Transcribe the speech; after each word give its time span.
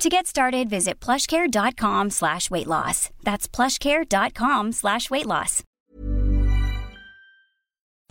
To 0.00 0.08
get 0.08 0.26
started, 0.26 0.70
visit 0.70 0.98
plushcare.com 0.98 2.08
slash 2.08 2.50
weight 2.50 2.66
loss. 2.66 3.10
That's 3.22 3.46
plushcare.com 3.46 4.72
slash 4.72 5.10
weight 5.10 5.26
loss. 5.26 5.62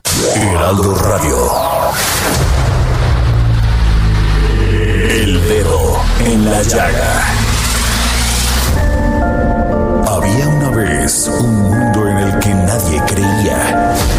Heraldo 0.06 0.94
Radio. 0.94 1.50
El 5.10 5.34
dedo 5.48 6.02
en 6.20 6.46
la 6.46 6.62
llaga. 6.62 7.26
Había 10.10 10.48
una 10.48 10.70
vez 10.70 11.28
un 11.28 11.56
mundo 11.56 12.08
en 12.08 12.18
el 12.20 12.40
que 12.40 12.54
nadie 12.54 13.02
creía. 13.08 14.19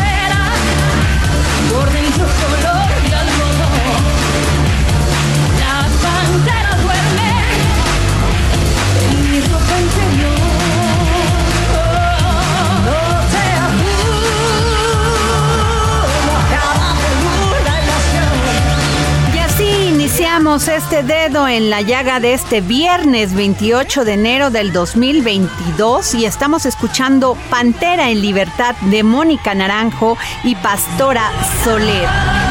Este 20.33 21.03
dedo 21.03 21.45
en 21.47 21.69
la 21.69 21.81
llaga 21.81 22.21
de 22.21 22.33
este 22.33 22.61
viernes 22.61 23.35
28 23.35 24.05
de 24.05 24.13
enero 24.13 24.49
del 24.49 24.71
2022 24.71 26.15
y 26.15 26.25
estamos 26.25 26.65
escuchando 26.65 27.37
Pantera 27.49 28.09
en 28.09 28.21
Libertad 28.21 28.75
de 28.89 29.03
Mónica 29.03 29.53
Naranjo 29.53 30.17
y 30.45 30.55
Pastora 30.55 31.29
Soler. 31.63 32.50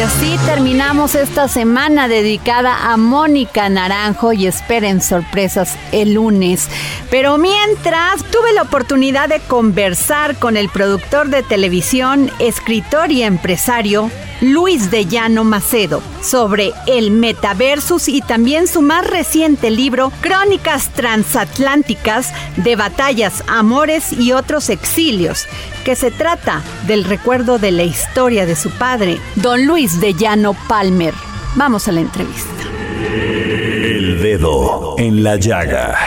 Y 0.00 0.02
así 0.02 0.38
terminamos 0.46 1.14
esta 1.14 1.46
semana 1.46 2.08
dedicada 2.08 2.90
a 2.90 2.96
Mónica 2.96 3.68
Naranjo 3.68 4.32
y 4.32 4.46
esperen 4.46 5.02
sorpresas 5.02 5.76
el 5.92 6.14
lunes. 6.14 6.70
Pero 7.10 7.36
mientras 7.36 8.24
tuve 8.30 8.54
la 8.54 8.62
oportunidad 8.62 9.28
de 9.28 9.40
conversar 9.40 10.38
con 10.38 10.56
el 10.56 10.70
productor 10.70 11.28
de 11.28 11.42
televisión, 11.42 12.30
escritor 12.38 13.12
y 13.12 13.24
empresario 13.24 14.10
Luis 14.40 14.90
de 14.90 15.04
Llano 15.04 15.44
Macedo 15.44 16.02
sobre 16.22 16.72
el 16.86 17.10
metaversus 17.10 18.08
y 18.08 18.22
también 18.22 18.68
su 18.68 18.80
más 18.80 19.06
reciente 19.06 19.70
libro 19.70 20.12
Crónicas 20.22 20.88
Transatlánticas 20.88 22.32
de 22.56 22.74
Batallas, 22.74 23.44
Amores 23.48 24.14
y 24.14 24.32
otros 24.32 24.70
exilios, 24.70 25.46
que 25.84 25.96
se 25.96 26.10
trata 26.10 26.62
del 26.86 27.04
recuerdo 27.04 27.58
de 27.58 27.70
la 27.70 27.82
historia 27.82 28.46
de 28.46 28.56
su 28.56 28.70
padre, 28.70 29.18
don 29.36 29.66
Luis 29.66 30.00
de 30.00 30.14
Llano 30.14 30.54
Palmer. 30.68 31.14
Vamos 31.56 31.88
a 31.88 31.92
la 31.92 32.00
entrevista. 32.00 32.50
El 33.12 34.22
Dedo 34.22 34.94
en 34.98 35.22
la 35.22 35.36
Llaga. 35.36 35.98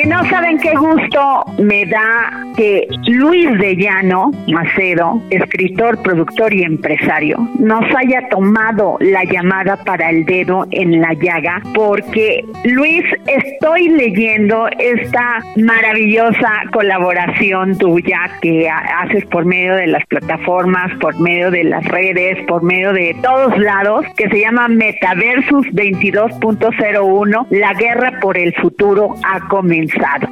Y 0.00 0.06
no 0.06 0.24
saben 0.28 0.58
qué 0.58 0.74
gusto 0.76 1.44
me 1.58 1.84
da 1.86 2.30
que 2.56 2.86
Luis 3.08 3.50
de 3.58 3.74
Llano 3.76 4.30
Macedo, 4.46 5.20
escritor, 5.30 6.00
productor 6.02 6.52
y 6.54 6.62
empresario, 6.62 7.36
nos 7.58 7.82
haya 7.96 8.28
tomado 8.28 8.96
la 9.00 9.24
llamada 9.24 9.76
para 9.84 10.10
el 10.10 10.24
dedo 10.24 10.66
en 10.70 11.00
la 11.00 11.14
llaga, 11.14 11.62
porque 11.74 12.44
Luis, 12.64 13.02
estoy 13.26 13.88
leyendo 13.88 14.68
esta 14.78 15.40
maravillosa 15.56 16.62
colaboración 16.72 17.76
tuya 17.78 18.30
que 18.40 18.68
ha- 18.68 19.00
haces 19.02 19.24
por 19.26 19.46
medio 19.46 19.74
de 19.74 19.86
las 19.88 20.04
plataformas, 20.06 20.92
por 21.00 21.18
medio 21.20 21.50
de 21.50 21.64
las 21.64 21.84
redes, 21.86 22.38
por 22.46 22.62
medio 22.62 22.92
de 22.92 23.16
todos 23.22 23.56
lados, 23.58 24.04
que 24.16 24.28
se 24.28 24.40
llama 24.40 24.68
Metaversus 24.68 25.66
22.01, 25.72 27.46
la 27.50 27.72
guerra 27.74 28.12
por 28.20 28.36
el 28.38 28.54
futuro 28.54 29.14
ha 29.24 29.40
comenzado. 29.48 29.87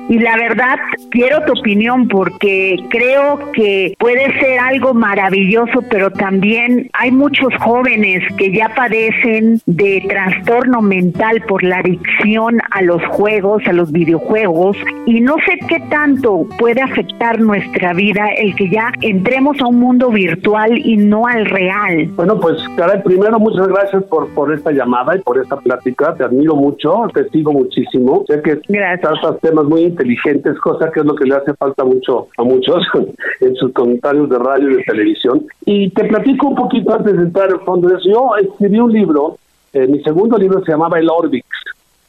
Y 0.09 0.19
la 0.19 0.37
verdad, 0.37 0.77
quiero 1.11 1.45
tu 1.45 1.59
opinión 1.59 2.09
porque 2.09 2.77
creo 2.91 3.53
que 3.53 3.95
puede 3.99 4.39
ser 4.39 4.59
algo 4.61 4.95
maravilloso, 4.95 5.83
pero 5.91 6.11
también 6.11 6.89
hay 6.93 7.11
muchos 7.11 7.49
jóvenes 7.61 8.23
que 8.37 8.53
ya 8.53 8.73
padecen 8.75 9.61
de 9.67 10.05
trastorno 10.09 10.83
mental 10.83 11.43
por 11.49 11.63
la 11.63 11.79
adicción 11.79 12.61
a 12.71 12.83
los 12.83 13.05
juegos, 13.07 13.63
a 13.67 13.73
los 13.73 13.93
videojuegos, 13.93 14.77
y 15.07 15.21
no 15.21 15.35
sé 15.47 15.59
qué 15.69 15.81
tanto 15.91 16.47
puede 16.59 16.81
afectar 16.83 17.41
nuestra 17.41 17.93
vida 17.93 18.29
el 18.37 18.55
que 18.55 18.69
ya 18.71 18.93
entremos 19.01 19.61
a 19.61 19.67
un 19.67 19.81
mundo 19.81 20.11
virtual 20.11 20.79
y 20.79 20.97
no 20.97 21.27
al 21.27 21.47
real. 21.47 22.09
Bueno, 22.15 22.39
pues, 22.41 22.57
caray, 22.77 23.03
primero 23.03 23.39
muchas 23.39 23.69
gracias 23.69 24.03
por, 24.05 24.29
por 24.35 24.53
esta 24.53 24.71
llamada 24.71 25.17
y 25.17 25.21
por 25.21 25.39
esta 25.39 25.57
plática. 25.57 26.15
Te 26.15 26.25
admiro 26.25 26.55
mucho, 26.55 27.09
te 27.13 27.29
sigo 27.31 27.53
muchísimo. 27.53 28.25
Sé 28.29 28.43
que 28.43 28.61
Gracias. 28.69 29.07
Temas 29.47 29.65
muy 29.67 29.83
inteligentes, 29.83 30.59
cosa 30.59 30.91
que 30.91 31.01
es 31.01 31.07
lo 31.07 31.15
que 31.15 31.25
le 31.25 31.37
hace 31.37 31.55
falta 31.55 31.85
mucho 31.85 32.29
a 32.37 32.43
muchos 32.43 32.85
en 33.41 33.55
sus 33.55 33.73
comentarios 33.73 34.29
de 34.29 34.39
radio 34.39 34.71
y 34.71 34.77
de 34.77 34.83
televisión. 34.83 35.47
Y 35.65 35.91
te 35.91 36.05
platico 36.05 36.49
un 36.49 36.57
poquito 36.57 36.93
antes 36.93 37.17
de 37.17 37.23
entrar 37.23 37.51
en 37.51 37.61
fondo 37.61 37.89
de 37.89 37.97
eso. 37.97 38.09
Yo 38.09 38.37
escribí 38.37 38.81
un 38.81 38.93
libro, 38.93 39.39
eh, 39.73 39.87
mi 39.87 40.03
segundo 40.03 40.37
libro 40.37 40.65
se 40.65 40.73
llamaba 40.73 40.99
El 40.99 41.09
Orbix. 41.09 41.47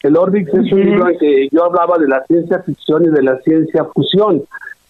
El 0.02 0.18
Orbix 0.18 0.52
es 0.54 0.72
un 0.72 0.80
libro 0.80 1.10
en 1.10 1.18
que 1.18 1.48
yo 1.52 1.66
hablaba 1.66 1.98
de 1.98 2.08
la 2.08 2.24
ciencia 2.26 2.60
ficción 2.64 3.06
y 3.06 3.10
de 3.10 3.22
la 3.22 3.38
ciencia 3.42 3.86
fusión. 3.94 4.44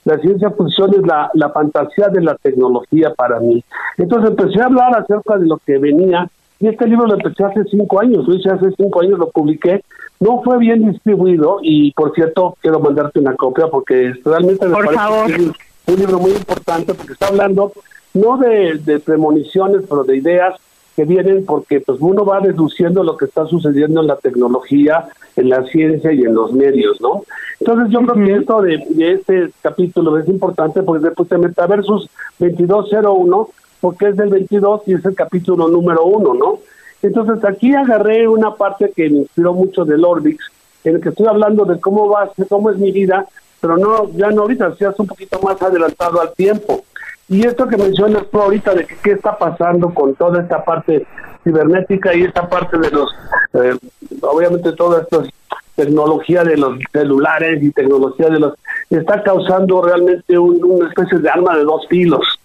La 0.05 0.17
ciencia 0.19 0.49
fusión 0.51 0.93
es 0.93 1.05
la, 1.05 1.29
la 1.33 1.49
fantasía 1.49 2.07
de 2.07 2.21
la 2.21 2.35
tecnología 2.35 3.13
para 3.13 3.41
mí. 3.41 3.61
Entonces 3.97 4.29
empecé 4.29 4.61
a 4.61 4.65
hablar 4.65 4.97
acerca 4.97 5.37
de 5.37 5.47
lo 5.47 5.57
que 5.65 5.77
venía 5.77 6.29
y 6.59 6.67
este 6.67 6.87
libro 6.87 7.07
lo 7.07 7.15
empecé 7.15 7.43
hace 7.43 7.63
cinco 7.65 7.99
años, 7.99 8.27
lo 8.27 8.35
hice 8.35 8.49
hace 8.49 8.71
cinco 8.77 9.01
años, 9.01 9.19
lo 9.19 9.29
publiqué. 9.29 9.83
No 10.19 10.41
fue 10.43 10.57
bien 10.57 10.89
distribuido 10.89 11.59
y, 11.61 11.91
por 11.93 12.13
cierto, 12.13 12.57
quiero 12.61 12.79
mandarte 12.79 13.19
una 13.19 13.35
copia 13.35 13.67
porque 13.67 14.13
realmente 14.25 14.65
me 14.65 14.73
Por 14.73 14.85
parece 14.85 15.03
favor. 15.03 15.27
que 15.27 15.33
es 15.33 15.39
un, 15.87 15.99
libro 15.99 16.19
muy 16.19 16.31
importante 16.31 16.93
porque 16.93 17.13
está 17.13 17.27
hablando 17.27 17.71
no 18.13 18.37
de, 18.37 18.79
de 18.79 18.99
premoniciones, 18.99 19.83
pero 19.87 20.03
de 20.03 20.17
ideas 20.17 20.55
que 20.97 21.05
vienen 21.05 21.45
porque 21.45 21.79
pues 21.79 21.99
uno 22.01 22.25
va 22.25 22.39
deduciendo 22.39 23.03
lo 23.03 23.15
que 23.17 23.25
está 23.25 23.45
sucediendo 23.45 24.01
en 24.01 24.07
la 24.07 24.15
tecnología, 24.15 25.07
en 25.35 25.49
la 25.49 25.63
ciencia 25.65 26.11
y 26.11 26.23
en 26.23 26.33
los 26.33 26.51
medios, 26.51 26.99
¿no? 26.99 27.23
Entonces 27.59 27.91
yo 27.91 27.99
creo 28.01 28.25
que 28.25 28.35
esto 28.35 28.61
de, 28.63 28.83
de 28.89 29.11
este 29.13 29.51
capítulo 29.61 30.17
es 30.17 30.27
importante 30.27 30.81
porque 30.81 31.05
después 31.05 31.29
de 31.29 31.37
Metaversus 31.37 32.09
2201, 32.39 33.49
porque 33.79 34.07
es 34.07 34.17
del 34.17 34.29
22 34.29 34.81
y 34.87 34.93
es 34.93 35.05
el 35.05 35.13
capítulo 35.13 35.67
número 35.67 36.03
uno, 36.03 36.33
¿no? 36.33 36.59
Entonces 37.01 37.43
aquí 37.45 37.73
agarré 37.75 38.27
una 38.27 38.55
parte 38.55 38.91
que 38.95 39.09
me 39.09 39.17
inspiró 39.19 39.53
mucho 39.53 39.85
del 39.85 40.03
Orbix, 40.03 40.43
en 40.83 40.95
el 40.95 41.01
que 41.01 41.09
estoy 41.09 41.27
hablando 41.27 41.65
de 41.65 41.79
cómo 41.79 42.09
va, 42.09 42.31
cómo 42.49 42.69
es 42.71 42.77
mi 42.77 42.91
vida, 42.91 43.25
pero 43.61 43.77
no, 43.77 44.09
ya 44.11 44.29
no 44.31 44.43
ahorita, 44.43 44.75
ya 44.79 44.89
es 44.89 44.99
un 44.99 45.07
poquito 45.07 45.39
más 45.41 45.61
adelantado 45.61 46.21
al 46.21 46.33
tiempo. 46.33 46.83
Y 47.29 47.45
esto 47.45 47.67
que 47.67 47.77
mencionas 47.77 48.23
tú 48.31 48.39
ahorita 48.39 48.73
de 48.73 48.85
que 48.85 48.95
qué 49.03 49.11
está 49.11 49.37
pasando 49.37 49.93
con 49.93 50.15
toda 50.15 50.41
esta 50.41 50.63
parte 50.63 51.05
cibernética 51.43 52.15
y 52.15 52.23
esta 52.23 52.47
parte 52.47 52.77
de 52.77 52.89
los, 52.91 53.09
eh, 53.53 53.77
obviamente 54.21 54.71
todas 54.73 55.03
estas 55.03 55.27
tecnología 55.75 56.43
de 56.43 56.57
los 56.57 56.79
celulares 56.91 57.61
y 57.61 57.69
tecnología 57.69 58.29
de 58.29 58.39
los 58.39 58.53
está 58.89 59.21
causando 59.21 59.79
realmente 59.83 60.35
un- 60.35 60.59
una 60.63 60.89
especie 60.89 61.19
de 61.19 61.29
arma 61.29 61.55
de 61.55 61.63
dos 61.65 61.85
filos. 61.87 62.36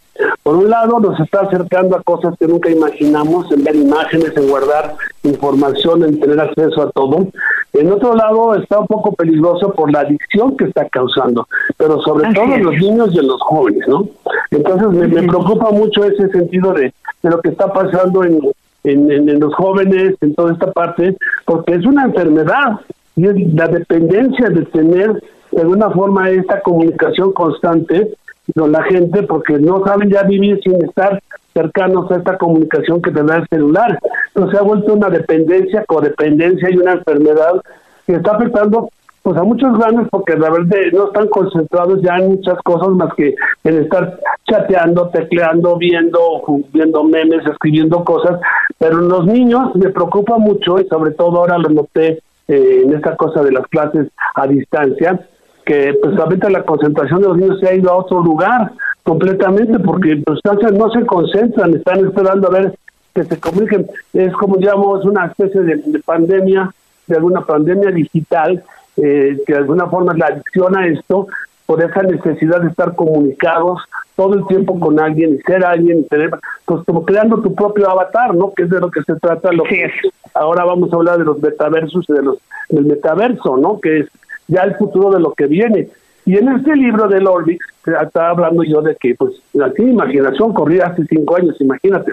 Por 0.43 0.56
un 0.56 0.69
lado, 0.70 1.00
nos 1.00 1.19
está 1.20 1.41
acercando 1.41 1.97
a 1.97 2.03
cosas 2.03 2.35
que 2.38 2.47
nunca 2.47 2.70
imaginamos, 2.70 3.50
en 3.53 3.64
ver 3.64 3.75
imágenes, 3.76 4.37
en 4.37 4.49
guardar 4.49 4.94
información, 5.23 6.05
en 6.05 6.20
tener 6.20 6.38
acceso 6.41 6.82
a 6.82 6.91
todo. 6.91 7.26
En 7.73 7.91
otro 7.91 8.14
lado, 8.14 8.55
está 8.55 8.79
un 8.79 8.87
poco 8.87 9.12
peligroso 9.14 9.73
por 9.73 9.91
la 9.91 10.00
adicción 10.00 10.56
que 10.56 10.64
está 10.64 10.87
causando, 10.91 11.49
pero 11.79 12.00
sobre 12.03 12.26
Así 12.26 12.35
todo 12.35 12.55
en 12.55 12.62
los 12.64 12.75
niños 12.75 13.09
y 13.14 13.19
en 13.20 13.26
los 13.29 13.41
jóvenes, 13.41 13.88
¿no? 13.88 14.06
Entonces, 14.50 14.88
me, 14.88 15.09
me 15.09 15.23
preocupa 15.26 15.70
mucho 15.70 16.05
ese 16.05 16.29
sentido 16.29 16.73
de, 16.75 16.93
de 17.23 17.31
lo 17.31 17.41
que 17.41 17.49
está 17.49 17.73
pasando 17.73 18.23
en, 18.25 18.38
en, 18.85 19.11
en- 19.11 19.29
en 19.29 19.41
los 19.41 19.55
jóvenes, 19.55 20.15
en 20.20 20.35
toda 20.35 20.53
esta 20.53 20.70
parte, 20.73 21.17
porque 21.47 21.75
es 21.75 21.87
una 21.87 22.05
enfermedad 22.05 22.81
y 23.17 23.26
es 23.26 23.55
la 23.55 23.69
dependencia 23.69 24.50
de 24.50 24.62
tener 24.67 25.23
de 25.53 25.61
alguna 25.61 25.91
forma 25.91 26.29
esta 26.31 26.61
comunicación 26.61 27.32
constante 27.32 28.12
con 28.56 28.73
la 28.73 28.83
gente 28.85 29.23
porque 29.23 29.59
no 29.59 29.85
saben 29.85 30.11
ya 30.11 30.23
vivir 30.25 30.61
sin 30.62 30.83
estar 30.85 31.23
cercanos 31.55 32.11
a 32.11 32.17
esta 32.17 32.39
comunicación 32.39 33.00
que 33.03 33.11
te 33.11 33.23
da 33.23 33.37
el 33.37 33.49
celular. 33.49 33.99
Entonces 34.35 34.61
ha 34.61 34.62
vuelto 34.62 34.94
una 34.94 35.09
dependencia, 35.09 35.85
codependencia 35.85 36.71
y 36.71 36.77
una 36.77 36.93
enfermedad 36.93 37.62
que 38.06 38.15
está 38.15 38.33
afectando 38.33 38.89
pues 39.23 39.37
a 39.37 39.44
muchos 39.44 39.79
grandes 39.79 40.09
porque 40.11 40.37
la 40.37 40.50
verdad 40.50 40.79
no 40.93 41.06
están 41.06 41.29
concentrados 41.29 42.03
ya 42.03 42.17
en 42.17 42.33
muchas 42.33 42.59
cosas 42.65 42.89
más 42.89 43.15
que 43.15 43.35
en 43.62 43.83
estar 43.83 44.19
chateando, 44.49 45.11
tecleando, 45.11 45.77
viendo, 45.79 46.43
viendo 46.73 47.05
memes, 47.05 47.47
escribiendo 47.47 48.03
cosas, 48.05 48.41
pero 48.79 48.97
los 48.97 49.27
niños 49.27 49.75
me 49.77 49.91
preocupa 49.91 50.39
mucho 50.39 50.81
y 50.81 50.89
sobre 50.89 51.12
todo 51.12 51.39
ahora 51.39 51.59
lo 51.59 51.69
noté 51.69 52.21
eh, 52.49 52.83
en 52.85 52.93
esta 52.94 53.17
cosa 53.17 53.44
de 53.44 53.53
las 53.53 53.67
clases 53.69 54.09
a 54.35 54.49
distancia, 54.49 55.21
que 55.64 55.94
pues 56.03 56.19
ahorita 56.19 56.50
la 56.50 56.62
concentración 56.64 57.23
de 57.23 57.29
los 57.29 57.37
niños 57.37 57.61
se 57.61 57.69
ha 57.69 57.75
ido 57.75 57.91
a 57.91 57.97
otro 57.97 58.20
lugar 58.23 58.73
completamente 59.03 59.79
porque 59.79 60.23
pues 60.25 60.38
no 60.44 60.91
se- 60.91 61.06
concentran, 61.06 61.75
están 61.75 62.05
esperando 62.05 62.49
a 62.49 62.50
ver 62.53 62.75
que 63.14 63.25
se 63.25 63.38
comuniquen. 63.38 63.87
Es 64.12 64.32
como 64.35 64.56
digamos 64.56 65.05
una 65.05 65.26
especie 65.26 65.61
de, 65.61 65.76
de 65.85 65.99
pandemia, 66.00 66.70
de 67.06 67.17
alguna 67.17 67.43
pandemia 67.43 67.91
digital, 67.91 68.62
eh, 68.97 69.38
que 69.47 69.53
de 69.53 69.59
alguna 69.59 69.87
forma 69.87 70.14
la 70.14 70.26
adicción 70.26 70.76
a 70.76 70.87
esto 70.87 71.26
por 71.67 71.82
esa 71.82 72.03
necesidad 72.03 72.61
de 72.61 72.69
estar 72.69 72.94
comunicados 72.94 73.81
todo 74.17 74.35
el 74.35 74.47
tiempo 74.47 74.79
con 74.79 75.00
alguien 75.00 75.35
y 75.35 75.38
ser 75.43 75.65
alguien 75.65 76.00
y 76.00 76.03
tener, 76.05 76.31
pues 76.67 76.85
como 76.85 77.05
creando 77.05 77.41
tu 77.41 77.55
propio 77.55 77.88
avatar, 77.88 78.35
¿no? 78.35 78.53
Que 78.53 78.65
es 78.65 78.70
de 78.70 78.79
lo 78.81 78.91
que 78.91 79.03
se 79.03 79.15
trata. 79.17 79.53
Lo 79.53 79.65
que 79.65 79.91
ahora 80.35 80.65
vamos 80.65 80.93
a 80.93 80.97
hablar 80.97 81.19
de 81.19 81.25
los 81.25 81.41
metaversos 81.41 82.05
y 82.08 82.12
de 82.12 82.23
los 82.23 82.37
del 82.69 82.85
metaverso, 82.87 83.56
¿no? 83.56 83.81
Que 83.81 84.00
es 84.00 84.06
ya 84.49 84.62
el 84.62 84.75
futuro 84.77 85.11
de 85.11 85.21
lo 85.21 85.33
que 85.33 85.47
viene. 85.47 85.89
Y 86.25 86.37
en 86.37 86.49
este 86.49 86.77
libro 86.77 87.09
del 87.09 87.27
Orbix, 87.27 87.65
estaba 88.00 88.31
hablando 88.31 88.62
yo 88.62 88.81
de 88.81 88.94
que, 88.97 89.15
pues, 89.15 89.35
así 89.61 89.83
imaginación 89.83 90.53
corría 90.53 90.87
hace 90.87 91.05
cinco 91.06 91.37
años, 91.37 91.61
imagínate, 91.61 92.12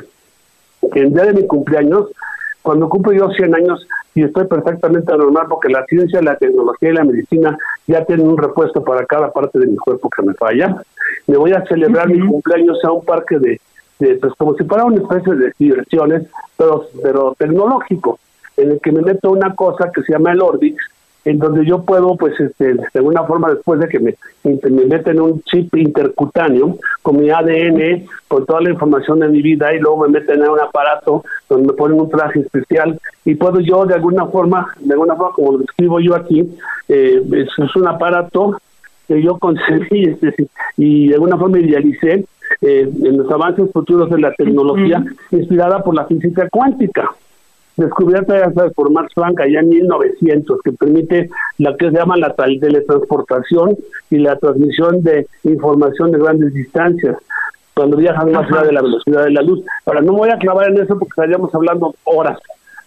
el 0.96 1.14
día 1.14 1.26
de 1.26 1.34
mi 1.34 1.48
cumpleaños, 1.48 2.08
cuando 2.62 2.90
cumplo 2.90 3.14
yo 3.14 3.30
100 3.30 3.56
años 3.56 3.88
y 4.16 4.24
estoy 4.24 4.46
perfectamente 4.46 5.16
normal 5.16 5.46
porque 5.50 5.70
la 5.70 5.86
ciencia, 5.86 6.22
la 6.22 6.36
tecnología 6.36 6.90
y 6.90 6.94
la 6.94 7.04
medicina 7.04 7.58
ya 7.88 8.04
tienen 8.06 8.28
un 8.28 8.38
repuesto 8.38 8.84
para 8.84 9.06
cada 9.06 9.31
parte 9.31 9.60
de 9.60 9.68
mi 9.68 9.78
cuerpo 9.78 10.10
que 10.10 10.22
me 10.24 10.34
falla, 10.34 10.76
me 11.28 11.38
voy 11.38 11.54
a 11.54 11.66
celebrar 11.66 12.10
mi 12.10 12.26
cumpleaños 12.26 12.84
a 12.84 12.92
un 12.92 13.06
parque 13.06 13.40
de, 13.40 13.62
de, 14.00 14.16
pues 14.16 14.34
como 14.36 14.56
si 14.56 14.64
fuera 14.66 14.86
una 14.86 15.02
especie 15.02 15.36
de 15.36 15.54
diversiones, 15.58 16.24
pero, 16.58 16.86
pero 17.02 17.36
tecnológico, 17.38 18.20
en 18.58 18.72
el 18.72 18.81
que 18.81 18.92
me 18.92 19.02
meto 19.02 19.31
una 19.31 19.56
cosa 19.56 19.92
que 19.94 20.02
se 20.04 20.14
llama 20.14 20.34
el 20.34 20.42
Orbix, 20.42 20.84
en 21.25 21.38
donde 21.38 21.66
yo 21.66 21.83
puedo, 21.83 22.16
pues, 22.16 22.39
este, 22.39 22.74
de 22.74 22.83
alguna 22.94 23.24
forma, 23.24 23.50
después 23.50 23.80
de 23.80 23.88
que 23.88 24.00
me, 24.00 24.16
me 24.44 24.86
meten 24.86 25.19
un 25.19 25.42
chip 25.44 25.75
intercutáneo 25.75 26.77
con 27.01 27.19
mi 27.19 27.30
ADN, 27.30 28.06
con 28.27 28.45
toda 28.45 28.62
la 28.62 28.71
información 28.71 29.19
de 29.19 29.27
mi 29.27 29.42
vida, 29.42 29.74
y 29.74 29.80
luego 29.80 30.04
me 30.04 30.19
meten 30.19 30.42
en 30.42 30.50
un 30.50 30.60
aparato 30.60 31.24
donde 31.50 31.68
me 31.68 31.74
ponen 31.74 32.00
un 32.00 32.10
traje 32.10 32.39
especial, 32.39 33.00
y 33.25 33.36
puedo 33.36 33.60
yo, 33.60 33.86
de 33.86 33.95
alguna 33.95 34.25
forma, 34.27 34.74
de 34.80 34.94
alguna 34.94 35.16
forma, 35.16 35.33
como 35.33 35.51
lo 35.54 35.63
escribo 35.63 36.00
yo 36.00 36.16
aquí, 36.16 36.50
eh, 36.88 37.21
es, 37.33 37.50
es 37.57 37.75
un 37.75 37.88
aparato 37.88 38.60
que 39.07 39.21
yo 39.21 39.38
concebí 39.39 40.06
este, 40.06 40.48
y 40.77 41.07
de 41.07 41.16
alguna 41.16 41.38
forma 41.38 41.60
idealicé 41.60 42.25
eh, 42.62 42.89
en 43.04 43.18
los 43.18 43.30
avances 43.31 43.71
futuros 43.71 44.10
de 44.10 44.19
la 44.19 44.33
tecnología, 44.33 45.04
inspirada 45.31 45.83
por 45.83 45.95
la 45.95 46.06
física 46.06 46.48
cuántica 46.50 47.10
descubierta 47.80 48.38
ya 48.38 48.52
sabes 48.54 48.74
por 48.74 48.92
Max 48.92 49.14
Planck 49.14 49.42
allá 49.42 49.60
en 49.62 49.70
1900 49.70 50.62
que 50.64 50.72
permite 50.72 51.30
la 51.58 51.76
que 51.76 51.90
se 51.90 51.98
llama 51.98 52.18
la 52.18 52.34
teletransportación 52.34 53.78
y 54.10 54.18
la 54.18 54.38
transmisión 54.38 55.02
de 55.04 55.28
información 55.44 56.12
de 56.12 56.20
grandes 56.20 56.54
distancias 56.54 57.18
cuando 57.74 57.98
viajan 57.98 58.31
más 58.31 58.52
allá 58.52 58.64
de 58.64 58.74
la 58.74 58.81
velocidad 58.81 59.24
de 59.24 59.31
la 59.31 59.42
luz. 59.42 59.64
Ahora 59.86 60.02
no 60.02 60.14
me 60.14 60.20
voy 60.20 60.30
a 60.30 60.38
clavar 60.38 60.70
en 60.70 60.78
eso 60.78 61.00
porque 61.00 61.12
estaríamos 61.12 61.54
hablando 61.56 61.96
horas, 62.04 62.38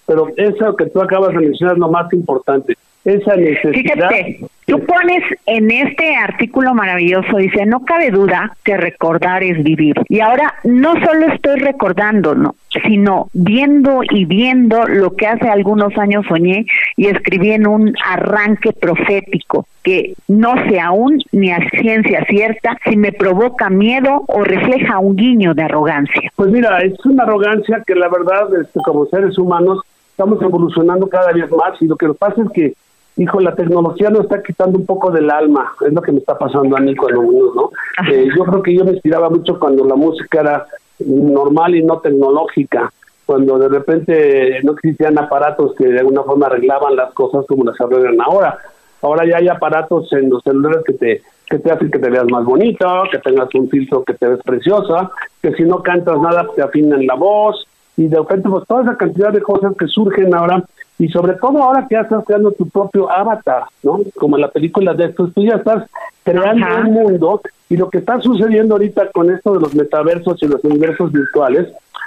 pero 0.07 0.29
eso 0.37 0.77
que 0.77 0.87
tú 0.87 1.01
acabas 1.01 1.31
de 1.31 1.41
mencionar 1.41 1.77
es 1.77 1.81
lo 1.81 1.91
más 1.91 2.13
importante. 2.13 2.77
Esa 3.05 3.35
necesidad 3.37 3.73
Fíjate, 3.73 4.41
tú 4.67 4.79
pones 4.85 5.25
en 5.47 5.71
este 5.71 6.15
artículo 6.15 6.73
maravilloso, 6.73 7.37
dice, 7.37 7.67
no 7.67 7.85
cabe 7.85 8.11
duda 8.11 8.57
que 8.65 8.77
recordar 8.77 9.43
es 9.43 9.63
vivir. 9.65 9.97
Y 10.09 10.21
ahora 10.21 10.55
no 10.63 10.95
solo 11.05 11.27
estoy 11.33 11.59
recordando, 11.59 12.35
no, 12.35 12.55
sino 12.87 13.29
viendo 13.33 14.03
y 14.09 14.25
viendo 14.25 14.87
lo 14.87 15.17
que 15.17 15.27
hace 15.27 15.49
algunos 15.49 15.97
años 15.99 16.25
soñé 16.29 16.67
y 16.97 17.09
escribí 17.09 17.51
en 17.51 17.67
un 17.67 17.95
arranque 18.05 18.73
profético 18.73 19.67
que 19.83 20.15
no 20.29 20.55
sé 20.69 20.79
aún 20.81 21.19
ni 21.33 21.51
a 21.51 21.59
ciencia 21.71 22.25
cierta 22.29 22.79
si 22.85 22.97
me 22.97 23.13
provoca 23.13 23.69
miedo 23.69 24.25
o 24.29 24.45
refleja 24.45 24.99
un 24.99 25.17
guiño 25.17 25.55
de 25.55 25.65
arrogancia. 25.65 26.31
Pues 26.37 26.51
mira, 26.51 26.79
es 26.83 27.05
una 27.05 27.25
arrogancia 27.25 27.83
que 27.87 27.95
la 27.95 28.09
verdad, 28.09 28.49
este, 28.61 28.81
como 28.85 29.07
seres 29.07 29.37
humanos, 29.39 29.81
estamos 30.11 30.41
evolucionando 30.43 31.09
cada 31.09 31.33
vez 31.33 31.51
más 31.51 31.81
y 31.81 31.87
lo 31.87 31.97
que 31.97 32.07
nos 32.07 32.17
pasa 32.17 32.43
es 32.43 32.51
que, 32.53 32.75
hijo, 33.17 33.41
la 33.41 33.55
tecnología 33.55 34.11
nos 34.11 34.23
está 34.23 34.43
quitando 34.43 34.79
un 34.79 34.87
poco 34.87 35.11
del 35.11 35.31
alma, 35.31 35.73
es 35.87 35.93
lo 35.93 36.01
que 36.01 36.13
me 36.13 36.19
está 36.19 36.39
pasando 36.39 36.77
a 36.77 36.81
mí 36.81 36.95
cuando 36.97 37.23
¿no? 37.23 37.71
Eh, 38.11 38.29
yo 38.37 38.45
creo 38.45 38.63
que 38.63 38.75
yo 38.75 38.85
me 38.85 38.93
inspiraba 38.93 39.29
mucho 39.29 39.59
cuando 39.59 39.85
la 39.85 39.95
música 39.95 40.41
era 40.41 40.67
normal 41.07 41.75
y 41.75 41.83
no 41.83 41.99
tecnológica, 41.99 42.93
cuando 43.27 43.59
de 43.59 43.69
repente 43.69 44.61
no 44.63 44.73
existían 44.73 45.19
aparatos 45.19 45.75
que 45.77 45.87
de 45.87 46.01
alguna 46.01 46.23
forma 46.23 46.47
arreglaban 46.47 46.97
las 46.97 47.13
cosas 47.13 47.45
como 47.47 47.65
las 47.65 47.81
arreglan 47.81 48.21
ahora. 48.21 48.59
Ahora 49.03 49.27
ya 49.27 49.39
hay 49.39 49.49
aparatos 49.49 50.13
en 50.13 50.31
los 50.31 50.43
celulares 50.43 50.83
que 50.87 50.93
te 50.93 51.23
que 51.49 51.59
te 51.59 51.71
hacen 51.71 51.91
que 51.91 51.99
te 51.99 52.09
veas 52.09 52.25
más 52.31 52.45
bonito, 52.47 53.03
que 53.11 53.19
tengas 53.19 53.55
un 53.55 53.69
filtro 53.69 54.03
que 54.05 54.15
te 54.15 54.27
ves 54.27 54.41
preciosa, 54.43 55.11
que 55.43 55.53
si 55.53 55.65
no 55.65 55.83
cantas 55.83 56.19
nada 56.19 56.47
te 56.57 56.63
afinan 56.63 57.07
la 57.07 57.15
voz 57.15 57.67
y 57.97 58.07
de 58.07 58.17
repente 58.17 58.49
pues 58.49 58.67
toda 58.67 58.83
esa 58.83 58.97
cantidad 58.97 59.31
de 59.31 59.43
cosas 59.43 59.75
que 59.79 59.87
surgen 59.87 60.35
ahora 60.35 60.65
y 61.03 61.09
sobre 61.09 61.33
todo 61.35 61.61
ahora 61.63 61.87
que 61.89 61.97
ya 61.97 62.03
estás 62.03 62.25
creando 62.25 62.53
tu 62.53 62.69
propio 62.69 63.11
avatar, 63.11 63.65
¿no? 63.83 64.01
Como 64.17 64.37
en 64.37 64.43
la 64.43 64.51
película 64.51 64.95
de 64.95 65.07
estos, 65.07 65.33
tú 65.35 65.43
ya 65.43 65.57
estás 65.57 65.85
creando 66.23 66.65
Ajá. 66.65 66.83
un 66.87 66.93
mundo 66.93 67.41
y 67.69 67.77
lo 67.77 67.91
que 67.91 67.99
está 67.99 68.21
sucediendo 68.21 68.75
ahorita 68.75 69.11
con 69.13 69.29
esto 69.31 69.55
de 69.55 69.61
los 69.61 69.75
metaversos 69.75 70.41
y 70.43 70.47
los 70.47 70.63
universos 70.63 71.11
virtuales 71.11 71.67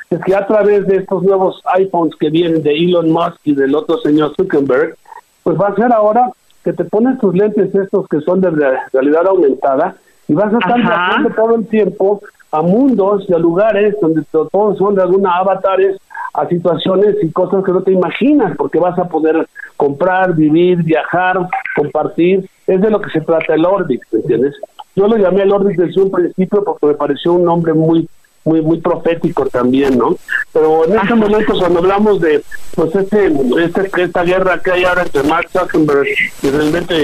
es 0.10 0.20
que 0.22 0.34
a 0.36 0.46
través 0.48 0.88
de 0.88 0.98
estos 0.98 1.24
nuevos 1.24 1.62
iPhones 1.76 2.16
que 2.16 2.30
vienen 2.30 2.64
de 2.64 2.72
Elon 2.74 3.12
Musk 3.12 3.40
y 3.44 3.54
del 3.56 3.76
otro 3.76 3.98
señor 3.98 4.34
Zuckerberg, 4.38 4.96
pues 5.44 5.60
va 5.60 5.68
a 5.70 5.76
ser 5.76 5.92
ahora 5.92 6.32
que 6.64 6.72
te 6.72 6.86
pones 6.86 7.20
tus 7.20 7.36
lentes 7.36 7.76
estos 7.76 8.08
que 8.08 8.22
son 8.22 8.40
de 8.40 8.50
re- 8.52 8.80
realidad 8.94 9.28
aumentada 9.28 9.96
y 10.30 10.34
vas 10.34 10.54
a 10.54 10.58
estar 10.58 10.78
viajando 10.78 11.30
todo 11.32 11.56
el 11.56 11.68
tiempo 11.68 12.22
a 12.52 12.62
mundos 12.62 13.26
y 13.28 13.34
a 13.34 13.40
lugares 13.40 13.96
donde 14.02 14.24
to- 14.32 14.48
todos 14.52 14.78
son 14.78 14.96
de 14.96 15.02
alguna 15.02 15.36
avatares 15.38 15.98
a 16.36 16.48
situaciones 16.48 17.16
y 17.22 17.32
cosas 17.32 17.64
que 17.64 17.72
no 17.72 17.82
te 17.82 17.92
imaginas 17.92 18.56
porque 18.58 18.80
vas 18.80 18.98
a 19.00 19.08
poder 19.08 19.48
comprar, 19.78 20.36
vivir, 20.36 20.84
viajar, 20.84 21.38
compartir. 21.76 22.50
Es 22.68 22.82
de 22.82 22.90
lo 22.90 23.00
que 23.02 23.10
se 23.12 23.22
trata 23.22 23.54
el 23.54 23.66
Orbix, 23.66 24.06
¿me 24.12 24.20
entiendes? 24.20 24.56
Yo 24.96 25.08
lo 25.08 25.18
llamé 25.18 25.44
el 25.44 25.52
Orbix 25.52 25.78
desde 25.78 26.02
un 26.02 26.12
principio 26.12 26.64
porque 26.64 26.88
me 26.88 26.94
pareció 26.94 27.34
un 27.34 27.46
nombre 27.46 27.74
muy 27.74 28.08
muy 28.46 28.62
muy 28.62 28.80
profético 28.80 29.46
también, 29.48 29.98
¿no? 29.98 30.16
Pero 30.54 30.86
en 30.86 30.92
este 30.92 31.14
Ajá. 31.14 31.16
momento 31.16 31.54
cuando 31.60 31.80
hablamos 31.80 32.22
de 32.22 32.44
pues 32.76 32.96
este, 32.96 33.32
este 33.60 34.04
esta 34.04 34.24
guerra 34.24 34.62
que 34.64 34.72
hay 34.72 34.84
ahora 34.84 35.04
entre 35.04 35.24
Mark 35.24 35.50
Zuckerberg 35.50 36.08
y 36.42 36.50
realmente 36.50 36.96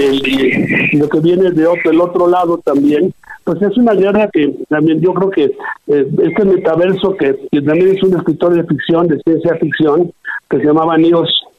lo 0.94 1.08
que 1.08 1.20
viene 1.20 1.50
de 1.50 1.66
otro 1.66 1.90
el 1.90 2.00
otro 2.00 2.28
lado 2.28 2.58
también, 2.58 3.12
pues 3.44 3.60
es 3.60 3.76
una 3.76 3.92
guerra 3.92 4.28
que 4.32 4.54
también 4.68 5.00
yo 5.00 5.12
creo 5.12 5.30
que 5.30 5.44
eh, 5.88 6.06
este 6.22 6.44
metaverso 6.44 7.14
que, 7.16 7.36
que 7.50 7.60
también 7.62 7.96
es 7.96 8.02
un 8.02 8.16
escritor 8.16 8.54
de 8.54 8.64
ficción, 8.64 9.08
de 9.08 9.20
ciencia 9.20 9.56
ficción, 9.56 10.12
que 10.48 10.58
se 10.58 10.64
llamaba 10.64 10.96
Neil 10.96 11.16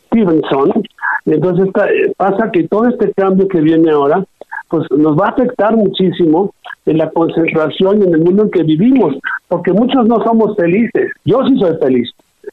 Stevenson, 0.07 0.71
entonces 1.25 1.67
eh, 1.67 2.13
pasa 2.17 2.51
que 2.51 2.67
todo 2.67 2.87
este 2.87 3.11
cambio 3.13 3.47
que 3.47 3.61
viene 3.61 3.91
ahora, 3.91 4.25
pues 4.73 4.87
nos 4.89 5.15
va 5.15 5.27
a 5.27 5.29
afectar 5.29 5.77
muchísimo 5.77 6.51
en 6.87 6.97
la 6.97 7.11
concentración 7.11 8.01
y 8.01 8.05
en 8.07 8.15
el 8.15 8.21
mundo 8.21 8.43
en 8.43 8.49
que 8.49 8.63
vivimos, 8.63 9.13
porque 9.47 9.71
muchos 9.71 10.07
no 10.07 10.15
somos 10.23 10.55
felices. 10.55 11.11
Yo 11.25 11.45
sí 11.47 11.59
soy 11.59 11.77
feliz, 11.77 12.09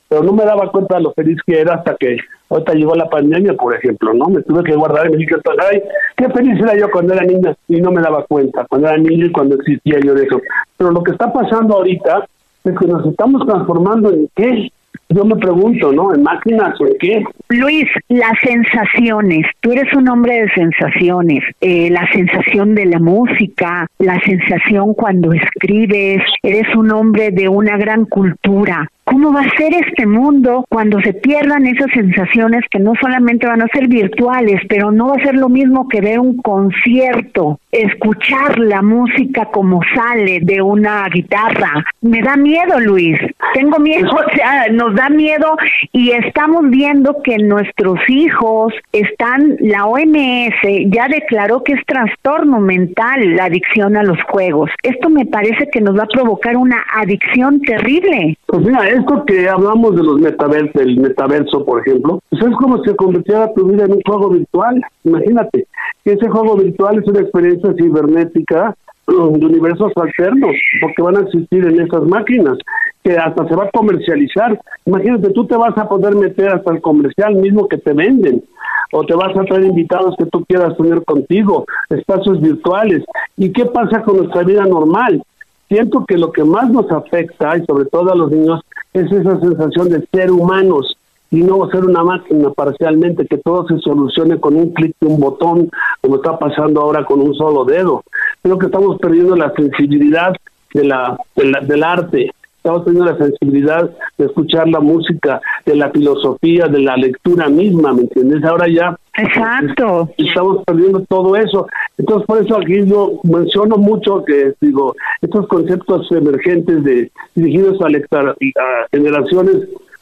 pero 0.07 0.23
no 0.23 0.35
me 0.35 0.45
daba 0.45 0.71
cuenta 0.71 0.97
de 0.97 1.05
lo 1.05 1.15
feliz 1.15 1.39
que 1.47 1.59
era 1.59 1.77
hasta 1.77 1.95
que 1.95 2.19
Ahorita 2.51 2.75
llegó 2.75 2.97
la 2.97 3.09
pandemia, 3.09 3.55
por 3.55 3.75
ejemplo, 3.77 4.13
¿no? 4.13 4.27
Me 4.27 4.43
tuve 4.43 4.65
que 4.65 4.75
guardar 4.75 5.07
y 5.07 5.11
me 5.11 5.19
dije, 5.19 5.37
ay, 5.71 5.83
qué 6.17 6.29
feliz 6.31 6.61
era 6.61 6.77
yo 6.77 6.91
cuando 6.91 7.15
era 7.15 7.25
niña 7.25 7.55
y 7.69 7.81
no 7.81 7.93
me 7.93 8.03
daba 8.03 8.25
cuenta, 8.25 8.67
cuando 8.69 8.89
era 8.89 8.99
niño 8.99 9.27
y 9.27 9.33
cuando 9.33 9.55
existía 9.55 10.01
yo 10.01 10.15
de 10.15 10.25
eso. 10.25 10.41
Pero 10.77 10.91
lo 10.91 11.01
que 11.05 11.13
está 11.13 11.33
pasando 11.33 11.77
ahorita 11.77 12.27
es 12.65 12.77
que 12.77 12.87
nos 12.89 13.07
estamos 13.07 13.47
transformando 13.47 14.11
en 14.11 14.29
qué? 14.35 14.69
Yo 15.09 15.25
me 15.25 15.35
pregunto, 15.35 15.93
¿no? 15.93 16.15
¿En 16.15 16.23
máquinas 16.23 16.75
en 16.81 16.97
qué? 17.01 17.25
Luis, 17.49 17.87
las 18.09 18.35
sensaciones. 18.45 19.45
Tú 19.61 19.73
eres 19.73 19.93
un 19.93 20.09
hombre 20.09 20.43
de 20.43 20.51
sensaciones. 20.51 21.43
Eh, 21.61 21.91
la 21.91 22.09
sensación 22.13 22.77
de 22.77 22.87
la 22.87 23.01
música, 23.01 23.89
la 23.99 24.21
sensación 24.21 24.95
cuando 24.95 25.33
escribes. 25.33 26.23
Eres 26.43 26.75
un 26.77 26.93
hombre 26.93 27.33
de 27.33 27.49
una 27.49 27.77
gran 27.77 28.05
cultura. 28.05 28.89
¿Cómo 29.11 29.33
va 29.33 29.41
a 29.41 29.57
ser 29.57 29.75
este 29.75 30.07
mundo 30.07 30.65
cuando 30.69 31.01
se 31.01 31.13
pierdan 31.13 31.67
esas 31.67 31.91
sensaciones 31.93 32.63
que 32.71 32.79
no 32.79 32.93
solamente 33.01 33.45
van 33.45 33.61
a 33.61 33.67
ser 33.75 33.89
virtuales, 33.89 34.61
pero 34.69 34.93
no 34.93 35.09
va 35.09 35.17
a 35.17 35.25
ser 35.25 35.35
lo 35.35 35.49
mismo 35.49 35.89
que 35.89 36.01
ver 36.01 36.21
un 36.21 36.37
concierto, 36.37 37.59
escuchar 37.73 38.61
la 38.61 38.83
música 38.83 39.47
como 39.47 39.81
sale 39.97 40.39
de 40.43 40.63
una 40.63 41.09
guitarra? 41.09 41.85
Me 42.03 42.23
da 42.23 42.37
miedo, 42.37 42.79
Luis. 42.79 43.19
Tengo 43.53 43.81
miedo, 43.81 44.09
o 44.13 44.37
sea, 44.37 44.69
nos 44.71 44.95
da 44.95 45.09
miedo 45.11 45.57
y 45.93 46.13
estamos 46.13 46.71
viendo 46.71 47.21
que 47.25 47.37
nuestros 47.39 47.99
hijos 48.07 48.73
están, 48.93 49.57
la 49.59 49.87
OMS 49.87 50.55
ya 50.87 51.09
declaró 51.09 51.65
que 51.65 51.73
es 51.73 51.85
trastorno 51.85 52.61
mental 52.61 53.35
la 53.35 53.47
adicción 53.47 53.97
a 53.97 54.05
los 54.05 54.23
juegos. 54.23 54.71
Esto 54.85 55.11
me 55.11 55.27
parece 55.27 55.69
que 55.69 55.81
nos 55.81 55.99
va 55.99 56.05
a 56.05 56.15
provocar 56.15 56.57
una 56.57 56.85
adicción 56.95 57.61
terrible. 57.63 58.39
Pues 58.51 58.67
mira, 58.67 58.89
esto 58.89 59.25
que 59.27 59.49
hablamos 59.49 59.95
de 59.95 60.03
los 60.03 60.19
metaversos, 60.19 60.73
del 60.73 60.97
metaverso, 60.99 61.65
por 61.65 61.87
ejemplo, 61.87 62.19
pues 62.31 62.43
es 62.43 62.57
como 62.57 62.83
si 62.83 62.93
convirtiera 62.97 63.55
tu 63.55 63.65
vida 63.69 63.85
en 63.85 63.93
un 63.93 64.01
juego 64.05 64.31
virtual. 64.31 64.83
Imagínate, 65.05 65.69
que 66.05 66.13
ese 66.15 66.29
juego 66.29 66.57
virtual 66.57 66.99
es 66.99 67.07
una 67.07 67.21
experiencia 67.21 67.73
cibernética 67.75 68.75
de 69.07 69.15
universos 69.15 69.93
alternos, 69.95 70.51
porque 70.81 71.01
van 71.01 71.19
a 71.19 71.21
existir 71.21 71.65
en 71.65 71.81
esas 71.81 72.03
máquinas, 72.03 72.59
que 73.05 73.17
hasta 73.17 73.47
se 73.47 73.55
va 73.55 73.67
a 73.67 73.71
comercializar. 73.71 74.61
Imagínate, 74.85 75.31
tú 75.31 75.47
te 75.47 75.57
vas 75.57 75.79
a 75.79 75.89
poder 75.89 76.17
meter 76.17 76.49
hasta 76.49 76.73
el 76.73 76.81
comercial 76.81 77.37
mismo 77.37 77.69
que 77.69 77.79
te 77.79 77.93
venden, 77.93 78.43
o 78.91 79.05
te 79.05 79.15
vas 79.15 79.37
a 79.37 79.45
traer 79.45 79.67
invitados 79.67 80.17
que 80.19 80.27
tú 80.27 80.45
quieras 80.47 80.77
tener 80.77 81.05
contigo, 81.05 81.67
espacios 81.89 82.41
virtuales. 82.41 83.05
¿Y 83.37 83.53
qué 83.53 83.67
pasa 83.67 84.03
con 84.03 84.17
nuestra 84.17 84.43
vida 84.43 84.65
normal? 84.67 85.23
Siento 85.71 86.05
que 86.05 86.19
lo 86.19 86.33
que 86.33 86.43
más 86.43 86.69
nos 86.69 86.91
afecta, 86.91 87.57
y 87.57 87.65
sobre 87.65 87.85
todo 87.85 88.11
a 88.11 88.17
los 88.17 88.33
niños, 88.33 88.61
es 88.93 89.11
esa 89.13 89.39
sensación 89.39 89.89
de 89.89 90.05
ser 90.13 90.33
humanos 90.33 90.99
y 91.31 91.43
no 91.43 91.71
ser 91.71 91.85
una 91.85 92.03
máquina 92.03 92.51
parcialmente, 92.51 93.25
que 93.25 93.39
todo 93.39 93.65
se 93.69 93.79
solucione 93.79 94.41
con 94.41 94.57
un 94.57 94.71
clic 94.75 94.97
de 95.01 95.07
un 95.07 95.21
botón, 95.21 95.71
como 96.01 96.17
está 96.17 96.37
pasando 96.41 96.81
ahora 96.81 97.05
con 97.05 97.21
un 97.21 97.37
solo 97.37 97.65
dedo. 97.65 98.03
Creo 98.43 98.59
que 98.59 98.67
estamos 98.67 98.99
perdiendo 98.99 99.37
la 99.37 99.53
sensibilidad 99.53 100.35
de 100.75 100.85
la, 100.85 101.17
de 101.37 101.45
la 101.45 101.61
del 101.61 101.85
arte, 101.85 102.33
estamos 102.63 102.85
teniendo 102.85 103.11
la 103.11 103.17
sensibilidad 103.17 103.91
de 104.19 104.27
escuchar 104.27 104.69
la 104.69 104.81
música, 104.81 105.41
de 105.65 105.77
la 105.77 105.91
filosofía, 105.91 106.67
de 106.67 106.81
la 106.81 106.95
lectura 106.97 107.49
misma, 107.49 107.95
¿me 107.95 108.03
entiendes? 108.03 108.45
Ahora 108.45 108.67
ya 108.69 108.99
Exacto. 109.17 110.11
estamos 110.19 110.63
perdiendo 110.67 111.01
todo 111.09 111.37
eso. 111.37 111.67
Entonces, 111.97 112.27
por 112.27 112.45
eso 112.45 112.59
aquí 112.59 112.85
yo 112.85 113.13
menciono 113.25 113.77
mucho 113.79 114.23
que, 114.27 114.53
digo, 114.61 114.95
estos 115.23 115.49
conceptos 115.49 116.13
emergentes 116.13 116.85
de 116.85 117.11
dirigidos 117.35 117.81
a, 117.81 117.89
lectar- 117.89 118.29
a 118.37 118.87
generaciones 118.93 119.57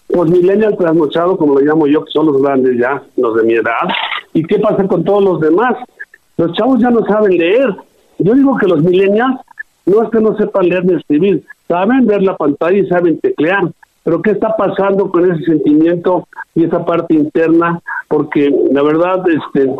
pues 0.08 0.30
millennial 0.30 0.76
trasnochado, 0.76 1.36
como 1.36 1.58
lo 1.58 1.64
llamo 1.64 1.86
yo, 1.86 2.04
que 2.04 2.10
son 2.10 2.26
los 2.26 2.42
grandes 2.42 2.76
ya, 2.78 3.02
los 3.16 3.36
de 3.36 3.42
mi 3.44 3.52
edad. 3.54 3.86
¿Y 4.32 4.42
qué 4.42 4.58
pasa 4.58 4.84
con 4.88 5.04
todos 5.04 5.22
los 5.22 5.40
demás? 5.40 5.76
Los 6.36 6.52
chavos 6.54 6.80
ya 6.80 6.90
no 6.90 7.04
saben 7.06 7.36
leer. 7.36 7.72
Yo 8.18 8.34
digo 8.34 8.56
que 8.56 8.66
los 8.66 8.82
millennials 8.82 9.36
no 9.86 10.02
es 10.02 10.10
que 10.10 10.20
no 10.20 10.36
sepan 10.36 10.68
leer 10.68 10.84
ni 10.84 10.94
escribir, 10.94 11.44
saben 11.68 12.06
ver 12.06 12.22
la 12.22 12.37
pantalla 12.37 12.78
y 12.78 12.87
saben 12.87 13.20
teclear. 13.20 13.70
Pero 14.02 14.22
¿qué 14.22 14.30
está 14.30 14.56
pasando 14.56 15.10
con 15.10 15.30
ese 15.30 15.44
sentimiento 15.44 16.26
y 16.54 16.64
esa 16.64 16.84
parte 16.84 17.14
interna? 17.14 17.80
Porque 18.08 18.50
la 18.72 18.82
verdad, 18.82 19.22
este, 19.28 19.70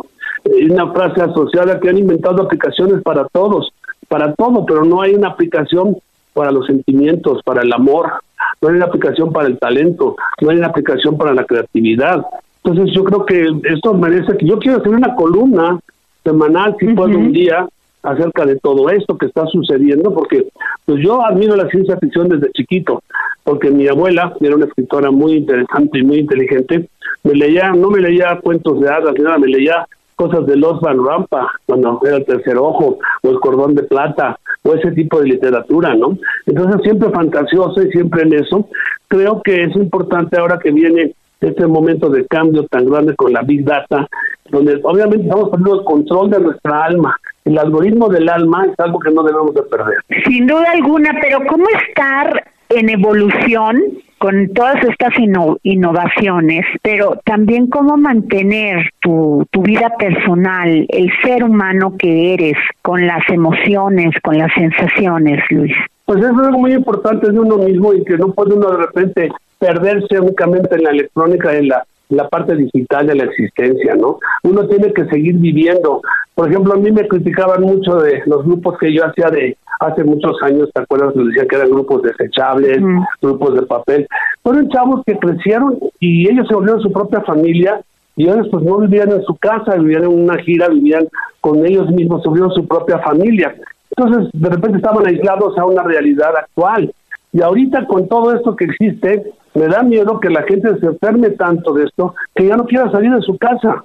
es 0.45 0.71
una 0.71 0.93
frase 0.93 1.23
asociada 1.23 1.81
que 1.81 1.89
han 1.89 1.99
inventado 1.99 2.43
aplicaciones 2.43 3.03
para 3.03 3.27
todos, 3.29 3.73
para 4.07 4.35
todo, 4.35 4.67
pero 4.67 4.85
no 4.85 5.01
hay 5.01 5.15
una 5.15 5.29
aplicación 5.29 5.97
para 6.35 6.51
los 6.51 6.67
sentimientos, 6.67 7.43
para 7.43 7.63
el 7.63 7.73
amor, 7.73 8.13
no 8.61 8.69
hay 8.69 8.77
una 8.77 8.87
aplicación 8.87 9.33
para 9.33 9.49
el 9.49 9.59
talento, 9.59 10.17
no 10.41 10.51
hay 10.51 10.59
una 10.59 10.69
aplicación 10.69 11.17
para 11.17 11.35
la 11.35 11.45
creatividad. 11.45 12.25
Entonces 12.63 12.95
yo 12.95 13.05
creo 13.05 13.25
que 13.25 13.47
esto 13.73 13.95
merece 13.95 14.37
que 14.37 14.47
yo 14.47 14.59
quiero 14.59 14.79
hacer 14.79 14.95
una 14.95 15.15
columna 15.15 15.81
semanal, 16.23 16.77
si 16.79 16.87
puedo 16.89 17.17
un 17.17 17.33
día, 17.33 17.67
acerca 18.03 18.45
de 18.47 18.57
todo 18.57 18.91
esto 18.91 19.19
que 19.19 19.27
está 19.27 19.47
sucediendo, 19.47 20.13
porque 20.15 20.49
pues 20.85 21.03
yo 21.03 21.25
admiro 21.25 21.57
la 21.57 21.69
ciencia 21.69 21.97
ficción 21.99 22.29
desde 22.29 22.53
chiquito, 22.53 23.03
porque 23.45 23.71
mi 23.71 23.89
abuela 23.89 24.35
era 24.41 24.57
una 24.57 24.67
escritora 24.67 25.11
muy 25.11 25.35
interesante 25.35 25.99
y 25.99 26.03
muy 26.03 26.19
inteligente, 26.19 26.89
me 27.25 27.35
leía, 27.35 27.73
no 27.73 27.91
me 27.91 28.01
leía 28.01 28.39
cuentos 28.43 28.81
de 28.81 28.89
hadas, 28.89 29.15
nada, 29.19 29.39
me 29.39 29.49
leía 29.49 29.87
cosas 30.19 30.47
de 30.47 30.57
Los 30.57 30.81
Van 30.81 31.05
Rampa, 31.05 31.49
cuando 31.65 32.01
era 32.05 32.17
el 32.17 32.25
tercer 32.25 32.57
ojo, 32.59 32.99
o 33.23 33.31
el 33.31 33.39
cordón 33.39 33.75
de 33.77 33.85
plata, 33.85 34.39
o 34.65 34.75
ese 34.75 34.91
tipo 34.91 35.21
de 35.21 35.29
literatura, 35.29 35.95
¿no? 35.95 36.19
Entonces 36.47 36.83
siempre 36.83 37.11
fantasioso 37.11 37.81
y 37.83 37.91
siempre 37.93 38.23
en 38.23 38.35
eso. 38.35 38.69
Creo 39.07 39.41
que 39.43 39.63
es 39.63 39.77
importante 39.77 40.39
ahora 40.39 40.59
que 40.59 40.73
viene 40.73 41.15
este 41.41 41.67
momento 41.69 42.11
de 42.11 42.27
cambio 42.27 42.67
tan 42.67 42.87
grande 42.87 43.15
con 43.15 43.33
la 43.33 43.43
Big 43.43 43.65
Data, 43.65 44.09
donde 44.51 44.81
obviamente 44.83 45.25
estamos 45.25 45.51
perdiendo 45.51 45.81
el 45.81 45.85
control 45.85 46.31
de 46.31 46.41
nuestra 46.41 46.85
alma. 46.85 47.17
El 47.45 47.59
algoritmo 47.59 48.09
del 48.09 48.29
alma 48.29 48.67
es 48.67 48.79
algo 48.79 48.99
que 48.99 49.11
no 49.11 49.23
debemos 49.23 49.55
de 49.55 49.63
perder. 49.63 49.97
Sin 50.27 50.47
duda 50.47 50.67
alguna, 50.73 51.17
pero 51.21 51.39
¿cómo 51.49 51.65
estar 51.89 52.45
en 52.69 52.91
evolución 52.91 53.83
con 54.19 54.49
todas 54.53 54.83
estas 54.85 55.15
inno- 55.15 55.59
innovaciones, 55.63 56.65
pero 56.83 57.21
también 57.25 57.69
cómo 57.69 57.97
mantener 57.97 58.91
tu, 59.01 59.47
tu 59.53 59.63
vida 59.63 59.93
personal, 59.99 60.87
el 60.89 61.11
ser 61.23 61.45
humano 61.45 61.95
que 61.97 62.35
eres, 62.35 62.57
con 62.83 63.07
las 63.07 63.23
emociones, 63.29 64.11
con 64.23 64.37
las 64.37 64.53
sensaciones, 64.55 65.41
Luis? 65.51 65.73
Pues 66.05 66.19
eso 66.19 66.31
es 66.33 66.39
algo 66.47 66.59
muy 66.59 66.73
importante 66.73 67.31
de 67.31 67.39
uno 67.39 67.59
mismo 67.59 67.95
y 67.95 68.05
que 68.05 68.19
no 68.19 68.33
puede 68.33 68.55
uno 68.55 68.71
de 68.71 68.79
repente 68.79 69.31
perderse 69.59 70.19
únicamente 70.19 70.75
en 70.75 70.83
la 70.83 70.91
electrónica, 70.91 71.55
en 71.55 71.69
la, 71.69 71.85
la 72.09 72.29
parte 72.29 72.57
digital 72.57 73.07
de 73.07 73.15
la 73.15 73.25
existencia, 73.25 73.95
¿no? 73.95 74.19
Uno 74.43 74.67
tiene 74.67 74.93
que 74.93 75.05
seguir 75.07 75.37
viviendo. 75.37 76.03
Por 76.35 76.49
ejemplo, 76.49 76.75
a 76.75 76.77
mí 76.77 76.91
me 76.91 77.07
criticaban 77.07 77.63
mucho 77.63 77.97
de 77.97 78.23
los 78.27 78.45
grupos 78.45 78.79
que 78.79 78.93
yo 78.93 79.05
hacía 79.05 79.29
de 79.31 79.57
hace 79.81 80.05
muchos 80.05 80.41
años, 80.43 80.71
¿te 80.73 80.83
acuerdas? 80.83 81.15
Les 81.17 81.27
decían 81.27 81.49
que 81.49 81.57
eran 81.57 81.71
grupos 81.71 82.03
desechables, 82.03 82.81
grupos 83.21 83.55
de 83.55 83.63
papel. 83.63 84.09
Fueron 84.43 84.69
chavos 84.71 85.03
que 85.07 85.19
crecieron 85.19 85.79
y 86.01 86.29
ellos 86.29 86.47
se 86.49 86.55
volvieron 86.55 86.81
su 86.81 86.93
propia 86.93 87.21
familia 87.23 87.81
y 88.17 88.29
ellos 88.29 88.49
pues 88.51 88.65
no 88.65 88.79
vivían 88.79 89.13
en 89.13 89.23
su 89.23 89.37
casa, 89.37 89.77
vivían 89.77 90.05
en 90.05 90.25
una 90.25 90.37
gira, 90.39 90.69
vivían 90.69 91.07
con 91.41 91.65
ellos 91.65 91.91
mismos, 91.91 92.23
su 92.23 92.67
propia 92.67 92.99
familia. 92.99 93.55
Entonces, 93.97 94.31
de 94.33 94.49
repente 94.49 94.79
estaban 94.79 95.07
aislados 95.07 95.57
a 95.57 95.65
una 95.65 95.83
realidad 95.83 96.37
actual. 96.37 96.93
Y 97.33 97.43
ahorita 97.43 97.87
con 97.87 98.09
todo 98.09 98.35
esto 98.35 98.57
que 98.57 98.65
existe, 98.65 99.33
me 99.55 99.67
da 99.67 99.83
miedo 99.83 100.21
que 100.21 100.31
la 100.31 100.43
gente 100.43 100.79
se 100.79 100.87
enferme 100.87 101.31
tanto 101.31 101.75
de 101.75 101.85
esto 101.85 102.15
que 102.35 102.47
ya 102.47 102.57
no 102.57 102.65
quiera 102.65 102.91
salir 102.91 103.13
de 103.13 103.23
su 103.23 103.37
casa, 103.39 103.85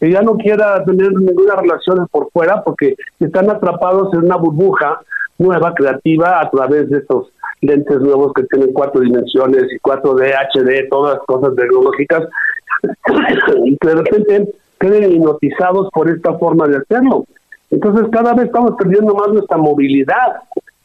que 0.00 0.10
ya 0.10 0.22
no 0.22 0.36
quiera 0.36 0.84
tener 0.84 1.12
ninguna 1.12 1.56
relación 1.56 2.06
por 2.10 2.30
fuera 2.30 2.62
porque 2.62 2.96
están 3.20 3.50
atrapados 3.50 4.12
en 4.14 4.24
una 4.24 4.36
burbuja 4.36 5.00
nueva, 5.38 5.74
creativa, 5.74 6.40
a 6.40 6.50
través 6.50 6.88
de 6.90 6.98
estos 6.98 7.28
lentes 7.60 8.00
nuevos 8.00 8.32
que 8.34 8.44
tienen 8.44 8.72
cuatro 8.72 9.00
dimensiones 9.00 9.64
y 9.72 9.78
4D, 9.78 10.32
HD, 10.54 10.88
todas 10.88 11.16
las 11.16 11.26
cosas 11.26 11.54
tecnológicas, 11.56 12.24
y 13.64 13.76
que 13.76 13.88
de 13.88 13.94
repente 13.94 14.54
queden 14.78 15.12
hipnotizados 15.12 15.88
por 15.92 16.10
esta 16.10 16.34
forma 16.38 16.66
de 16.68 16.78
hacerlo. 16.78 17.24
Entonces 17.70 18.06
cada 18.12 18.34
vez 18.34 18.46
estamos 18.46 18.72
perdiendo 18.78 19.14
más 19.14 19.28
nuestra 19.28 19.56
movilidad, 19.56 20.36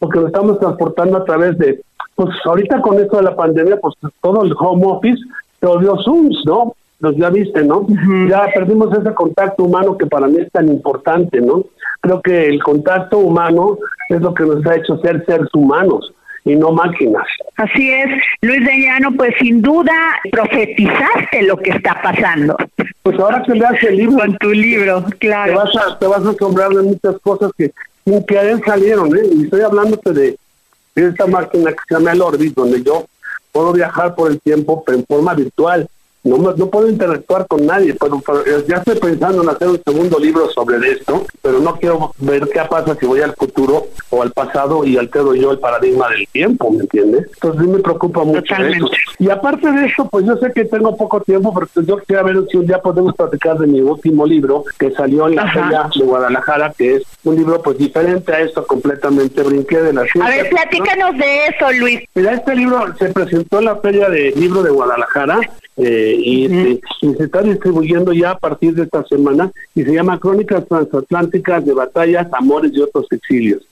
porque 0.02 0.20
lo 0.20 0.28
estamos 0.28 0.60
transportando 0.60 1.18
a 1.18 1.26
través 1.26 1.56
de, 1.60 1.80
pues 2.16 2.30
ahorita 2.44 2.82
con 2.82 3.00
esto 3.00 3.18
de 3.18 3.24
la 3.24 3.36
pandemia, 3.36 3.80
pues 3.80 3.94
todo 4.20 4.44
el 4.44 4.52
home 4.58 4.84
office 4.88 5.22
se 5.60 5.68
volvió 5.68 5.96
Zooms, 5.98 6.42
¿no? 6.44 6.74
Pues 7.00 7.16
ya 7.18 7.30
viste, 7.30 7.64
¿no? 7.64 7.86
Ya 8.28 8.48
perdimos 8.52 8.92
ese 8.98 9.14
contacto 9.14 9.64
humano 9.64 9.96
que 9.96 10.08
para 10.08 10.28
mí 10.28 10.38
es 10.40 10.52
tan 10.52 10.70
importante, 10.70 11.40
¿no? 11.40 11.66
Creo 12.02 12.20
que 12.20 12.48
el 12.48 12.64
contacto 12.64 13.20
humano 13.20 13.78
es 14.10 14.20
lo 14.22 14.34
que 14.34 14.44
nos 14.44 14.66
ha 14.66 14.76
hecho 14.76 14.98
ser 14.98 15.24
seres 15.24 15.54
humanos 15.54 16.12
y 16.46 16.56
no 16.56 16.72
máquinas. 16.72 17.28
Así 17.58 17.92
es, 17.92 18.08
Luis 18.42 18.66
de 18.66 18.80
Llano, 18.80 19.12
pues 19.16 19.36
sin 19.40 19.62
duda 19.62 19.94
profetizaste 20.32 21.44
lo 21.44 21.58
que 21.58 21.70
está 21.70 22.02
pasando 22.02 22.58
Pues 23.04 23.20
ahora 23.20 23.44
que 23.44 23.54
leas 23.54 23.84
el 23.84 23.98
libro, 23.98 24.18
con 24.18 24.38
tu 24.40 24.50
libro, 24.50 25.04
te 25.04 25.18
claro. 25.28 25.58
vas 25.58 25.76
a 25.78 26.00
te 26.00 26.08
vas 26.08 26.26
a 26.26 26.32
asombrar 26.32 26.70
de 26.70 26.82
muchas 26.82 27.20
cosas 27.20 27.52
que 27.56 27.72
sin 28.06 28.24
querer 28.26 28.62
salieron 28.66 29.16
¿eh? 29.16 29.22
y 29.34 29.44
estoy 29.44 29.62
hablándote 29.62 30.12
de, 30.14 30.38
de 30.96 31.08
esta 31.08 31.28
máquina 31.28 31.72
que 31.72 31.80
se 31.88 31.96
llama 31.96 32.12
el 32.12 32.22
Orbit 32.22 32.56
donde 32.56 32.84
yo 32.84 33.06
puedo 33.52 33.74
viajar 33.74 34.16
por 34.16 34.32
el 34.32 34.40
tiempo 34.40 34.84
en 34.88 35.06
forma 35.06 35.34
virtual 35.34 35.88
no, 36.24 36.38
no 36.38 36.68
puedo 36.70 36.88
interactuar 36.88 37.48
con 37.48 37.66
nadie, 37.66 37.96
pero, 38.00 38.22
ya 38.68 38.78
estoy 38.78 39.00
pensando 39.00 39.42
en 39.42 39.50
hacer 39.50 39.70
un 39.70 39.82
segundo 39.84 40.20
libro 40.20 40.50
sobre 40.50 40.92
esto, 40.92 41.26
pero 41.42 41.60
no 41.60 41.76
quiero 41.78 42.14
ver 42.20 42.48
qué 42.50 42.62
pasa 42.70 42.96
si 43.00 43.06
voy 43.06 43.22
al 43.22 43.34
futuro 43.34 43.88
o 44.10 44.22
al 44.22 44.32
pasado 44.32 44.86
y 44.86 44.98
altero 44.98 45.34
yo 45.34 45.52
el 45.52 45.60
paradigma 45.60 46.10
del 46.10 46.28
tiempo, 46.28 46.70
¿me 46.72 46.82
entiendes? 46.82 47.28
Entonces 47.34 47.68
me 47.68 47.80
preocupa 47.80 48.24
mucho 48.24 48.56
eso. 48.56 48.90
Y 49.18 49.30
aparte 49.30 49.72
de 49.72 49.86
eso, 49.86 50.08
pues 50.10 50.26
yo 50.26 50.36
sé 50.38 50.52
que 50.54 50.66
tengo 50.66 50.96
poco 50.96 51.22
tiempo, 51.22 51.54
pero 51.54 51.86
yo 51.88 51.98
quiero 52.06 52.24
ver 52.24 52.46
si 52.50 52.58
un 52.58 52.68
día 52.68 52.80
podemos 52.80 53.16
platicar 53.16 53.58
de 53.58 53.68
mi 53.68 53.82
último 53.82 54.26
libro 54.26 54.64
que 54.78 54.92
salió 54.92 55.28
en 55.28 55.36
la 55.36 55.52
feria 55.52 55.90
de 55.96 56.06
Guadalajara, 56.06 56.74
que 56.78 56.96
es 56.96 57.04
un 57.24 57.36
libro 57.36 57.62
pues 57.62 57.78
diferente 57.78 58.34
a 58.34 58.42
esto 58.42 58.66
completamente, 58.66 59.42
brinqué 59.44 59.82
de 59.82 59.94
la 59.94 60.04
ciencia. 60.04 60.26
A 60.26 60.30
ver, 60.30 60.50
platícanos 60.50 61.18
de 61.18 61.46
eso, 61.48 61.72
Luis. 61.80 62.02
Mira, 62.14 62.34
este 62.34 62.56
libro 62.56 62.86
se 62.98 63.10
presentó 63.10 63.60
en 63.60 63.66
la 63.66 63.76
feria 63.78 64.10
de 64.10 64.32
libro 64.32 64.62
de 64.64 64.70
Guadalajara 64.70 65.40
eh, 65.84 66.16
y, 66.16 66.48
se 67.00 67.24
está 67.24 67.42
distribuyendo 67.42 68.14
ya 68.14 68.32
a 68.32 68.38
partir 68.38 68.76
de 68.76 68.84
esta 68.84 69.04
semana 69.06 69.52
y 69.74 69.82
se 69.84 69.92
llama 69.92 70.20
Crónicas 70.20 70.68
Transatlánticas 70.68 71.66
de 71.66 71.74
Batallas, 71.74 72.28
Amores 72.34 72.72
y 72.76 72.82
otros 72.82 73.08
exilios. 73.10 73.64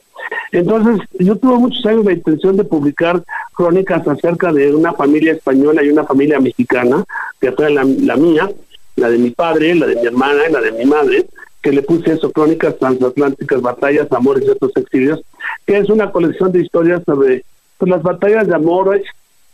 Entonces, 0.51 1.07
yo 1.19 1.35
tuve 1.35 1.59
muchos 1.59 1.85
años 1.85 2.05
la 2.05 2.13
intención 2.13 2.57
de 2.57 2.63
publicar 2.63 3.23
crónicas 3.53 4.07
acerca 4.07 4.51
de 4.51 4.73
una 4.73 4.93
familia 4.93 5.33
española 5.33 5.83
y 5.83 5.89
una 5.89 6.03
familia 6.03 6.39
mexicana, 6.39 7.03
que 7.39 7.51
fue 7.51 7.69
la, 7.69 7.83
la 7.83 8.15
mía, 8.15 8.49
la 8.95 9.09
de 9.09 9.19
mi 9.19 9.29
padre, 9.29 9.75
la 9.75 9.85
de 9.85 9.95
mi 9.97 10.07
hermana 10.07 10.41
y 10.49 10.51
la 10.51 10.61
de 10.61 10.71
mi 10.71 10.85
madre, 10.85 11.27
que 11.61 11.71
le 11.71 11.83
puse 11.83 12.13
eso, 12.13 12.31
Crónicas 12.31 12.79
Transatlánticas, 12.79 13.61
Batallas, 13.61 14.11
Amores 14.11 14.45
y 14.47 14.49
otros 14.49 14.71
exilios, 14.75 15.21
que 15.67 15.77
es 15.77 15.89
una 15.89 16.11
colección 16.11 16.51
de 16.51 16.61
historias 16.61 17.03
sobre 17.05 17.45
pues, 17.77 17.91
las 17.91 18.01
batallas 18.01 18.47
de 18.47 18.55
amores, 18.55 19.03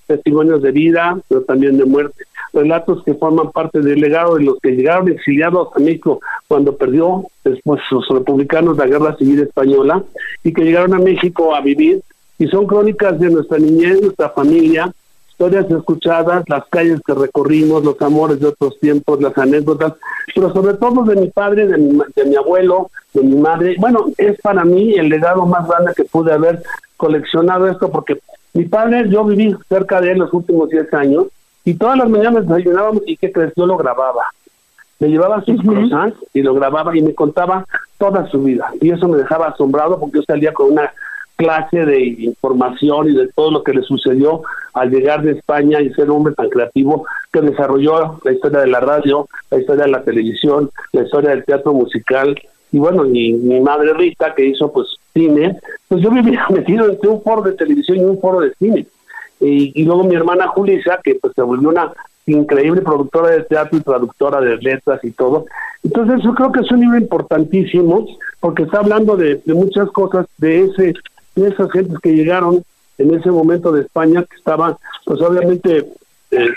testimonios 0.07 0.61
de 0.61 0.71
vida, 0.71 1.19
pero 1.27 1.41
también 1.41 1.77
de 1.77 1.83
muerte 1.83 2.23
relatos 2.55 3.03
que 3.03 3.13
forman 3.13 3.51
parte 3.51 3.81
del 3.81 3.99
legado 3.99 4.35
de 4.35 4.45
los 4.45 4.57
que 4.59 4.71
llegaron 4.71 5.09
exiliados 5.09 5.69
a 5.75 5.79
México 5.79 6.21
cuando 6.47 6.75
perdió 6.75 7.25
después 7.43 7.81
los 7.91 8.07
republicanos 8.07 8.77
la 8.77 8.87
guerra 8.87 9.15
civil 9.17 9.41
española 9.41 10.03
y 10.43 10.53
que 10.53 10.63
llegaron 10.63 10.93
a 10.93 10.99
México 10.99 11.53
a 11.53 11.61
vivir 11.61 12.01
y 12.39 12.47
son 12.47 12.65
crónicas 12.65 13.19
de 13.19 13.29
nuestra 13.29 13.57
niñez, 13.57 14.01
nuestra 14.01 14.29
familia, 14.29 14.91
historias 15.29 15.69
escuchadas, 15.69 16.43
las 16.47 16.65
calles 16.67 17.01
que 17.05 17.13
recorrimos, 17.13 17.83
los 17.83 18.01
amores 18.01 18.39
de 18.39 18.47
otros 18.47 18.79
tiempos, 18.79 19.21
las 19.21 19.37
anécdotas, 19.37 19.93
pero 20.33 20.51
sobre 20.53 20.75
todo 20.75 21.03
de 21.03 21.15
mi 21.15 21.27
padre, 21.29 21.67
de 21.67 21.77
mi, 21.77 21.99
de 22.15 22.25
mi 22.25 22.35
abuelo, 22.35 22.89
de 23.13 23.21
mi 23.21 23.35
madre. 23.35 23.75
Bueno, 23.77 24.05
es 24.17 24.39
para 24.41 24.63
mí 24.63 24.93
el 24.93 25.09
legado 25.09 25.45
más 25.45 25.67
grande 25.67 25.91
que 25.95 26.05
pude 26.05 26.33
haber 26.33 26.63
coleccionado 26.97 27.67
esto 27.67 27.91
porque 27.91 28.19
mi 28.53 28.63
padre, 28.65 29.09
yo 29.09 29.25
viví 29.25 29.53
cerca 29.67 29.99
de 29.99 30.13
él 30.13 30.19
los 30.19 30.33
últimos 30.33 30.69
10 30.69 30.93
años 30.93 31.25
y 31.65 31.73
todas 31.73 31.97
las 31.97 32.09
mañanas 32.09 32.47
desayunábamos 32.47 33.01
y 33.07 33.17
que 33.17 33.31
crees, 33.31 33.51
yo 33.55 33.65
lo 33.65 33.75
grababa. 33.75 34.23
Me 34.99 35.09
llevaba 35.09 35.43
sus 35.43 35.61
cosas 35.61 36.13
y 36.33 36.41
lo 36.41 36.53
grababa 36.53 36.95
y 36.95 37.01
me 37.01 37.13
contaba 37.13 37.65
toda 37.97 38.29
su 38.29 38.41
vida. 38.41 38.71
Y 38.79 38.91
eso 38.91 39.07
me 39.07 39.17
dejaba 39.17 39.47
asombrado 39.47 39.99
porque 39.99 40.19
yo 40.19 40.23
salía 40.23 40.53
con 40.53 40.71
una 40.71 40.93
clase 41.35 41.85
de 41.85 42.01
información 42.05 43.09
y 43.09 43.13
de 43.13 43.27
todo 43.29 43.51
lo 43.51 43.63
que 43.63 43.73
le 43.73 43.81
sucedió 43.81 44.43
al 44.73 44.91
llegar 44.91 45.21
de 45.23 45.31
España 45.31 45.81
y 45.81 45.89
ser 45.93 46.09
un 46.09 46.17
hombre 46.17 46.33
tan 46.33 46.49
creativo 46.49 47.05
que 47.33 47.41
desarrolló 47.41 48.19
la 48.23 48.31
historia 48.31 48.59
de 48.59 48.67
la 48.67 48.79
radio, 48.79 49.27
la 49.51 49.59
historia 49.59 49.85
de 49.85 49.91
la 49.91 50.03
televisión, 50.03 50.69
la 50.93 51.01
historia 51.01 51.31
del 51.31 51.43
teatro 51.43 51.73
musical 51.73 52.39
y 52.71 52.77
bueno, 52.77 53.05
y 53.05 53.33
mi 53.33 53.59
madre 53.59 53.93
Rita 53.93 54.33
que 54.33 54.45
hizo 54.45 54.71
pues 54.71 54.97
cine, 55.13 55.57
pues 55.87 56.01
yo 56.01 56.09
vivía 56.11 56.45
metido 56.49 56.89
entre 56.89 57.09
un 57.09 57.21
foro 57.21 57.41
de 57.41 57.53
televisión 57.53 57.97
y 57.97 58.03
un 58.03 58.19
foro 58.19 58.39
de 58.39 58.53
cine 58.55 58.85
y, 59.45 59.83
luego 59.83 60.03
mi 60.03 60.15
hermana 60.15 60.47
Julissa, 60.47 60.99
que 61.03 61.15
pues 61.15 61.33
se 61.33 61.41
volvió 61.41 61.69
una 61.69 61.91
increíble 62.25 62.81
productora 62.81 63.29
de 63.29 63.43
teatro 63.43 63.77
y 63.77 63.81
traductora 63.81 64.41
de 64.41 64.57
letras 64.57 65.03
y 65.03 65.11
todo. 65.11 65.45
Entonces 65.83 66.23
yo 66.23 66.33
creo 66.33 66.51
que 66.51 66.61
es 66.61 66.71
un 66.71 66.79
libro 66.79 66.97
importantísimo 66.97 68.07
porque 68.39 68.63
está 68.63 68.79
hablando 68.79 69.15
de, 69.15 69.41
muchas 69.47 69.89
cosas, 69.91 70.25
de 70.37 70.63
ese 70.63 70.93
de 71.35 71.49
esas 71.49 71.69
gentes 71.71 71.99
que 71.99 72.13
llegaron 72.13 72.63
en 72.97 73.13
ese 73.13 73.29
momento 73.29 73.71
de 73.73 73.81
España, 73.81 74.23
que 74.23 74.37
estaban, 74.37 74.77
pues 75.03 75.21
obviamente 75.21 75.85
eh, 76.31 76.49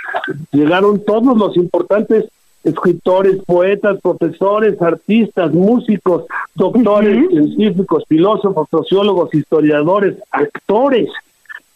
llegaron 0.52 1.04
todos 1.04 1.36
los 1.36 1.56
importantes 1.56 2.26
escritores, 2.62 3.36
poetas, 3.44 4.00
profesores, 4.00 4.80
artistas, 4.80 5.52
músicos, 5.52 6.24
doctores, 6.54 7.28
científicos, 7.28 8.04
filósofos, 8.08 8.68
sociólogos, 8.70 9.34
historiadores, 9.34 10.16
actores, 10.30 11.08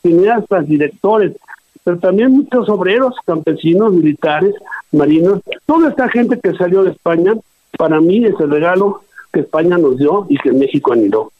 cineastas, 0.03 0.67
directores, 0.67 1.33
pero 1.85 1.99
también 1.99 2.33
muchos 2.33 2.69
obreros, 2.69 3.15
campesinos, 3.25 3.93
militares, 3.93 4.55
marinos, 4.93 5.41
toda 5.67 5.89
esta 5.89 6.09
gente 6.09 6.39
que 6.39 6.55
salió 6.55 6.85
de 6.85 6.91
España, 6.91 7.35
para 7.77 8.01
mí 8.01 8.25
es 8.25 8.39
el 8.39 8.51
regalo 8.51 9.03
que 9.33 9.41
España 9.41 9.79
nos 9.79 9.99
dio 9.99 10.27
y 10.29 10.37
que 10.39 10.53
México 10.53 10.93
anidó. 10.93 11.32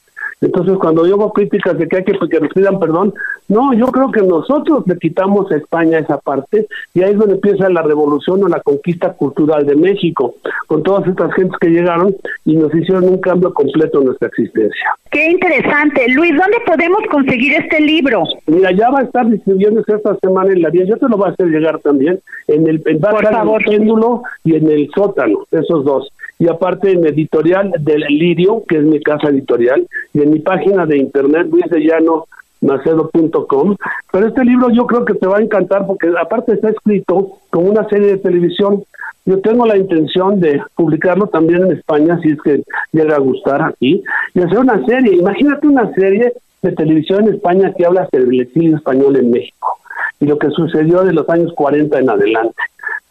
Entonces, 0.43 0.77
cuando 0.79 1.07
yo 1.07 1.15
hago 1.15 1.33
críticas 1.33 1.79
de 1.79 1.89
que 1.89 1.99
hay 1.99 2.05
que, 2.05 2.13
que 2.29 2.41
nos 2.41 2.53
pidan 2.53 2.79
perdón, 2.79 3.15
no, 3.49 3.73
yo 3.73 3.87
creo 3.87 4.11
que 4.11 4.23
nosotros 4.23 4.85
le 4.87 4.99
quitamos 4.99 5.51
a 5.51 5.57
España 5.57 5.99
esa 5.99 6.19
parte 6.19 6.67
y 6.95 7.03
ahí 7.03 7.13
es 7.13 7.19
donde 7.19 7.35
empieza 7.35 7.69
la 7.69 7.83
revolución 7.83 8.43
o 8.43 8.49
la 8.49 8.61
conquista 8.61 9.13
cultural 9.13 9.65
de 9.67 9.77
México, 9.77 10.35
con 10.67 10.83
todas 10.83 11.07
estas 11.07 11.33
gentes 11.35 11.57
que 11.61 11.69
llegaron 11.69 12.15
y 12.45 12.57
nos 12.57 12.75
hicieron 12.75 13.05
un 13.05 13.19
cambio 13.19 13.55
completo 13.55 14.01
en 14.01 14.07
nuestra 14.07 14.29
existencia. 14.29 14.95
Qué 15.11 15.31
interesante. 15.31 16.09
Luis, 16.09 16.33
¿dónde 16.37 16.59
podemos 16.67 17.01
conseguir 17.11 17.55
este 17.55 17.81
libro? 17.81 18.25
Mira, 18.47 18.73
ya 18.73 18.91
va 18.91 19.01
a 19.01 19.03
estar 19.03 19.29
distribuyéndose 19.29 19.95
esta 19.95 20.17
semana 20.17 20.53
en 20.53 20.63
la 20.63 20.71
vía. 20.71 20.85
Yo 20.85 20.97
te 20.97 21.09
lo 21.09 21.17
voy 21.17 21.29
a 21.29 21.33
hacer 21.33 21.47
llegar 21.47 21.79
también 21.81 22.21
en 22.49 22.67
el, 22.67 22.83
en 22.87 23.01
Por 23.01 23.25
favor. 23.25 23.63
péndulo 23.65 24.23
y 24.45 24.57
en 24.57 24.69
el 24.69 24.91
sótano, 24.95 25.47
esos 25.51 25.85
dos 25.85 26.13
y 26.43 26.49
aparte 26.49 26.91
en 26.91 27.07
editorial 27.07 27.71
del 27.79 28.01
Lirio, 28.01 28.65
que 28.69 28.79
es 28.79 28.83
mi 28.83 29.01
casa 29.01 29.29
editorial, 29.29 29.87
y 30.13 30.23
en 30.23 30.33
mi 30.33 30.41
página 30.41 30.85
de 30.87 30.99
internet 30.99 31.47
luisdellanomacedo.com. 31.49 33.77
Pero 34.11 34.27
este 34.27 34.45
libro 34.45 34.69
yo 34.71 34.89
creo 34.89 35.05
que 35.05 35.15
te 35.15 35.29
va 35.29 35.39
a 35.39 35.41
encantar 35.41 35.87
porque 35.87 36.13
aparte 36.21 36.55
está 36.55 36.71
escrito 36.71 37.39
como 37.51 37.71
una 37.71 37.89
serie 37.89 38.09
de 38.09 38.17
televisión. 38.17 38.83
Yo 39.25 39.41
tengo 39.41 39.67
la 39.67 39.77
intención 39.77 40.41
de 40.41 40.61
publicarlo 40.75 41.29
también 41.29 41.63
en 41.63 41.77
España, 41.77 42.19
si 42.21 42.31
es 42.31 42.43
que 42.43 42.65
llega 42.91 43.15
a 43.15 43.21
gustar 43.21 43.63
aquí, 43.63 44.03
y 44.35 44.41
hacer 44.41 44.59
una 44.59 44.85
serie. 44.85 45.15
Imagínate 45.15 45.69
una 45.69 45.95
serie 45.95 46.33
de 46.61 46.73
televisión 46.73 47.29
en 47.29 47.35
España 47.35 47.73
que 47.73 47.87
habla 47.87 48.09
del 48.11 48.41
exilio 48.41 48.79
español 48.79 49.15
en 49.15 49.31
México 49.31 49.79
y 50.23 50.27
lo 50.27 50.39
que 50.39 50.49
sucedió 50.51 51.03
de 51.03 51.13
los 51.13 51.29
años 51.29 51.53
40 51.55 51.99
en 51.99 52.09
adelante 52.09 52.63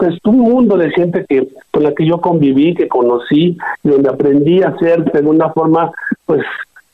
pues 0.01 0.17
un 0.25 0.39
mundo 0.39 0.77
de 0.77 0.89
gente 0.89 1.23
que 1.29 1.47
con 1.69 1.83
la 1.83 1.93
que 1.93 2.07
yo 2.07 2.19
conviví, 2.19 2.73
que 2.73 2.87
conocí, 2.87 3.55
y 3.83 3.87
donde 3.87 4.09
aprendí 4.09 4.63
a 4.63 4.69
hacer 4.69 5.03
de 5.03 5.21
una 5.21 5.51
forma, 5.51 5.91
pues 6.25 6.41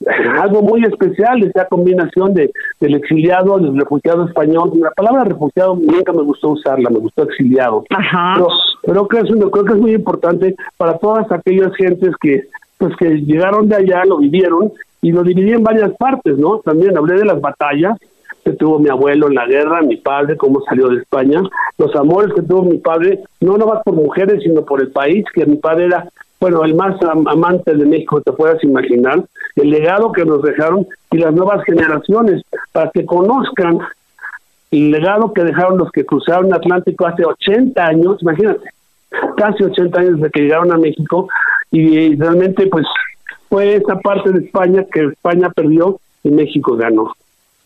algo 0.41 0.61
muy 0.61 0.83
especial, 0.83 1.41
esa 1.41 1.69
combinación 1.69 2.33
de 2.33 2.51
del 2.81 2.95
exiliado, 2.95 3.59
del 3.59 3.77
refugiado 3.77 4.25
español. 4.25 4.73
La 4.81 4.91
palabra 4.91 5.23
refugiado 5.23 5.77
nunca 5.77 6.11
me 6.11 6.21
gustó 6.23 6.49
usarla, 6.49 6.89
me 6.89 6.99
gustó 6.99 7.23
exiliado. 7.23 7.85
Pero, 7.89 8.47
pero 8.83 9.07
creo, 9.07 9.51
creo 9.51 9.65
que 9.65 9.73
es 9.73 9.79
muy 9.79 9.93
importante 9.93 10.55
para 10.75 10.97
todas 10.97 11.31
aquellas 11.31 11.73
gentes 11.77 12.11
que 12.19 12.43
pues 12.77 12.93
que 12.97 13.09
llegaron 13.21 13.69
de 13.69 13.77
allá, 13.77 14.03
lo 14.03 14.17
vivieron 14.17 14.73
y 15.01 15.13
lo 15.13 15.23
dividí 15.23 15.51
en 15.51 15.63
varias 15.63 15.91
partes, 15.97 16.37
¿no? 16.37 16.59
También 16.59 16.97
hablé 16.97 17.15
de 17.15 17.25
las 17.25 17.39
batallas, 17.39 17.97
que 18.43 18.53
tuvo 18.53 18.79
mi 18.79 18.89
abuelo 18.89 19.27
en 19.27 19.35
la 19.35 19.45
guerra, 19.45 19.81
mi 19.81 19.97
padre, 19.97 20.37
cómo 20.37 20.61
salió 20.61 20.87
de 20.89 21.01
España, 21.01 21.41
los 21.77 21.95
amores 21.95 22.33
que 22.33 22.41
tuvo 22.41 22.63
mi 22.63 22.77
padre, 22.77 23.19
no 23.41 23.57
nomás 23.57 23.81
por 23.83 23.95
mujeres, 23.95 24.41
sino 24.43 24.63
por 24.63 24.81
el 24.81 24.89
país, 24.91 25.25
que 25.33 25.45
mi 25.45 25.57
padre 25.57 25.85
era, 25.85 26.09
bueno, 26.39 26.63
el 26.63 26.75
más 26.75 26.95
amante 27.03 27.75
de 27.75 27.85
México 27.85 28.21
te 28.21 28.31
puedas 28.31 28.63
imaginar, 28.63 29.23
el 29.55 29.69
legado 29.69 30.11
que 30.11 30.25
nos 30.25 30.41
dejaron 30.41 30.87
y 31.11 31.17
las 31.17 31.33
nuevas 31.33 31.63
generaciones, 31.65 32.43
para 32.71 32.89
que 32.91 33.05
conozcan 33.05 33.79
el 34.71 34.91
legado 34.91 35.33
que 35.33 35.43
dejaron 35.43 35.77
los 35.77 35.91
que 35.91 36.05
cruzaron 36.05 36.47
el 36.47 36.53
Atlántico 36.53 37.05
hace 37.05 37.25
80 37.25 37.85
años, 37.85 38.21
imagínate, 38.21 38.69
casi 39.37 39.63
80 39.63 39.99
años 39.99 40.15
desde 40.17 40.31
que 40.31 40.41
llegaron 40.41 40.71
a 40.71 40.77
México, 40.77 41.27
y 41.71 42.15
realmente 42.15 42.67
pues 42.67 42.85
fue 43.49 43.75
esa 43.75 43.99
parte 43.99 44.31
de 44.31 44.45
España 44.45 44.85
que 44.91 45.05
España 45.05 45.49
perdió 45.49 45.99
y 46.23 46.29
México 46.29 46.75
ganó. 46.75 47.13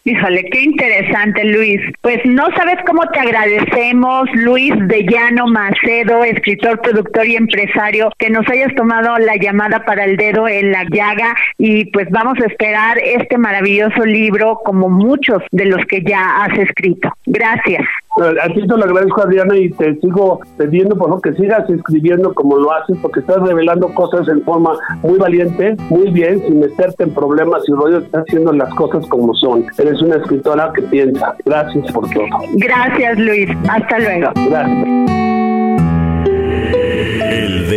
Híjole, 0.04 0.46
qué 0.52 0.62
interesante, 0.64 1.44
Luis. 1.46 1.80
Pues 2.02 2.18
no 2.26 2.48
sabes 2.56 2.78
cómo 2.88 3.04
te 3.14 3.20
agradecemos, 3.20 4.28
Luis 4.34 4.74
de 4.88 5.06
Llano 5.06 5.46
Macedo, 5.46 6.24
escritor, 6.24 6.82
productor 6.82 7.28
y 7.28 7.36
empresario, 7.36 8.12
que 8.18 8.32
nos 8.32 8.48
hayas 8.50 8.74
tomado 8.74 9.20
la 9.20 9.36
llamada 9.36 9.86
para 9.86 10.06
el 10.06 10.18
dedo 10.18 10.48
en 10.48 10.72
la 10.72 10.86
llaga 10.90 11.36
y 11.60 11.86
pues 11.92 12.10
vamos 12.10 12.40
a 12.40 12.48
esperar 12.48 12.98
este 12.98 13.38
maravilloso 13.38 14.04
libro 14.04 14.62
como 14.66 14.90
muchos 14.90 15.44
de 15.52 15.66
los 15.66 15.86
que 15.86 16.02
ya 16.02 16.46
has 16.46 16.58
escrito. 16.58 17.14
Gracias. 17.28 17.86
A 18.18 18.48
ti 18.54 18.62
te 18.62 18.68
lo 18.68 18.84
agradezco, 18.84 19.22
Adriana, 19.22 19.56
y 19.58 19.70
te 19.70 19.96
sigo 20.02 20.42
pidiendo 20.58 20.98
por 20.98 21.08
favor 21.08 21.22
que 21.22 21.34
sigas 21.34 21.70
escribiendo 21.70 22.34
como 22.34 22.58
lo 22.58 22.72
haces, 22.74 22.98
porque 23.02 23.22
estás 23.22 23.38
revelando 23.42 23.94
cosas 23.94 24.28
en 24.28 24.44
forma 24.44 24.78
muy 25.02 25.18
valiente, 25.18 25.78
muy 25.90 26.12
bien, 26.12 26.42
sin 26.46 26.60
meterte 26.60 27.06
en 27.06 27.14
problemas 27.14 27.64
y 27.68 27.72
rollo, 27.72 28.00
estás 28.00 28.26
haciendo 28.28 28.52
las 28.52 28.74
cosas 28.76 29.08
como 29.08 29.34
son. 29.36 29.66
Eres 29.78 30.02
una 30.02 30.18
escritora 30.18 30.72
que 30.76 30.82
piensa. 30.84 31.36
Gracias 31.46 31.90
por 31.94 32.10
todo. 32.10 32.26
Gracias, 32.56 33.18
Luis. 33.18 33.50
Hasta 33.70 34.00
luego. 34.00 34.32
Gracias. 34.50 35.91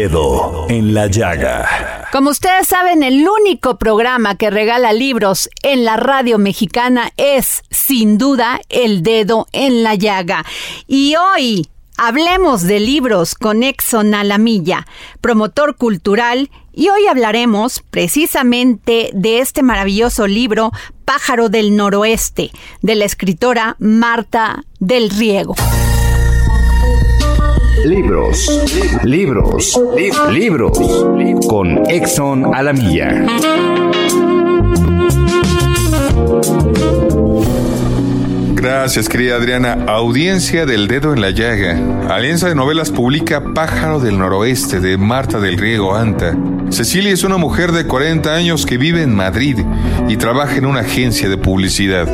Dedo 0.04 0.66
en 0.68 0.92
la 0.92 1.06
llaga. 1.06 2.08
Como 2.12 2.28
ustedes 2.28 2.68
saben, 2.68 3.02
el 3.02 3.26
único 3.26 3.78
programa 3.78 4.34
que 4.34 4.50
regala 4.50 4.92
libros 4.92 5.48
en 5.62 5.86
la 5.86 5.96
radio 5.96 6.36
mexicana 6.36 7.10
es, 7.16 7.62
sin 7.70 8.18
duda, 8.18 8.60
El 8.68 9.02
Dedo 9.02 9.46
en 9.52 9.82
la 9.82 9.94
Llaga. 9.94 10.44
Y 10.86 11.14
hoy 11.16 11.70
hablemos 11.96 12.64
de 12.64 12.80
libros 12.80 13.34
con 13.34 13.62
Exxon 13.62 14.14
Alamilla, 14.14 14.86
promotor 15.22 15.76
cultural, 15.76 16.50
y 16.74 16.90
hoy 16.90 17.06
hablaremos 17.06 17.82
precisamente 17.90 19.08
de 19.14 19.38
este 19.38 19.62
maravilloso 19.62 20.26
libro, 20.26 20.70
Pájaro 21.06 21.48
del 21.48 21.76
Noroeste, 21.76 22.50
de 22.82 22.94
la 22.94 23.06
escritora 23.06 23.76
Marta 23.78 24.64
del 24.80 25.08
Riego. 25.08 25.54
Libros, 27.84 28.48
libros, 29.04 29.78
libros. 30.32 30.78
Con 31.46 31.82
Exxon 31.90 32.54
Alamilla. 32.54 33.26
Gracias, 38.54 39.06
querida 39.06 39.36
Adriana. 39.36 39.84
Audiencia 39.86 40.64
del 40.64 40.88
Dedo 40.88 41.12
en 41.12 41.20
la 41.20 41.28
Llaga. 41.28 41.78
Alianza 42.08 42.48
de 42.48 42.54
Novelas 42.54 42.90
publica 42.90 43.52
Pájaro 43.52 44.00
del 44.00 44.18
Noroeste 44.18 44.80
de 44.80 44.96
Marta 44.96 45.38
del 45.38 45.58
Riego 45.58 45.94
Anta. 45.94 46.34
Cecilia 46.70 47.12
es 47.12 47.22
una 47.22 47.36
mujer 47.36 47.72
de 47.72 47.86
40 47.86 48.34
años 48.34 48.64
que 48.64 48.78
vive 48.78 49.02
en 49.02 49.14
Madrid 49.14 49.58
y 50.08 50.16
trabaja 50.16 50.56
en 50.56 50.64
una 50.64 50.80
agencia 50.80 51.28
de 51.28 51.36
publicidad. 51.36 52.08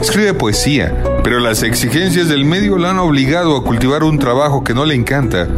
Escribe 0.00 0.34
poesía, 0.34 0.94
pero 1.26 1.40
las 1.40 1.64
exigencias 1.64 2.28
del 2.28 2.44
medio 2.44 2.78
la 2.78 2.90
han 2.90 3.00
obligado 3.00 3.56
a 3.56 3.64
cultivar 3.64 4.04
un 4.04 4.16
trabajo 4.16 4.62
que 4.62 4.74
no 4.74 4.84
le 4.84 4.94
encanta, 4.94 5.48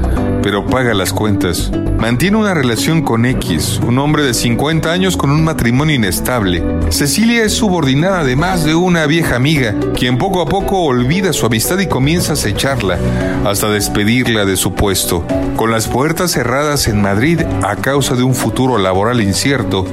pero 0.43 0.65
paga 0.65 0.95
las 0.95 1.13
cuentas. 1.13 1.71
Mantiene 1.99 2.39
una 2.39 2.55
relación 2.55 3.03
con 3.03 3.27
X, 3.27 3.79
un 3.87 3.99
hombre 3.99 4.23
de 4.23 4.33
50 4.33 4.91
años 4.91 5.19
con 5.19 5.31
un 5.31 5.45
matrimonio 5.45 5.95
inestable. 5.95 6.65
Cecilia 6.89 7.45
es 7.45 7.53
subordinada 7.53 8.21
además 8.21 8.65
de 8.65 8.77
una 8.77 9.05
vieja 9.05 9.37
amiga, 9.37 9.75
quien 9.95 10.17
poco 10.17 10.41
a 10.41 10.47
poco 10.47 10.85
olvida 10.85 11.35
su 11.35 11.45
amistad 11.45 11.79
y 11.81 11.87
comienza 11.87 12.31
a 12.31 12.37
acecharla, 12.37 12.99
hasta 13.45 13.69
despedirla 13.69 14.47
de 14.47 14.57
su 14.57 14.73
puesto. 14.73 15.23
Con 15.57 15.71
las 15.71 15.87
puertas 15.87 16.31
cerradas 16.31 16.89
en 16.89 17.03
Madrid 17.03 17.43
a 17.63 17.77
causa 17.77 18.15
de 18.15 18.23
un 18.23 18.35
futuro 18.35 18.79
laboral 18.79 19.21
incierto, 19.21 19.85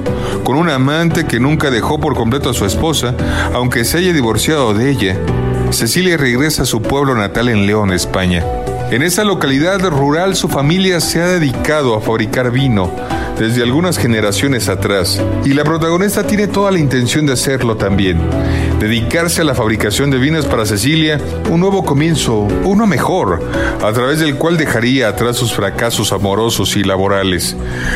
con 0.45 0.55
un 0.55 0.69
amante 0.69 1.25
que 1.25 1.41
nunca 1.41 1.69
dejó 1.69 1.99
por 1.99 2.15
completo 2.15 2.51
a 2.51 2.53
su 2.53 2.65
esposa, 2.65 3.13
aunque 3.53 3.83
se 3.83 3.97
haya 3.97 4.13
divorciado 4.13 4.73
de 4.73 4.89
ella, 4.89 5.17
Cecilia 5.71 6.17
regresa 6.17 6.63
a 6.63 6.65
su 6.65 6.81
pueblo 6.81 7.15
natal 7.15 7.49
en 7.49 7.65
León, 7.65 7.91
España. 7.91 8.43
En 8.91 9.01
esa 9.01 9.23
localidad 9.23 9.79
rural 9.81 10.35
su 10.35 10.47
familia 10.47 10.99
se 10.99 11.21
ha 11.21 11.27
dedicado 11.27 11.95
a 11.95 12.01
fabricar 12.01 12.51
vino 12.51 12.93
desde 13.37 13.63
algunas 13.63 13.97
generaciones 13.97 14.69
atrás 14.69 15.21
y 15.43 15.53
la 15.53 15.63
protagonista 15.63 16.25
tiene 16.25 16.47
toda 16.47 16.71
la 16.71 16.79
intención 16.79 17.25
de 17.25 17.33
hacerlo 17.33 17.75
también. 17.75 18.19
Dedicarse 18.79 19.41
a 19.41 19.43
la 19.45 19.55
fabricación 19.55 20.11
de 20.11 20.17
vinos 20.17 20.45
para 20.45 20.65
Cecilia, 20.65 21.19
un 21.49 21.59
nuevo 21.59 21.83
comienzo, 21.83 22.47
uno 22.63 22.87
mejor, 22.87 23.41
a 23.83 23.91
través 23.93 24.19
del 24.19 24.35
cual 24.35 24.57
dejaría 24.57 25.09
atrás 25.09 25.37
sus 25.37 25.53
fracasos 25.53 26.11
amorosos 26.11 26.75
y 26.75 26.83
laborales. 26.83 27.55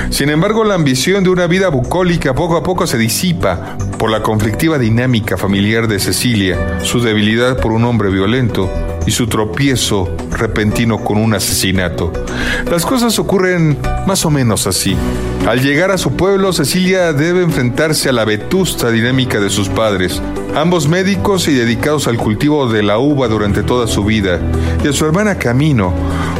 Sin 0.09 0.29
embargo, 0.29 0.63
la 0.63 0.75
ambición 0.75 1.23
de 1.23 1.29
una 1.29 1.47
vida 1.47 1.69
bucólica 1.69 2.33
poco 2.33 2.57
a 2.57 2.63
poco 2.63 2.87
se 2.87 2.97
disipa 2.97 3.77
por 3.97 4.09
la 4.09 4.21
conflictiva 4.21 4.77
dinámica 4.77 5.37
familiar 5.37 5.87
de 5.87 5.99
Cecilia, 5.99 6.79
su 6.81 7.01
debilidad 7.01 7.59
por 7.59 7.71
un 7.71 7.85
hombre 7.85 8.09
violento 8.09 8.69
y 9.09 9.11
su 9.11 9.25
tropiezo 9.25 10.07
repentino 10.29 11.03
con 11.03 11.17
un 11.17 11.33
asesinato. 11.33 12.13
Las 12.69 12.85
cosas 12.85 13.17
ocurren 13.17 13.75
más 14.05 14.23
o 14.23 14.29
menos 14.29 14.67
así. 14.67 14.95
Al 15.47 15.63
llegar 15.63 15.89
a 15.89 15.97
su 15.97 16.11
pueblo, 16.11 16.53
Cecilia 16.53 17.11
debe 17.11 17.41
enfrentarse 17.41 18.09
a 18.09 18.11
la 18.11 18.23
vetusta 18.23 18.91
dinámica 18.91 19.39
de 19.39 19.49
sus 19.49 19.67
padres, 19.67 20.21
ambos 20.55 20.87
médicos 20.87 21.47
y 21.47 21.53
dedicados 21.53 22.07
al 22.07 22.17
cultivo 22.17 22.71
de 22.71 22.83
la 22.83 22.99
uva 22.99 23.27
durante 23.27 23.63
toda 23.63 23.87
su 23.87 24.05
vida, 24.05 24.39
y 24.83 24.89
a 24.89 24.93
su 24.93 25.05
hermana 25.05 25.39
Camino, 25.39 25.91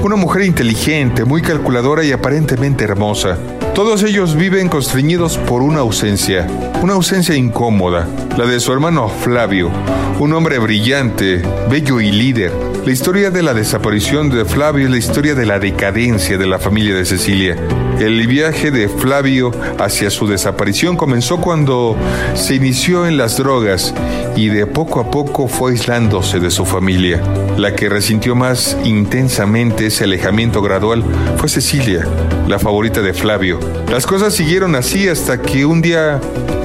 una 0.04 0.16
mujer 0.16 0.44
inteligente, 0.44 1.26
muy 1.26 1.42
calculadora 1.42 2.04
y 2.04 2.12
aparentemente 2.12 2.84
hermosa. 2.84 3.40
Todos 3.74 4.04
ellos 4.04 4.36
viven 4.36 4.68
constreñidos 4.68 5.38
por 5.38 5.62
una 5.62 5.80
ausencia, 5.80 6.48
una 6.82 6.94
ausencia 6.94 7.36
incómoda, 7.36 8.08
la 8.38 8.46
de 8.46 8.60
su 8.60 8.74
hermano 8.74 9.08
Flavio, 9.08 9.72
un 10.20 10.34
hombre 10.34 10.60
brillante, 10.60 11.42
bello 11.70 12.02
y 12.02 12.12
líder. 12.12 12.52
La 12.86 12.92
historia 12.92 13.32
de 13.32 13.44
la 13.44 13.54
desaparición 13.54 14.30
de 14.30 14.46
Flavio 14.46 14.86
es 14.86 14.92
la 14.92 14.98
historia 14.98 15.36
de 15.36 15.46
la 15.46 15.60
decadencia 15.60 16.38
de 16.38 16.48
la 16.48 16.60
familia 16.60 16.96
de 16.96 17.06
Cecilia. 17.06 17.56
El 18.00 18.26
viaje 18.28 18.72
de 18.72 18.88
Flavio 18.88 19.52
hacia 19.78 20.10
su 20.10 20.26
desaparición 20.26 20.96
comenzó 20.96 21.42
cuando 21.42 21.98
se 22.34 22.56
inició 22.56 23.06
en 23.06 23.18
las 23.18 23.38
drogas 23.38 23.94
y 24.38 24.48
de 24.48 24.66
poco 24.66 25.02
a 25.02 25.12
poco 25.12 25.50
fue 25.50 25.72
aislándose 25.72 26.40
de 26.40 26.50
su 26.50 26.66
familia. 26.66 27.22
La 27.58 27.76
que 27.76 27.90
resintió 27.90 28.36
más 28.36 28.78
intensamente 28.86 29.88
ese 29.88 30.06
alejamiento 30.06 30.62
gradual 30.62 31.04
fue 31.38 31.50
Cecilia, 31.50 32.08
la 32.48 32.58
favorita 32.58 33.02
de 33.02 33.14
Flavio. 33.14 33.60
Las 33.90 34.06
cosas 34.06 34.34
siguieron 34.34 34.76
así 34.76 35.08
hasta 35.08 35.42
que 35.42 35.66
un 35.66 35.82
día 35.82 36.20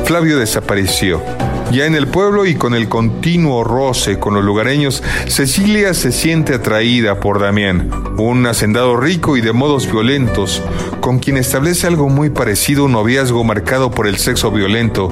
Flavio 0.04 0.38
desapareció. 0.38 1.22
Ya 1.72 1.86
en 1.86 1.94
el 1.94 2.06
pueblo 2.06 2.46
y 2.46 2.54
con 2.54 2.74
el 2.74 2.88
continuo 2.88 3.64
roce 3.64 4.18
con 4.18 4.34
los 4.34 4.44
lugareños, 4.44 5.02
Cecilia 5.26 5.94
se 5.94 6.12
siente 6.12 6.54
atraída 6.54 7.18
por 7.18 7.40
Damián, 7.40 7.90
un 8.16 8.46
hacendado 8.46 8.96
rico 8.96 9.36
y 9.36 9.40
de 9.40 9.52
modos 9.52 9.90
violentos, 9.90 10.62
con 11.00 11.18
quien 11.18 11.36
establece 11.36 11.86
algo 11.86 12.08
muy 12.08 12.30
parecido 12.30 12.82
a 12.82 12.86
un 12.86 12.92
noviazgo 12.92 13.44
marcado 13.44 13.90
por 13.90 14.06
el 14.06 14.16
sexo 14.18 14.50
violento 14.50 15.10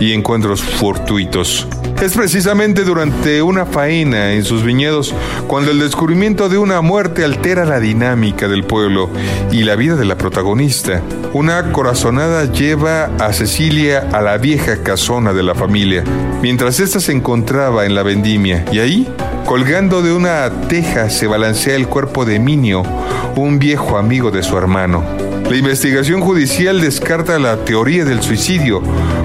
y 0.00 0.12
encuentros 0.12 0.62
fortuitos. 0.62 1.66
Es 2.02 2.12
precisamente 2.14 2.84
durante 2.84 3.40
una 3.40 3.64
faena 3.64 4.32
en 4.32 4.44
sus 4.44 4.62
viñedos 4.62 5.14
cuando 5.46 5.70
el 5.70 5.78
descubrimiento 5.78 6.48
de 6.48 6.58
una 6.58 6.80
muerte 6.80 7.24
altera 7.24 7.64
la 7.64 7.80
dinámica 7.80 8.48
del 8.48 8.64
pueblo 8.64 9.08
y 9.50 9.62
la 9.62 9.76
vida 9.76 9.94
de 9.96 10.04
la 10.04 10.18
protagonista. 10.18 11.00
Una 11.32 11.72
corazonada 11.72 12.44
lleva 12.44 13.10
a 13.18 13.32
Cecilia 13.32 14.08
a 14.12 14.20
la 14.20 14.36
vieja 14.38 14.82
casona 14.82 15.32
de 15.32 15.42
la 15.42 15.54
familia, 15.54 16.04
mientras 16.42 16.78
ésta 16.80 17.00
se 17.00 17.12
encontraba 17.12 17.86
en 17.86 17.94
la 17.94 18.02
vendimia, 18.02 18.64
y 18.70 18.80
ahí, 18.80 19.08
colgando 19.44 20.02
de 20.02 20.12
una 20.12 20.50
teja, 20.68 21.10
se 21.10 21.26
balancea 21.26 21.76
el 21.76 21.86
cuerpo 21.86 22.24
de 22.24 22.38
Minio, 22.38 22.82
un 23.36 23.58
viejo 23.58 23.98
amigo 23.98 24.30
de 24.30 24.42
su 24.42 24.56
hermano. 24.56 25.04
La 25.48 25.56
investigación 25.56 26.20
judicial 26.20 26.80
descarta 26.80 27.38
la 27.38 27.64
teoría 27.64 28.04
del 28.04 28.22
suicidio, 28.22 28.82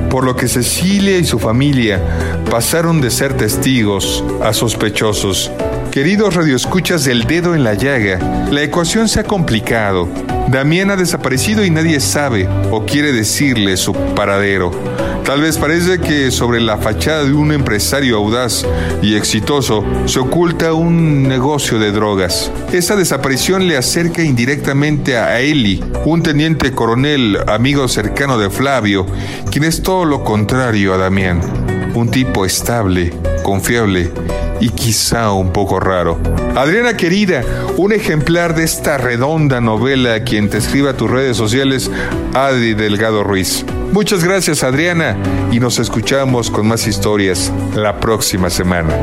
por 0.09 0.25
lo 0.25 0.35
que 0.35 0.47
Cecilia 0.47 1.17
y 1.17 1.25
su 1.25 1.39
familia 1.39 2.01
pasaron 2.49 2.99
de 2.99 3.09
ser 3.09 3.33
testigos 3.35 4.23
a 4.43 4.53
sospechosos. 4.53 5.51
Queridos 5.91 6.35
radioescuchas 6.35 7.05
del 7.05 7.23
dedo 7.23 7.55
en 7.55 7.63
la 7.63 7.73
llaga, 7.73 8.19
la 8.51 8.61
ecuación 8.61 9.07
se 9.07 9.21
ha 9.21 9.23
complicado. 9.23 10.07
Damián 10.49 10.91
ha 10.91 10.95
desaparecido 10.95 11.63
y 11.63 11.69
nadie 11.69 11.99
sabe 11.99 12.47
o 12.71 12.85
quiere 12.85 13.11
decirle 13.11 13.77
su 13.77 13.93
paradero. 13.93 14.71
Tal 15.29 15.41
vez 15.41 15.59
parece 15.59 15.99
que 15.99 16.31
sobre 16.31 16.59
la 16.59 16.79
fachada 16.79 17.23
de 17.23 17.33
un 17.33 17.51
empresario 17.51 18.17
audaz 18.17 18.65
y 19.03 19.13
exitoso 19.13 19.85
se 20.07 20.17
oculta 20.17 20.73
un 20.73 21.27
negocio 21.27 21.77
de 21.77 21.91
drogas. 21.91 22.51
Esa 22.73 22.95
desaparición 22.95 23.67
le 23.67 23.77
acerca 23.77 24.23
indirectamente 24.23 25.17
a 25.17 25.39
Eli, 25.39 25.83
un 26.03 26.23
teniente 26.23 26.71
coronel 26.71 27.37
amigo 27.45 27.87
cercano 27.87 28.39
de 28.39 28.49
Flavio, 28.49 29.05
quien 29.51 29.65
es 29.65 29.83
todo 29.83 30.03
lo 30.03 30.23
contrario 30.23 30.95
a 30.95 30.97
Damián. 30.97 31.41
Un 31.93 32.09
tipo 32.09 32.43
estable, 32.43 33.13
confiable 33.49 34.11
y 34.61 34.69
quizá 34.69 35.31
un 35.33 35.51
poco 35.51 35.79
raro. 35.79 36.19
Adriana 36.55 36.95
querida, 36.95 37.43
un 37.77 37.91
ejemplar 37.91 38.53
de 38.53 38.63
esta 38.63 38.99
redonda 38.99 39.59
novela 39.59 40.23
quien 40.23 40.51
te 40.51 40.59
escriba 40.59 40.91
a 40.91 40.93
tus 40.93 41.09
redes 41.09 41.35
sociales, 41.35 41.89
Adi 42.35 42.75
Delgado 42.75 43.23
Ruiz. 43.23 43.65
Muchas 43.91 44.23
gracias 44.23 44.63
Adriana 44.63 45.17
y 45.51 45.59
nos 45.59 45.79
escuchamos 45.79 46.51
con 46.51 46.67
más 46.67 46.85
historias 46.85 47.51
la 47.73 47.99
próxima 47.99 48.51
semana. 48.51 48.93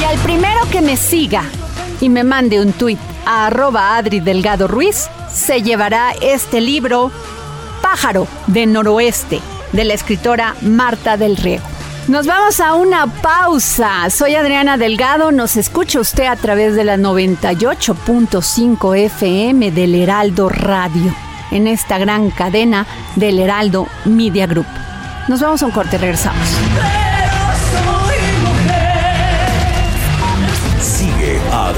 Y 0.00 0.04
al 0.04 0.18
primero 0.20 0.60
que 0.72 0.80
me 0.80 0.96
siga 0.96 1.42
y 2.00 2.08
me 2.08 2.24
mande 2.24 2.62
un 2.62 2.72
tuit 2.72 2.98
a 3.26 3.46
arroba 3.46 3.96
Adri 3.96 4.20
Delgado 4.20 4.68
Ruiz, 4.68 5.08
se 5.32 5.62
llevará 5.62 6.12
este 6.20 6.60
libro 6.60 7.10
Pájaro 7.82 8.26
de 8.46 8.66
Noroeste, 8.66 9.40
de 9.72 9.84
la 9.84 9.94
escritora 9.94 10.54
Marta 10.62 11.16
del 11.16 11.36
Riego. 11.36 11.64
Nos 12.08 12.26
vamos 12.26 12.60
a 12.60 12.74
una 12.74 13.06
pausa. 13.06 14.10
Soy 14.10 14.34
Adriana 14.34 14.76
Delgado. 14.76 15.32
Nos 15.32 15.56
escucha 15.56 16.00
usted 16.00 16.24
a 16.24 16.36
través 16.36 16.74
de 16.74 16.84
la 16.84 16.96
98.5 16.96 18.98
FM 18.98 19.70
del 19.70 19.94
Heraldo 19.94 20.50
Radio, 20.50 21.14
en 21.50 21.66
esta 21.66 21.96
gran 21.96 22.30
cadena 22.30 22.86
del 23.16 23.38
Heraldo 23.38 23.88
Media 24.04 24.46
Group. 24.46 24.66
Nos 25.28 25.40
vamos 25.40 25.62
a 25.62 25.66
un 25.66 25.72
corte, 25.72 25.96
regresamos. 25.96 26.46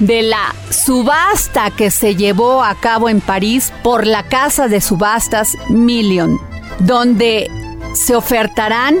de 0.00 0.22
la 0.22 0.54
subasta 0.70 1.70
que 1.70 1.90
se 1.90 2.16
llevó 2.16 2.64
a 2.64 2.74
cabo 2.74 3.08
en 3.08 3.20
París 3.20 3.72
por 3.82 4.06
la 4.06 4.24
casa 4.24 4.66
de 4.66 4.80
subastas 4.80 5.56
Million, 5.68 6.38
donde 6.80 7.50
se 7.94 8.16
ofertarán 8.16 8.96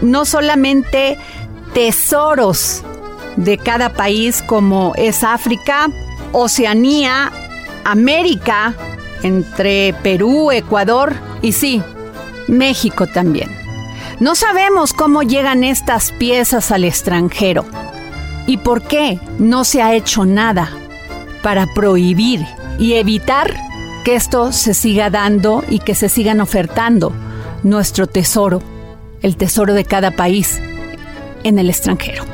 no 0.00 0.24
solamente 0.24 1.18
tesoros 1.74 2.82
de 3.36 3.58
cada 3.58 3.92
país 3.92 4.42
como 4.46 4.92
es 4.96 5.24
África, 5.24 5.88
Oceanía, 6.32 7.32
América, 7.84 8.74
entre 9.22 9.92
Perú, 10.02 10.52
Ecuador 10.52 11.14
y 11.42 11.52
sí, 11.52 11.82
México 12.46 13.06
también. 13.06 13.50
No 14.20 14.36
sabemos 14.36 14.92
cómo 14.92 15.22
llegan 15.22 15.64
estas 15.64 16.12
piezas 16.12 16.70
al 16.70 16.84
extranjero 16.84 17.64
y 18.46 18.58
por 18.58 18.82
qué 18.82 19.18
no 19.38 19.64
se 19.64 19.82
ha 19.82 19.94
hecho 19.94 20.24
nada 20.24 20.70
para 21.42 21.66
prohibir 21.66 22.44
y 22.78 22.94
evitar 22.94 23.54
que 24.04 24.14
esto 24.14 24.52
se 24.52 24.74
siga 24.74 25.10
dando 25.10 25.64
y 25.68 25.78
que 25.78 25.94
se 25.94 26.08
sigan 26.08 26.40
ofertando 26.40 27.12
nuestro 27.62 28.06
tesoro, 28.06 28.62
el 29.22 29.36
tesoro 29.36 29.72
de 29.72 29.84
cada 29.84 30.10
país 30.10 30.60
en 31.42 31.58
el 31.58 31.70
extranjero. 31.70 32.24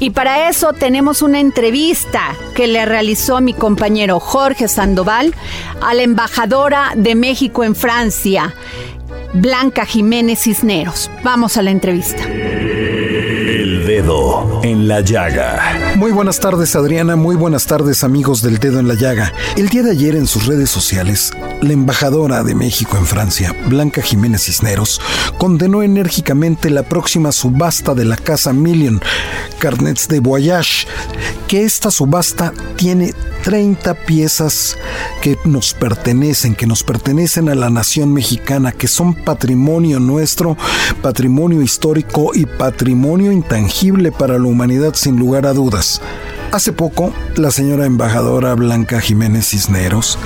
Y 0.00 0.10
para 0.10 0.48
eso 0.48 0.72
tenemos 0.72 1.22
una 1.22 1.40
entrevista 1.40 2.36
que 2.54 2.68
le 2.68 2.86
realizó 2.86 3.40
mi 3.40 3.52
compañero 3.52 4.20
Jorge 4.20 4.68
Sandoval 4.68 5.34
a 5.80 5.92
la 5.94 6.02
embajadora 6.02 6.92
de 6.94 7.16
México 7.16 7.64
en 7.64 7.74
Francia, 7.74 8.54
Blanca 9.34 9.84
Jiménez 9.84 10.40
Cisneros. 10.40 11.10
Vamos 11.24 11.56
a 11.56 11.62
la 11.62 11.72
entrevista. 11.72 12.22
En 14.62 14.86
la 14.86 15.00
llaga. 15.00 15.96
Muy 15.96 16.12
buenas 16.12 16.38
tardes 16.38 16.76
Adriana, 16.76 17.16
muy 17.16 17.34
buenas 17.34 17.66
tardes 17.66 18.04
amigos 18.04 18.42
del 18.42 18.58
dedo 18.58 18.78
en 18.78 18.86
la 18.86 18.94
llaga. 18.94 19.32
El 19.56 19.70
día 19.70 19.82
de 19.82 19.90
ayer 19.90 20.14
en 20.14 20.28
sus 20.28 20.46
redes 20.46 20.70
sociales, 20.70 21.32
la 21.62 21.72
embajadora 21.72 22.44
de 22.44 22.54
México 22.54 22.96
en 22.96 23.06
Francia, 23.06 23.56
Blanca 23.66 24.00
Jiménez 24.00 24.44
Cisneros, 24.44 25.00
condenó 25.36 25.82
enérgicamente 25.82 26.70
la 26.70 26.84
próxima 26.84 27.32
subasta 27.32 27.94
de 27.94 28.04
la 28.04 28.16
casa 28.16 28.52
Million 28.52 29.02
Carnets 29.58 30.06
de 30.06 30.20
Voyage, 30.20 30.86
que 31.48 31.64
esta 31.64 31.90
subasta 31.90 32.52
tiene 32.76 33.12
30 33.42 33.94
piezas 33.94 34.76
que 35.22 35.38
nos 35.44 35.74
pertenecen, 35.74 36.54
que 36.54 36.68
nos 36.68 36.84
pertenecen 36.84 37.48
a 37.48 37.56
la 37.56 37.68
nación 37.68 38.12
mexicana, 38.12 38.70
que 38.70 38.86
son 38.86 39.14
patrimonio 39.14 39.98
nuestro, 39.98 40.56
patrimonio 41.02 41.62
histórico 41.62 42.30
y 42.34 42.46
patrimonio 42.46 43.32
intangible 43.32 43.87
para 44.18 44.38
la 44.38 44.44
humanidad 44.44 44.94
sin 44.94 45.18
lugar 45.18 45.46
a 45.46 45.54
dudas. 45.54 46.00
Hace 46.52 46.72
poco, 46.72 47.12
la 47.36 47.50
señora 47.50 47.86
embajadora 47.86 48.54
Blanca 48.54 49.00
Jiménez 49.00 49.48
Cisneros 49.48 50.18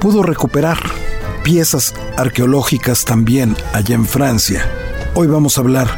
pudo 0.00 0.22
recuperar 0.22 0.78
piezas 1.42 1.94
arqueológicas 2.16 3.04
también 3.04 3.56
allá 3.74 3.94
en 3.94 4.06
Francia. 4.06 4.66
Hoy 5.14 5.26
vamos 5.26 5.58
a 5.58 5.60
hablar 5.60 5.88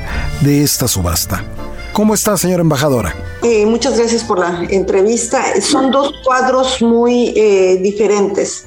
de 0.40 0.62
esta 0.62 0.88
subasta. 0.88 1.44
¿Cómo 1.92 2.12
está, 2.12 2.36
señora 2.36 2.62
embajadora? 2.62 3.14
Eh, 3.42 3.64
muchas 3.66 3.96
gracias 3.96 4.24
por 4.24 4.40
la 4.40 4.64
entrevista. 4.68 5.42
Son 5.60 5.92
dos 5.92 6.12
cuadros 6.24 6.82
muy 6.82 7.32
eh, 7.36 7.78
diferentes. 7.82 8.66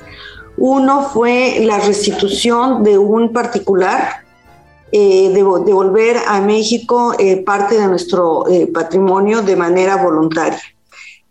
Uno 0.57 1.09
fue 1.13 1.59
la 1.61 1.79
restitución 1.79 2.83
de 2.83 2.97
un 2.97 3.33
particular, 3.33 4.23
eh, 4.91 5.29
de 5.29 5.43
devolver 5.65 6.17
a 6.27 6.41
México 6.41 7.15
parte 7.45 7.77
de 7.79 7.87
nuestro 7.87 8.45
patrimonio 8.73 9.41
de 9.41 9.55
manera 9.55 9.97
voluntaria. 9.97 10.61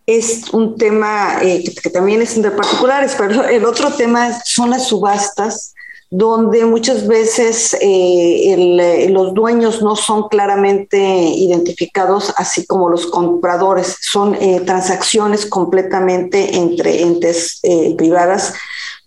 Es 0.05 0.51
un 0.53 0.75
tema 0.75 1.37
que, 1.41 1.63
que, 1.63 1.89
también 1.89 2.21
es 2.21 2.35
entre 2.35 2.51
particulares, 2.51 3.15
pero 3.17 3.47
el 3.47 3.63
otro 3.65 3.91
tema 3.91 4.41
son 4.43 4.71
las 4.71 4.87
subastas 4.87 5.75
donde 6.11 6.65
muchas 6.65 7.07
veces 7.07 7.75
eh, 7.75 8.53
eh, 8.53 9.09
los 9.11 9.33
dueños 9.35 9.83
no 9.83 9.95
son 9.95 10.27
claramente 10.27 10.97
identificados, 10.97 12.33
así 12.35 12.65
como 12.65 12.89
los 12.89 13.05
compradores. 13.05 13.97
Son 14.01 14.35
eh, 14.35 14.61
transacciones 14.65 15.45
completamente 15.45 16.55
entre 16.55 17.03
entes 17.03 17.59
eh, 17.61 17.93
privadas, 17.95 18.53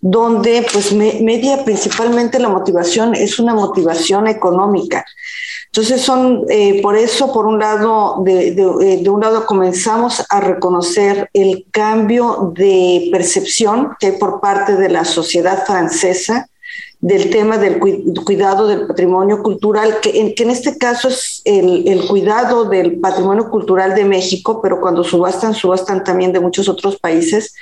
donde 0.05 0.67
pues 0.73 0.91
me, 0.91 1.21
media 1.21 1.63
principalmente 1.63 2.37
la 2.37 2.49
motivación 2.49 3.15
es 3.15 3.39
una 3.39 3.55
motivación 3.55 4.27
económica. 4.27 5.05
Entonces 5.67 6.01
son, 6.01 6.43
eh, 6.49 6.81
por 6.81 6.97
eso, 6.97 7.31
por 7.31 7.45
un 7.45 7.57
lado, 7.57 8.21
de, 8.21 8.51
de, 8.51 8.63
eh, 8.81 8.97
de, 9.01 9.09
un 9.09 9.21
lado 9.21 9.45
comenzamos 9.45 10.21
a 10.29 10.41
reconocer 10.41 11.29
el 11.33 11.65
cambio 11.71 12.51
de 12.53 13.07
percepción 13.13 13.95
que 13.97 14.07
hay 14.07 14.11
por 14.17 14.41
parte 14.41 14.75
de 14.75 14.89
la 14.89 15.05
sociedad 15.05 15.65
francesa 15.65 16.49
del 17.03 17.29
tema 17.29 17.57
del 17.57 17.81
cuidado 18.23 18.65
del 18.65 18.87
patrimonio 18.87 19.43
cultural, 19.43 19.99
que 20.01 20.21
en, 20.21 20.33
que 20.35 20.43
en 20.43 20.51
este 20.51 20.77
caso 20.77 21.09
es 21.09 21.41
el, 21.43 21.85
el, 21.85 22.07
cuidado 22.07 22.63
del 22.63 22.97
patrimonio 23.01 23.49
cultural 23.49 23.93
de 23.93 24.05
México, 24.05 24.61
pero 24.61 24.79
cuando 24.79 25.03
subastan, 25.03 25.53
subastan 25.53 26.05
también 26.05 26.31
de 26.31 26.39
muchos 26.39 26.69
otros 26.69 26.97
países, 26.97 27.55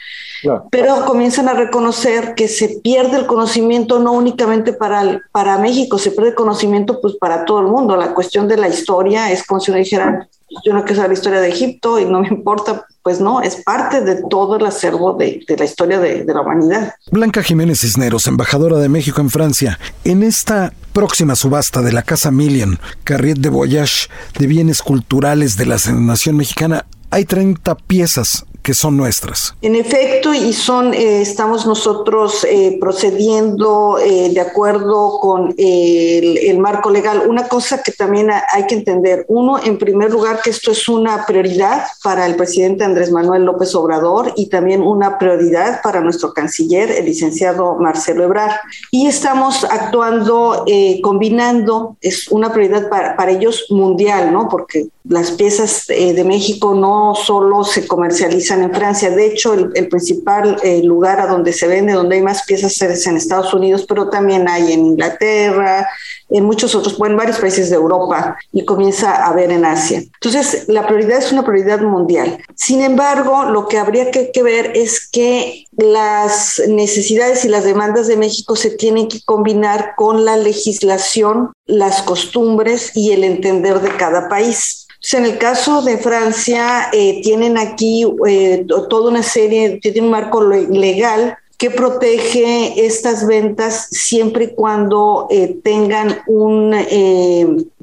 claro. 0.44 0.68
pero 0.70 1.06
comienzan 1.06 1.50
a 1.50 1.56
reconocer 1.56 2.36
que 2.36 2.48
se 2.48 2.82
pierde 2.84 3.18
el 3.18 3.26
conocimiento 3.26 3.98
no 3.98 4.12
únicamente 4.12 4.74
para, 4.74 5.24
para 5.32 5.58
México, 5.58 5.98
se 5.98 6.12
pierde 6.12 6.30
el 6.30 6.36
conocimiento 6.36 7.02
pues 7.02 7.16
para 7.16 7.44
todo 7.44 7.62
el 7.62 7.68
mundo. 7.68 7.98
La 7.98 8.14
cuestión 8.14 8.48
de 8.48 8.58
la 8.58 8.70
historia 8.70 9.32
es 9.32 9.44
como 9.44 9.60
si 9.60 9.72
uno 9.72 9.80
dijera, 9.80 10.30
yo 10.66 10.74
no 10.74 10.84
quiero 10.84 10.96
saber 10.96 11.10
la 11.10 11.14
historia 11.14 11.42
de 11.42 11.50
Egipto 11.50 12.00
y 12.00 12.06
no 12.06 12.20
me 12.20 12.28
importa, 12.28 12.86
pues 13.04 13.20
no, 13.20 13.42
es 13.42 13.58
parte 13.64 14.02
de 14.02 14.24
todo 14.30 14.58
el 14.58 14.66
acervo 14.66 15.14
de, 15.14 15.44
la 15.48 15.66
historia 15.66 16.00
de, 16.00 16.24
de 16.24 16.34
la 16.34 16.42
humanidad. 16.42 16.94
Blanca 17.12 17.44
Jiménez 17.44 17.80
Cisneros, 17.82 18.28
embajadora 18.28 18.78
de 18.78 18.90
México 18.90 19.22
en 19.22 19.30
Francia, 19.30 19.80
en 20.04 20.24
esta 20.24 20.74
próxima 20.94 21.36
subasta 21.36 21.82
de 21.82 21.94
la 21.94 22.04
Casa 22.04 22.32
Million, 22.32 22.80
Carriet 23.04 23.38
de 23.38 23.50
Voyage 23.50 24.10
de 24.38 24.48
bienes 24.48 24.82
culturales 24.82 25.58
de 25.58 25.66
la 25.66 25.78
Nación 25.94 26.38
Mexicana, 26.38 26.86
hay 27.10 27.26
30 27.26 27.76
piezas 27.76 28.46
que 28.62 28.74
son 28.74 28.96
nuestras. 28.96 29.56
En 29.62 29.76
efecto, 29.76 30.34
y 30.34 30.54
son, 30.54 30.94
eh, 30.94 31.22
estamos 31.22 31.66
nosotros 31.66 32.46
eh, 32.50 32.78
procediendo 32.80 33.98
eh, 34.00 34.30
de 34.34 34.40
acuerdo 34.40 35.20
con 35.20 35.54
el, 35.58 36.38
el, 36.38 36.60
marco 36.60 36.92
legal. 36.92 37.24
Una 37.28 37.48
cosa 37.48 37.82
que 37.82 37.92
también 37.92 38.30
hay 38.32 38.68
que 38.68 38.76
entender, 38.76 39.26
uno, 39.28 39.60
en 39.64 39.78
primer 39.78 40.12
lugar, 40.12 40.42
que 40.44 40.52
esto 40.52 40.72
es 40.72 40.88
una 40.88 41.26
prioridad 41.26 41.86
para 42.04 42.26
el 42.26 42.36
presidente 42.36 42.84
Andrés 42.84 43.12
Manuel 43.12 43.46
López 43.46 43.74
Obrador 43.74 44.34
y 44.36 44.48
también 44.48 44.82
una 44.82 45.18
prioridad 45.18 45.82
para 45.82 46.02
nuestro 46.02 46.34
canciller, 46.34 46.92
el 46.92 47.06
licenciado 47.06 47.76
Marcelo 47.76 48.24
Ebrard. 48.24 48.56
Y 48.92 49.08
estamos 49.08 49.64
actuando, 49.64 50.66
combinando, 51.02 51.98
es 52.02 52.28
una 52.28 52.54
prioridad 52.54 52.90
para 52.90 53.32
ellos 53.32 53.66
mundial, 53.70 54.32
¿no? 54.32 54.48
Porque 54.48 54.90
las 55.04 55.32
piezas 55.32 55.86
de 55.88 56.24
México 56.24 56.76
no 56.76 57.16
solo 57.16 57.64
se 57.64 57.88
comercializan, 57.88 58.64
en 58.64 58.74
Francia. 58.74 59.10
De 59.10 59.26
hecho, 59.26 59.54
el, 59.54 59.88
principal 59.90 60.58
eh, 60.64 60.82
lugar 60.84 61.20
a 61.20 61.28
donde 61.28 61.54
se 61.54 61.68
vende, 61.68 61.94
donde 61.94 62.16
hay 62.16 62.22
más 62.22 62.44
piezas 62.44 62.80
es 62.82 63.08
en 63.08 63.18
Estados 63.18 63.54
Unidos, 63.54 63.86
pero 63.88 64.10
también 64.10 64.48
hay 64.48 64.72
en 64.72 64.86
Inglaterra, 64.86 65.88
en 66.30 66.46
muchos 66.46 66.76
otros, 66.76 66.98
bueno, 66.98 67.14
en 67.14 67.18
varios 67.18 67.40
países 67.40 67.70
de 67.70 67.76
Europa 67.76 68.38
y 68.54 68.64
comienza 68.64 69.12
a 69.12 69.28
haber 69.28 69.52
en 69.52 69.66
Asia. 69.66 70.00
Entonces, 70.00 70.66
la 70.68 70.88
prioridad 70.88 71.18
es 71.18 71.32
una 71.32 71.44
prioridad 71.44 71.82
mundial. 71.82 72.38
Sin 72.56 72.82
embargo, 72.82 73.44
lo 73.44 73.68
que 73.68 73.78
habría 73.78 74.12
que 74.12 74.44
ver 74.44 74.72
es 74.76 75.08
que 75.10 75.66
las 75.72 76.62
necesidades 76.68 77.44
y 77.46 77.50
las 77.50 77.64
demandas 77.64 78.08
de 78.08 78.18
México 78.18 78.56
se 78.56 78.72
tienen 78.72 79.08
que 79.08 79.22
combinar 79.24 79.94
con 79.98 80.26
la 80.26 80.38
legislación, 80.38 81.52
las 81.72 82.04
costumbres 82.04 82.92
y 82.96 83.12
el 83.12 83.24
entender 83.24 83.80
de 83.80 83.96
cada 83.96 84.30
país. 84.30 84.88
En 85.14 85.26
el 85.26 85.38
caso 85.40 85.82
de 85.82 85.98
Francia, 85.98 86.90
eh, 86.94 87.22
tienen 87.24 87.58
aquí 87.58 88.06
eh, 88.28 88.66
toda 88.68 89.10
una 89.10 89.24
serie, 89.24 89.80
tiene 89.82 90.02
un 90.02 90.12
marco 90.12 90.44
legal 90.44 91.38
que 91.58 91.72
protege 91.72 92.86
estas 92.86 93.26
ventas 93.28 93.88
siempre 93.92 94.46
y 94.46 94.56
cuando 94.56 95.28
eh, 95.30 95.58
tengan 95.64 96.22
un 96.28 96.74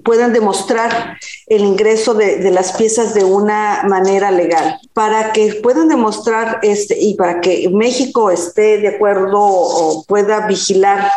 puedan 0.08 0.32
demostrar 0.32 1.18
el 1.48 1.62
ingreso 1.62 2.14
de, 2.14 2.50
las 2.50 2.72
piezas 2.72 3.12
de 3.12 3.24
una 3.24 3.82
manera 3.86 4.30
legal. 4.30 4.78
Para 4.94 5.32
que 5.32 5.60
puedan 5.62 5.88
demostrar 5.88 6.60
este 6.62 6.98
y 6.98 7.14
para 7.14 7.42
que 7.42 7.68
México 7.68 8.30
esté 8.30 8.78
de 8.78 8.88
acuerdo 8.88 9.38
o 9.38 10.04
pueda 10.04 10.46
vigilar 10.46 11.10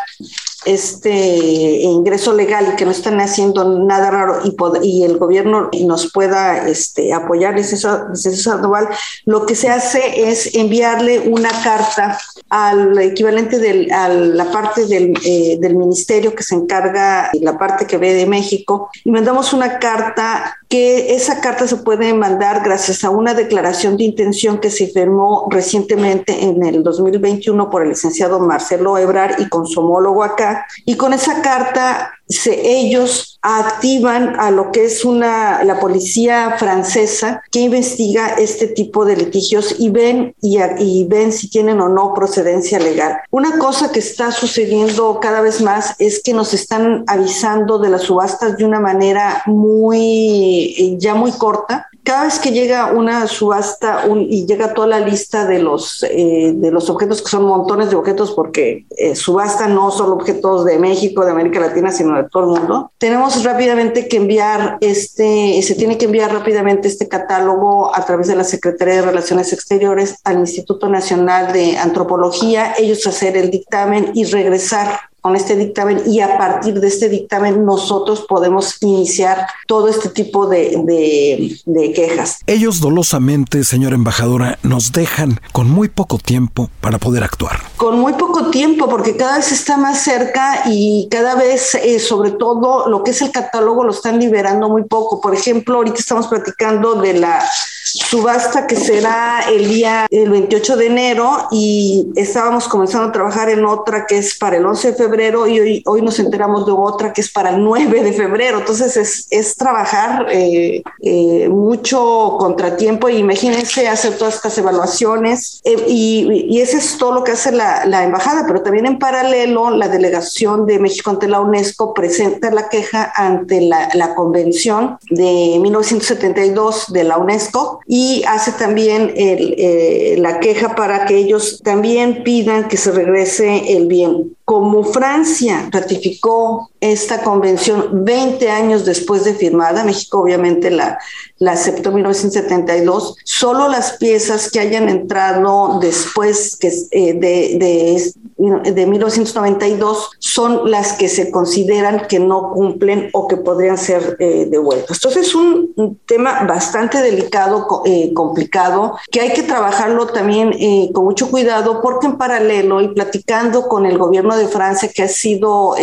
este 0.65 1.81
ingreso 1.81 2.33
legal 2.33 2.71
y 2.71 2.75
que 2.75 2.85
no 2.85 2.91
están 2.91 3.19
haciendo 3.19 3.63
nada 3.63 4.11
raro 4.11 4.39
y, 4.43 4.55
y 4.83 5.03
el 5.03 5.17
gobierno 5.17 5.69
nos 5.85 6.11
pueda 6.11 6.67
este, 6.67 7.13
apoyar, 7.13 7.55
licenciado 7.55 8.15
Sandoval, 8.15 8.89
lo 9.25 9.45
que 9.45 9.55
se 9.55 9.69
hace 9.69 10.29
es 10.29 10.55
enviarle 10.55 11.19
una 11.19 11.49
carta 11.63 12.17
al 12.49 12.97
equivalente 12.99 13.59
de 13.59 13.91
a 13.91 14.09
la 14.09 14.51
parte 14.51 14.85
del, 14.85 15.13
eh, 15.25 15.57
del 15.59 15.75
ministerio 15.75 16.35
que 16.35 16.43
se 16.43 16.55
encarga, 16.55 17.29
la 17.39 17.57
parte 17.57 17.85
que 17.85 17.97
ve 17.97 18.13
de 18.13 18.25
México, 18.25 18.89
y 19.03 19.11
mandamos 19.11 19.53
una 19.53 19.79
carta 19.79 20.57
que 20.71 21.15
esa 21.15 21.41
carta 21.41 21.67
se 21.67 21.77
puede 21.77 22.13
mandar 22.13 22.63
gracias 22.63 23.03
a 23.03 23.09
una 23.09 23.33
declaración 23.33 23.97
de 23.97 24.05
intención 24.05 24.57
que 24.57 24.69
se 24.69 24.87
firmó 24.87 25.47
recientemente 25.49 26.45
en 26.45 26.65
el 26.65 26.81
2021 26.81 27.69
por 27.69 27.83
el 27.83 27.89
licenciado 27.89 28.39
Marcelo 28.39 28.97
Ebrar 28.97 29.35
y 29.39 29.49
con 29.49 29.67
su 29.67 29.81
homólogo 29.81 30.23
acá. 30.23 30.50
Y 30.85 30.95
con 30.95 31.13
esa 31.13 31.41
carta 31.41 32.13
se, 32.27 32.79
ellos 32.79 33.39
activan 33.41 34.39
a 34.39 34.51
lo 34.51 34.71
que 34.71 34.85
es 34.85 35.03
una, 35.03 35.63
la 35.63 35.79
policía 35.79 36.55
francesa 36.57 37.41
que 37.51 37.59
investiga 37.59 38.35
este 38.37 38.67
tipo 38.67 39.03
de 39.03 39.17
litigios 39.17 39.75
y 39.79 39.89
ven, 39.89 40.35
y, 40.41 40.59
y 40.79 41.05
ven 41.05 41.31
si 41.31 41.49
tienen 41.49 41.81
o 41.81 41.89
no 41.89 42.13
procedencia 42.13 42.79
legal. 42.79 43.17
Una 43.31 43.57
cosa 43.57 43.91
que 43.91 43.99
está 43.99 44.31
sucediendo 44.31 45.19
cada 45.19 45.41
vez 45.41 45.61
más 45.61 45.95
es 45.99 46.21
que 46.23 46.33
nos 46.33 46.53
están 46.53 47.03
avisando 47.07 47.79
de 47.79 47.89
las 47.89 48.03
subastas 48.03 48.57
de 48.57 48.65
una 48.65 48.79
manera 48.79 49.41
muy 49.45 50.97
ya 50.99 51.15
muy 51.15 51.31
corta. 51.31 51.87
Cada 52.11 52.25
vez 52.25 52.39
que 52.39 52.51
llega 52.51 52.91
una 52.91 53.25
subasta 53.25 54.03
y 54.27 54.45
llega 54.45 54.73
toda 54.73 54.85
la 54.85 54.99
lista 54.99 55.47
de 55.47 55.59
los, 55.59 56.03
eh, 56.03 56.51
de 56.53 56.69
los 56.69 56.89
objetos, 56.89 57.21
que 57.21 57.29
son 57.29 57.45
montones 57.45 57.89
de 57.89 57.95
objetos, 57.95 58.33
porque 58.33 58.85
eh, 58.97 59.15
subasta 59.15 59.69
no 59.69 59.91
solo 59.91 60.15
objetos 60.15 60.65
de 60.65 60.77
México, 60.77 61.23
de 61.23 61.31
América 61.31 61.61
Latina, 61.61 61.89
sino 61.89 62.17
de 62.17 62.27
todo 62.27 62.53
el 62.53 62.59
mundo, 62.59 62.91
tenemos 62.97 63.41
rápidamente 63.45 64.09
que 64.09 64.17
enviar 64.17 64.77
este, 64.81 65.61
se 65.61 65.73
tiene 65.75 65.97
que 65.97 66.03
enviar 66.03 66.33
rápidamente 66.33 66.89
este 66.89 67.07
catálogo 67.07 67.95
a 67.95 68.05
través 68.05 68.27
de 68.27 68.35
la 68.35 68.43
Secretaría 68.43 68.95
de 68.95 69.03
Relaciones 69.03 69.53
Exteriores 69.53 70.17
al 70.25 70.39
Instituto 70.39 70.89
Nacional 70.89 71.53
de 71.53 71.77
Antropología, 71.77 72.73
ellos 72.77 73.07
hacer 73.07 73.37
el 73.37 73.49
dictamen 73.49 74.11
y 74.15 74.25
regresar 74.25 74.99
con 75.21 75.35
este 75.35 75.55
dictamen 75.55 76.01
y 76.07 76.19
a 76.19 76.37
partir 76.37 76.79
de 76.79 76.87
este 76.87 77.07
dictamen 77.07 77.63
nosotros 77.63 78.25
podemos 78.27 78.81
iniciar 78.81 79.47
todo 79.67 79.87
este 79.87 80.09
tipo 80.09 80.47
de, 80.47 81.61
de, 81.65 81.93
quejas. 81.93 82.39
Ellos 82.47 82.79
dolosamente, 82.79 83.63
señora 83.63 83.95
embajadora, 83.95 84.57
nos 84.63 84.91
dejan 84.91 85.39
con 85.51 85.69
muy 85.69 85.89
poco 85.89 86.17
tiempo 86.17 86.69
para 86.81 86.97
poder 86.97 87.23
actuar. 87.23 87.59
Con 87.77 87.99
muy 87.99 88.13
poco 88.13 88.49
tiempo, 88.49 88.89
porque 88.89 89.15
cada 89.15 89.37
vez 89.37 89.51
está 89.51 89.77
más 89.77 90.01
cerca 90.01 90.63
y 90.65 91.07
cada 91.11 91.35
vez, 91.35 91.75
eh, 91.75 91.99
sobre 91.99 92.31
todo, 92.31 92.87
lo 92.87 93.03
que 93.03 93.11
es 93.11 93.21
el 93.21 93.31
catálogo 93.31 93.83
lo 93.83 93.91
están 93.91 94.19
liberando 94.19 94.69
muy 94.69 94.83
poco. 94.83 95.21
Por 95.21 95.35
ejemplo, 95.35 95.77
ahorita 95.77 95.99
estamos 95.99 96.27
platicando 96.27 96.95
de 96.95 97.13
la 97.13 97.43
subasta 97.83 98.67
que 98.67 98.75
será 98.75 99.41
el 99.49 99.67
día 99.67 100.07
el 100.09 100.29
28 100.29 100.77
de 100.77 100.85
enero 100.87 101.47
y 101.51 102.07
estábamos 102.15 102.67
comenzando 102.67 103.09
a 103.09 103.11
trabajar 103.11 103.49
en 103.49 103.65
otra 103.65 104.05
que 104.05 104.17
es 104.17 104.35
para 104.35 104.57
el 104.57 104.65
11 104.65 104.91
de 104.91 104.97
febrero 104.97 105.10
y 105.19 105.59
hoy, 105.59 105.83
hoy 105.85 106.01
nos 106.01 106.19
enteramos 106.19 106.65
de 106.65 106.71
otra 106.71 107.13
que 107.13 107.21
es 107.21 107.31
para 107.31 107.51
el 107.51 107.63
9 107.63 108.03
de 108.03 108.13
febrero. 108.13 108.59
Entonces 108.59 108.97
es, 108.97 109.27
es 109.29 109.55
trabajar 109.55 110.27
eh, 110.31 110.81
eh, 111.01 111.49
mucho 111.49 112.35
contratiempo 112.39 113.09
y 113.09 113.17
imagínense 113.17 113.87
hacer 113.87 114.17
todas 114.17 114.35
estas 114.35 114.57
evaluaciones 114.57 115.61
eh, 115.63 115.75
y, 115.87 116.45
y 116.49 116.61
eso 116.61 116.77
es 116.77 116.97
todo 116.97 117.13
lo 117.13 117.23
que 117.23 117.33
hace 117.33 117.51
la, 117.51 117.85
la 117.85 118.03
embajada, 118.03 118.45
pero 118.47 118.61
también 118.61 118.85
en 118.85 118.99
paralelo 118.99 119.69
la 119.69 119.87
delegación 119.87 120.65
de 120.65 120.79
México 120.79 121.09
ante 121.09 121.27
la 121.27 121.41
UNESCO 121.41 121.93
presenta 121.93 122.51
la 122.51 122.69
queja 122.69 123.11
ante 123.15 123.61
la, 123.61 123.89
la 123.93 124.15
convención 124.15 124.97
de 125.09 125.57
1972 125.59 126.91
de 126.93 127.03
la 127.03 127.17
UNESCO 127.17 127.79
y 127.87 128.23
hace 128.27 128.51
también 128.53 129.11
eh, 129.15 130.15
la 130.19 130.39
queja 130.39 130.75
para 130.75 131.05
que 131.05 131.17
ellos 131.17 131.61
también 131.63 132.23
pidan 132.23 132.67
que 132.67 132.77
se 132.77 132.91
regrese 132.91 133.75
el 133.75 133.87
bien. 133.87 134.35
Como 134.51 134.83
Francia 134.83 135.69
ratificó 135.71 136.71
esta 136.81 137.23
convención 137.23 138.03
20 138.03 138.51
años 138.51 138.83
después 138.83 139.23
de 139.23 139.33
firmada, 139.33 139.85
México 139.85 140.19
obviamente 140.19 140.69
la, 140.69 140.99
la 141.37 141.53
aceptó 141.53 141.87
en 141.87 141.95
1972, 141.95 143.15
solo 143.23 143.69
las 143.69 143.93
piezas 143.93 144.51
que 144.51 144.59
hayan 144.59 144.89
entrado 144.89 145.79
después 145.79 146.57
que, 146.57 146.67
eh, 146.67 147.13
de, 147.13 147.57
de, 147.59 148.13
de 148.41 148.85
1992 148.85 150.11
son 150.19 150.69
las 150.69 150.93
que 150.93 151.07
se 151.07 151.31
consideran 151.31 152.07
que 152.07 152.19
no 152.19 152.51
cumplen 152.51 153.09
o 153.13 153.27
que 153.27 153.37
podrían 153.37 153.77
ser 153.77 154.17
eh, 154.19 154.47
devueltas. 154.49 154.97
Entonces 154.97 155.27
es 155.27 155.35
un, 155.35 155.71
tema 156.05 156.43
bastante 156.43 157.01
delicado, 157.01 157.83
eh, 157.85 158.13
complicado, 158.13 158.97
que 159.11 159.21
hay 159.21 159.33
que 159.33 159.43
trabajarlo 159.43 160.07
también 160.07 160.53
con 160.93 161.05
mucho 161.05 161.29
cuidado 161.29 161.81
porque 161.81 162.07
en 162.07 162.17
paralelo 162.17 162.81
y 162.81 162.89
platicando 162.89 163.67
con 163.67 163.85
el 163.85 163.97
gobierno 163.97 164.35
de 164.35 164.47
Francia 164.47 164.89
que 164.93 165.03
ha 165.03 165.07
sido, 165.07 165.75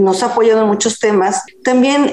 nos 0.00 0.22
ha 0.22 0.26
apoyado 0.26 0.62
en 0.62 0.68
muchos 0.68 0.98
temas, 0.98 1.42
también 1.64 2.10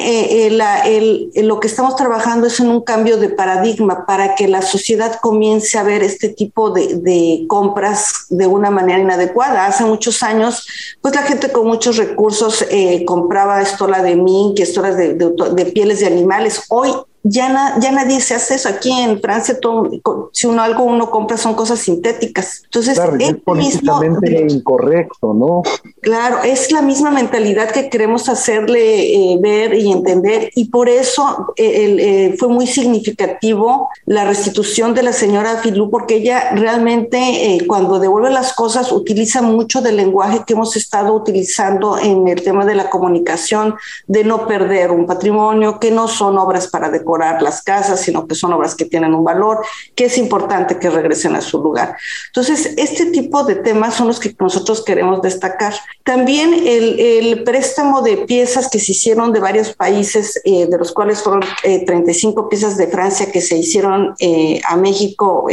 lo 1.36 1.60
que 1.60 1.68
estamos 1.68 1.96
trabajando 1.96 2.48
es 2.48 2.60
en 2.60 2.70
un 2.70 2.82
cambio 2.82 3.18
de 3.18 3.30
paradigma 3.30 4.06
para 4.06 4.36
que 4.36 4.48
la 4.48 4.62
sociedad 4.62 5.20
comience 5.22 5.78
a 5.78 5.84
ver 5.84 6.04
este 6.04 6.30
tipo 6.30 6.72
de 6.72 7.46
compras 7.48 8.26
de 8.30 8.48
una 8.48 8.70
manera 8.70 9.00
inadecuada. 9.00 9.73
Hace 9.74 9.86
muchos 9.86 10.22
años, 10.22 10.68
pues 11.02 11.16
la 11.16 11.24
gente 11.24 11.52
con 11.52 11.66
muchos 11.66 11.98
recursos 11.98 12.64
eh, 12.70 13.04
compraba 13.06 13.60
estolas 13.60 14.04
de 14.04 14.16
mink, 14.16 14.60
estolas 14.60 14.96
de, 14.98 15.16
de, 15.16 15.32
de 15.52 15.66
pieles 15.66 16.00
de 16.00 16.06
animales. 16.06 16.66
Hoy 16.70 16.92
ya, 17.24 17.76
ya 17.80 17.92
nadie 17.92 18.20
se 18.20 18.36
hace 18.36 18.56
eso. 18.56 18.68
Aquí 18.68 18.92
en 18.92 19.22
Francia, 19.22 19.58
todo, 19.60 19.90
si 20.34 20.46
uno 20.46 20.62
algo 20.62 20.84
uno 20.84 21.10
compra 21.10 21.38
son 21.38 21.56
cosas 21.56 21.80
sintéticas. 21.80 22.64
Entonces, 22.66 22.96
claro, 22.96 23.16
es 23.18 23.36
políticamente 23.38 24.46
incorrecto, 24.50 25.34
¿no? 25.34 25.64
Claro, 26.02 26.44
es 26.44 26.72
la 26.72 26.82
misma 26.82 27.12
mentalidad 27.12 27.72
que 27.72 27.90
queremos 27.90 28.28
hacerle 28.28 29.14
eh, 29.14 29.38
ver 29.40 29.74
y 29.74 29.92
entender 29.92 30.52
y 30.54 30.66
por 30.66 30.90
eso 30.90 31.54
eh, 31.56 31.96
eh, 31.98 32.36
fue 32.38 32.50
muy 32.50 32.68
significativo 32.68 33.90
la 34.06 34.26
restitución 34.26 34.94
de 34.94 35.04
la 35.04 35.14
señora 35.14 35.58
Filú 35.58 35.90
porque 35.90 36.16
ella 36.16 36.52
realmente 36.56 37.64
cuando 37.68 38.00
devuelve 38.00 38.32
las 38.32 38.54
cosas 38.54 38.92
utiliza 38.92 39.42
mucho 39.42 39.82
del 39.82 39.96
lenguaje 39.96 40.44
que 40.46 40.54
hemos 40.54 40.76
estado 40.76 41.14
utilizando 41.14 41.98
en 41.98 42.28
el 42.28 42.42
tema 42.44 42.66
de 42.66 42.76
la 42.76 42.90
comunicación, 42.90 43.76
de 44.08 44.24
no 44.26 44.46
perder 44.46 44.92
un 44.92 45.06
patrimonio, 45.06 45.80
que 45.80 45.92
no 45.92 46.08
son 46.08 46.38
obras 46.38 46.68
para 46.68 46.90
decorar 46.90 47.13
las 47.18 47.62
casas, 47.62 48.02
sino 48.02 48.28
que 48.28 48.36
son 48.36 48.54
obras 48.54 48.76
que 48.76 48.86
tienen 48.86 49.14
un 49.14 49.24
valor, 49.24 49.66
que 49.96 50.06
es 50.06 50.18
importante 50.18 50.80
que 50.80 50.90
regresen 50.90 51.36
a 51.36 51.42
su 51.42 51.62
lugar. 51.62 51.96
Entonces, 52.28 52.74
este 52.78 53.08
tipo 53.08 53.44
de 53.44 53.56
temas 53.56 53.96
son 53.96 54.08
los 54.08 54.20
que 54.20 54.36
nosotros 54.40 54.84
queremos 54.84 55.22
destacar. 55.22 55.74
También 56.04 56.54
el, 56.54 57.00
el 57.00 57.44
préstamo 57.44 58.02
de 58.02 58.18
piezas 58.18 58.70
que 58.70 58.80
se 58.80 58.92
hicieron 58.92 59.32
de 59.32 59.40
varios 59.40 59.74
países, 59.74 60.42
eh, 60.44 60.68
de 60.68 60.78
los 60.78 60.92
cuales 60.92 61.22
fueron 61.22 61.44
35 61.64 62.42
eh, 62.42 62.46
piezas 62.50 62.78
de 62.78 62.88
Francia 62.88 63.32
que 63.32 63.42
se 63.42 63.58
hicieron 63.58 64.14
eh, 64.20 64.62
a 64.68 64.76
México, 64.76 65.46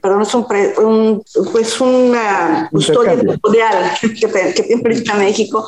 perdón, 0.00 0.22
es 0.22 0.34
un, 0.34 1.22
pues 1.52 1.80
una 1.80 2.68
custodia 2.70 3.14
mundial 3.14 3.92
que, 4.00 4.10
que 4.10 5.10
a 5.10 5.14
México 5.16 5.66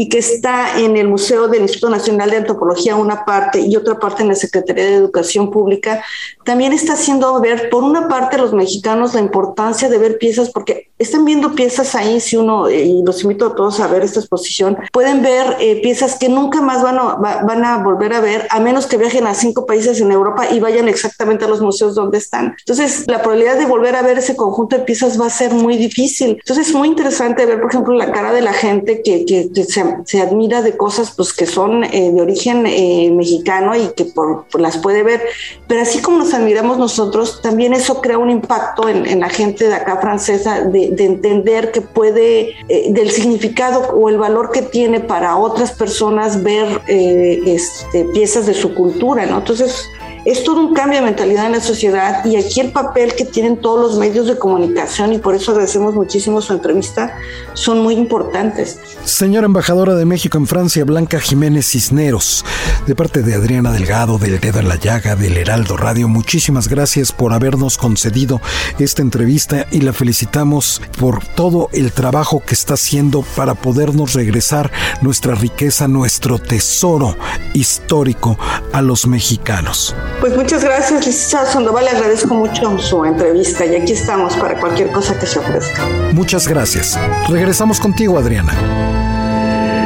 y 0.00 0.08
que 0.08 0.16
está 0.16 0.80
en 0.80 0.96
el 0.96 1.08
Museo 1.08 1.46
del 1.46 1.60
Instituto 1.60 1.90
Nacional 1.90 2.30
de 2.30 2.38
Antropología 2.38 2.96
una 2.96 3.26
parte 3.26 3.60
y 3.60 3.76
otra 3.76 3.98
parte 3.98 4.22
en 4.22 4.28
la 4.28 4.34
Secretaría 4.34 4.84
de 4.84 4.94
Educación 4.94 5.50
Pública, 5.50 6.02
también 6.42 6.72
está 6.72 6.94
haciendo 6.94 7.38
ver, 7.38 7.68
por 7.68 7.84
una 7.84 8.08
parte, 8.08 8.36
a 8.36 8.38
los 8.38 8.54
mexicanos 8.54 9.12
la 9.12 9.20
importancia 9.20 9.90
de 9.90 9.98
ver 9.98 10.16
piezas, 10.16 10.48
porque 10.48 10.89
están 11.00 11.24
viendo 11.24 11.54
piezas 11.54 11.94
ahí, 11.94 12.20
si 12.20 12.36
uno, 12.36 12.70
y 12.70 13.02
los 13.04 13.22
invito 13.22 13.46
a 13.46 13.54
todos 13.54 13.80
a 13.80 13.88
ver 13.88 14.02
esta 14.02 14.20
exposición, 14.20 14.78
pueden 14.92 15.22
ver 15.22 15.56
piezas 15.82 16.18
que 16.18 16.28
nunca 16.28 16.60
más 16.60 16.82
van 16.82 16.98
a, 16.98 17.14
van 17.14 17.64
a 17.64 17.82
volver 17.82 18.12
a 18.12 18.20
ver, 18.20 18.46
a 18.50 18.60
menos 18.60 18.86
que 18.86 18.96
viajen 18.96 19.26
a 19.26 19.34
cinco 19.34 19.66
países 19.66 20.00
en 20.00 20.12
Europa 20.12 20.46
y 20.50 20.60
vayan 20.60 20.88
exactamente 20.88 21.44
a 21.44 21.48
los 21.48 21.60
museos 21.60 21.94
donde 21.94 22.18
están. 22.18 22.54
Entonces, 22.58 23.04
la 23.06 23.22
probabilidad 23.22 23.58
de 23.58 23.66
volver 23.66 23.96
a 23.96 24.02
ver 24.02 24.18
ese 24.18 24.36
conjunto 24.36 24.76
de 24.76 24.82
piezas 24.82 25.20
va 25.20 25.26
a 25.26 25.30
ser 25.30 25.52
muy 25.52 25.76
difícil. 25.76 26.36
Entonces, 26.38 26.68
es 26.68 26.74
muy 26.74 26.88
interesante 26.88 27.46
ver, 27.46 27.60
por 27.60 27.70
ejemplo, 27.70 27.94
la 27.94 28.12
cara 28.12 28.32
de 28.32 28.42
la 28.42 28.52
gente 28.52 29.02
que, 29.02 29.24
que, 29.24 29.64
se, 29.64 30.20
admira 30.20 30.62
de 30.62 30.76
cosas 30.76 31.12
pues, 31.16 31.32
que 31.32 31.46
son 31.46 31.84
eh, 31.84 32.10
de 32.12 32.20
origen 32.20 32.66
eh, 32.66 33.10
mexicano 33.12 33.74
y 33.74 33.88
que 33.94 34.04
por, 34.04 34.46
las 34.60 34.78
puede 34.78 35.02
ver. 35.02 35.22
Pero 35.66 35.82
así 35.82 36.00
como 36.00 36.18
nos 36.18 36.34
admiramos 36.34 36.78
nosotros, 36.78 37.40
también 37.42 37.72
eso 37.72 38.00
crea 38.00 38.18
un 38.18 38.30
impacto 38.30 38.88
en, 38.88 39.20
la 39.20 39.28
gente 39.28 39.68
de 39.68 39.74
acá 39.74 40.00
francesa 40.00 40.62
de, 40.62 40.89
entender 40.98 41.72
que 41.72 41.80
puede, 41.80 42.54
eh, 42.68 42.92
del 42.92 43.10
significado 43.10 43.90
o 43.94 44.08
el 44.08 44.18
valor 44.18 44.50
que 44.50 44.62
tiene 44.62 45.00
para 45.00 45.36
otras 45.36 45.72
personas 45.72 46.42
ver 46.42 46.80
este, 46.86 48.04
piezas 48.12 48.46
de 48.46 48.54
su 48.54 48.74
cultura, 48.74 49.26
¿no? 49.26 49.38
Entonces, 49.38 49.88
es 50.24 50.44
todo 50.44 50.60
un 50.60 50.74
cambio 50.74 51.00
de 51.00 51.06
mentalidad 51.06 51.46
en 51.46 51.52
la 51.52 51.60
sociedad 51.60 52.24
y 52.24 52.36
aquí 52.36 52.60
el 52.60 52.72
papel 52.72 53.14
que 53.14 53.24
tienen 53.24 53.56
todos 53.56 53.80
los 53.80 53.98
medios 53.98 54.26
de 54.26 54.38
comunicación 54.38 55.12
y 55.12 55.18
por 55.18 55.34
eso 55.34 55.52
agradecemos 55.52 55.94
muchísimo 55.94 56.40
su 56.40 56.52
entrevista 56.52 57.16
son 57.54 57.82
muy 57.82 57.94
importantes. 57.94 58.78
Señora 59.04 59.46
embajadora 59.46 59.94
de 59.94 60.04
México 60.04 60.38
en 60.38 60.46
Francia, 60.46 60.84
Blanca 60.84 61.20
Jiménez 61.20 61.66
Cisneros, 61.66 62.44
de 62.86 62.94
parte 62.94 63.22
de 63.22 63.34
Adriana 63.34 63.72
Delgado, 63.72 64.18
del 64.18 64.40
Dedo 64.40 64.60
en 64.60 64.68
la 64.68 64.76
Llaga, 64.76 65.16
del 65.16 65.36
Heraldo 65.36 65.76
Radio, 65.76 66.08
muchísimas 66.08 66.68
gracias 66.68 67.12
por 67.12 67.32
habernos 67.32 67.78
concedido 67.78 68.40
esta 68.78 69.02
entrevista 69.02 69.66
y 69.70 69.80
la 69.80 69.92
felicitamos 69.92 70.80
por 70.98 71.24
todo 71.24 71.68
el 71.72 71.92
trabajo 71.92 72.42
que 72.44 72.54
está 72.54 72.74
haciendo 72.74 73.22
para 73.36 73.54
podernos 73.54 74.12
regresar 74.14 74.70
nuestra 75.00 75.34
riqueza, 75.34 75.88
nuestro 75.88 76.38
tesoro 76.38 77.16
histórico 77.54 78.38
a 78.72 78.82
los 78.82 79.06
mexicanos. 79.06 79.94
Pues 80.18 80.36
muchas 80.36 80.64
gracias, 80.64 81.06
licenciado 81.06 81.46
Sandoval. 81.46 81.84
Le 81.84 81.90
agradezco 81.90 82.34
mucho 82.34 82.78
su 82.78 83.04
entrevista 83.04 83.64
y 83.64 83.76
aquí 83.76 83.92
estamos 83.92 84.34
para 84.36 84.58
cualquier 84.58 84.90
cosa 84.90 85.18
que 85.18 85.26
se 85.26 85.38
ofrezca. 85.38 85.86
Muchas 86.12 86.48
gracias. 86.48 86.98
Regresamos 87.28 87.80
contigo, 87.80 88.18
Adriana. 88.18 88.52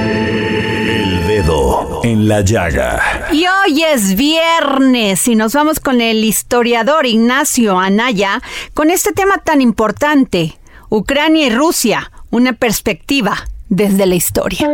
El 0.07 1.27
dedo 1.27 2.01
en 2.03 2.29
la 2.29 2.41
llaga. 2.41 3.29
Y 3.33 3.45
hoy 3.47 3.83
es 3.83 4.15
viernes 4.15 5.29
y 5.29 5.37
nos 5.37 5.55
vamos 5.55 5.81
con 5.81 6.01
el 6.01 6.25
historiador 6.25 7.07
Ignacio 7.07 7.79
Anaya 7.79 8.41
con 8.75 8.91
este 8.91 9.13
tema 9.13 9.39
tan 9.39 9.61
importante, 9.61 10.59
Ucrania 10.91 11.47
y 11.47 11.51
Rusia, 11.51 12.11
una 12.31 12.53
perspectiva 12.53 13.37
desde 13.69 14.07
la 14.07 14.15
historia. 14.15 14.69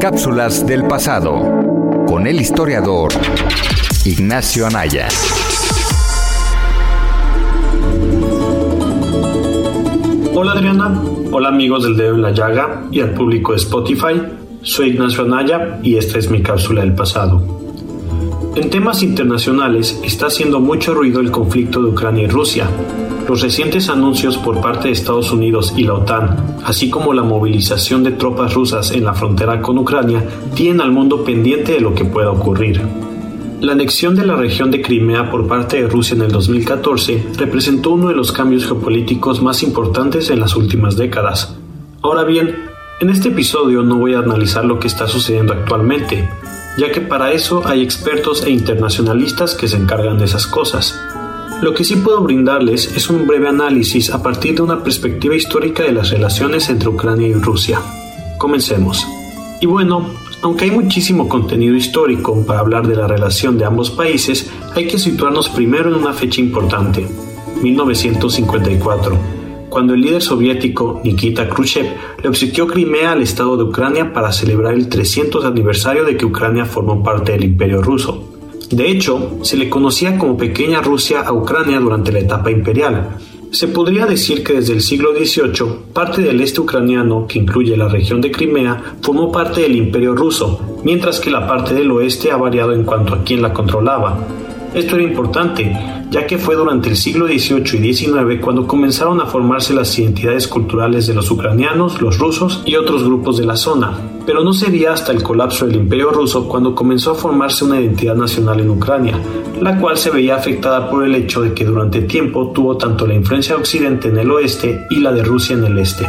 Cápsulas 0.00 0.66
del 0.66 0.84
pasado 0.86 2.04
con 2.06 2.26
el 2.26 2.40
historiador 2.40 3.12
Ignacio 4.06 4.64
Anaya. 4.64 5.08
Hola 10.32 10.52
Adriana, 10.52 11.02
hola 11.32 11.48
amigos 11.48 11.82
del 11.82 11.96
dedo 11.96 12.14
en 12.14 12.22
la 12.22 12.30
llaga 12.30 12.84
y 12.92 13.00
al 13.00 13.14
público 13.14 13.50
de 13.50 13.58
Spotify. 13.58 14.22
Soy 14.62 14.90
Ignacio 14.90 15.24
Anaya 15.24 15.80
y 15.82 15.96
esta 15.96 16.20
es 16.20 16.30
mi 16.30 16.40
cápsula 16.40 16.82
del 16.82 16.94
pasado. 16.94 17.42
En 18.54 18.70
temas 18.70 19.02
internacionales 19.02 20.00
está 20.04 20.26
haciendo 20.26 20.60
mucho 20.60 20.94
ruido 20.94 21.18
el 21.18 21.32
conflicto 21.32 21.82
de 21.82 21.88
Ucrania 21.88 22.22
y 22.22 22.28
Rusia. 22.28 22.70
Los 23.28 23.42
recientes 23.42 23.88
anuncios 23.88 24.38
por 24.38 24.60
parte 24.60 24.86
de 24.86 24.94
Estados 24.94 25.32
Unidos 25.32 25.74
y 25.76 25.82
la 25.82 25.94
OTAN, 25.94 26.58
así 26.64 26.90
como 26.90 27.12
la 27.12 27.24
movilización 27.24 28.04
de 28.04 28.12
tropas 28.12 28.54
rusas 28.54 28.92
en 28.92 29.02
la 29.02 29.14
frontera 29.14 29.60
con 29.60 29.78
Ucrania, 29.78 30.24
tienen 30.54 30.80
al 30.80 30.92
mundo 30.92 31.24
pendiente 31.24 31.72
de 31.72 31.80
lo 31.80 31.92
que 31.92 32.04
pueda 32.04 32.30
ocurrir. 32.30 32.80
La 33.60 33.72
anexión 33.72 34.14
de 34.14 34.26
la 34.26 34.36
región 34.36 34.70
de 34.70 34.82
Crimea 34.82 35.30
por 35.30 35.48
parte 35.48 35.80
de 35.80 35.88
Rusia 35.88 36.14
en 36.14 36.22
el 36.22 36.30
2014 36.30 37.28
representó 37.38 37.90
uno 37.92 38.08
de 38.08 38.14
los 38.14 38.30
cambios 38.30 38.66
geopolíticos 38.66 39.42
más 39.42 39.62
importantes 39.62 40.28
en 40.28 40.40
las 40.40 40.56
últimas 40.56 40.96
décadas. 40.98 41.56
Ahora 42.02 42.24
bien, 42.24 42.54
en 43.00 43.08
este 43.08 43.30
episodio 43.30 43.82
no 43.82 43.96
voy 43.96 44.12
a 44.12 44.18
analizar 44.18 44.66
lo 44.66 44.78
que 44.78 44.88
está 44.88 45.08
sucediendo 45.08 45.54
actualmente, 45.54 46.28
ya 46.76 46.92
que 46.92 47.00
para 47.00 47.32
eso 47.32 47.66
hay 47.66 47.82
expertos 47.82 48.44
e 48.44 48.50
internacionalistas 48.50 49.54
que 49.54 49.68
se 49.68 49.78
encargan 49.78 50.18
de 50.18 50.26
esas 50.26 50.46
cosas. 50.46 51.00
Lo 51.62 51.72
que 51.72 51.84
sí 51.84 51.96
puedo 51.96 52.20
brindarles 52.20 52.94
es 52.94 53.08
un 53.08 53.26
breve 53.26 53.48
análisis 53.48 54.10
a 54.10 54.22
partir 54.22 54.56
de 54.56 54.62
una 54.62 54.82
perspectiva 54.82 55.34
histórica 55.34 55.82
de 55.82 55.92
las 55.92 56.10
relaciones 56.10 56.68
entre 56.68 56.90
Ucrania 56.90 57.28
y 57.28 57.32
Rusia. 57.34 57.80
Comencemos. 58.36 59.06
Y 59.62 59.66
bueno, 59.66 60.10
aunque 60.46 60.66
hay 60.66 60.70
muchísimo 60.70 61.28
contenido 61.28 61.74
histórico 61.74 62.46
para 62.46 62.60
hablar 62.60 62.86
de 62.86 62.94
la 62.94 63.08
relación 63.08 63.58
de 63.58 63.64
ambos 63.64 63.90
países, 63.90 64.48
hay 64.76 64.86
que 64.86 64.96
situarnos 64.96 65.48
primero 65.48 65.88
en 65.88 65.96
una 65.96 66.12
fecha 66.12 66.40
importante, 66.40 67.04
1954, 67.60 69.18
cuando 69.68 69.94
el 69.94 70.02
líder 70.02 70.22
soviético 70.22 71.00
Nikita 71.02 71.48
Khrushchev 71.48 71.86
le 72.22 72.28
obsequió 72.28 72.68
Crimea 72.68 73.10
al 73.10 73.22
Estado 73.22 73.56
de 73.56 73.64
Ucrania 73.64 74.12
para 74.12 74.30
celebrar 74.30 74.74
el 74.74 74.88
300 74.88 75.44
aniversario 75.44 76.04
de 76.04 76.16
que 76.16 76.26
Ucrania 76.26 76.64
formó 76.64 77.02
parte 77.02 77.32
del 77.32 77.42
Imperio 77.42 77.82
ruso. 77.82 78.30
De 78.70 78.88
hecho, 78.88 79.38
se 79.42 79.56
le 79.56 79.68
conocía 79.68 80.16
como 80.16 80.36
Pequeña 80.36 80.80
Rusia 80.80 81.22
a 81.22 81.32
Ucrania 81.32 81.80
durante 81.80 82.12
la 82.12 82.20
etapa 82.20 82.52
imperial, 82.52 83.16
se 83.56 83.68
podría 83.68 84.04
decir 84.04 84.44
que 84.44 84.52
desde 84.52 84.74
el 84.74 84.82
siglo 84.82 85.12
XVIII, 85.14 85.92
parte 85.94 86.20
del 86.20 86.42
este 86.42 86.60
ucraniano, 86.60 87.26
que 87.26 87.38
incluye 87.38 87.74
la 87.74 87.88
región 87.88 88.20
de 88.20 88.30
Crimea, 88.30 88.96
formó 89.00 89.32
parte 89.32 89.62
del 89.62 89.76
imperio 89.76 90.14
ruso, 90.14 90.78
mientras 90.84 91.20
que 91.20 91.30
la 91.30 91.46
parte 91.46 91.72
del 91.72 91.90
oeste 91.90 92.30
ha 92.30 92.36
variado 92.36 92.74
en 92.74 92.84
cuanto 92.84 93.14
a 93.14 93.24
quién 93.24 93.40
la 93.40 93.54
controlaba. 93.54 94.18
Esto 94.74 94.96
era 94.96 95.04
importante, 95.04 95.74
ya 96.10 96.26
que 96.26 96.36
fue 96.36 96.54
durante 96.54 96.90
el 96.90 96.96
siglo 96.96 97.26
XVIII 97.26 97.88
y 97.88 97.94
XIX 97.94 98.42
cuando 98.42 98.66
comenzaron 98.66 99.22
a 99.22 99.26
formarse 99.26 99.72
las 99.72 99.98
identidades 99.98 100.46
culturales 100.46 101.06
de 101.06 101.14
los 101.14 101.30
ucranianos, 101.30 102.02
los 102.02 102.18
rusos 102.18 102.62
y 102.66 102.76
otros 102.76 103.04
grupos 103.04 103.38
de 103.38 103.46
la 103.46 103.56
zona, 103.56 103.98
pero 104.26 104.42
no 104.42 104.52
sería 104.52 104.92
hasta 104.92 105.12
el 105.12 105.22
colapso 105.22 105.66
del 105.66 105.76
imperio 105.76 106.10
ruso 106.10 106.48
cuando 106.48 106.74
comenzó 106.74 107.12
a 107.12 107.14
formarse 107.14 107.64
una 107.64 107.80
identidad 107.80 108.16
nacional 108.16 108.60
en 108.60 108.70
Ucrania, 108.70 109.18
la 109.60 109.78
cual 109.78 109.96
se 109.96 110.10
veía 110.10 110.34
afectada 110.34 110.90
por 110.90 111.04
el 111.04 111.14
hecho 111.14 111.42
de 111.42 111.54
que 111.54 111.64
durante 111.64 112.02
tiempo 112.02 112.50
tuvo 112.52 112.76
tanto 112.76 113.06
la 113.06 113.14
influencia 113.14 113.54
de 113.54 113.60
Occidente 113.60 114.08
en 114.08 114.18
el 114.18 114.30
oeste 114.30 114.86
y 114.90 114.96
la 114.96 115.12
de 115.12 115.22
Rusia 115.22 115.54
en 115.54 115.64
el 115.64 115.78
este. 115.78 116.06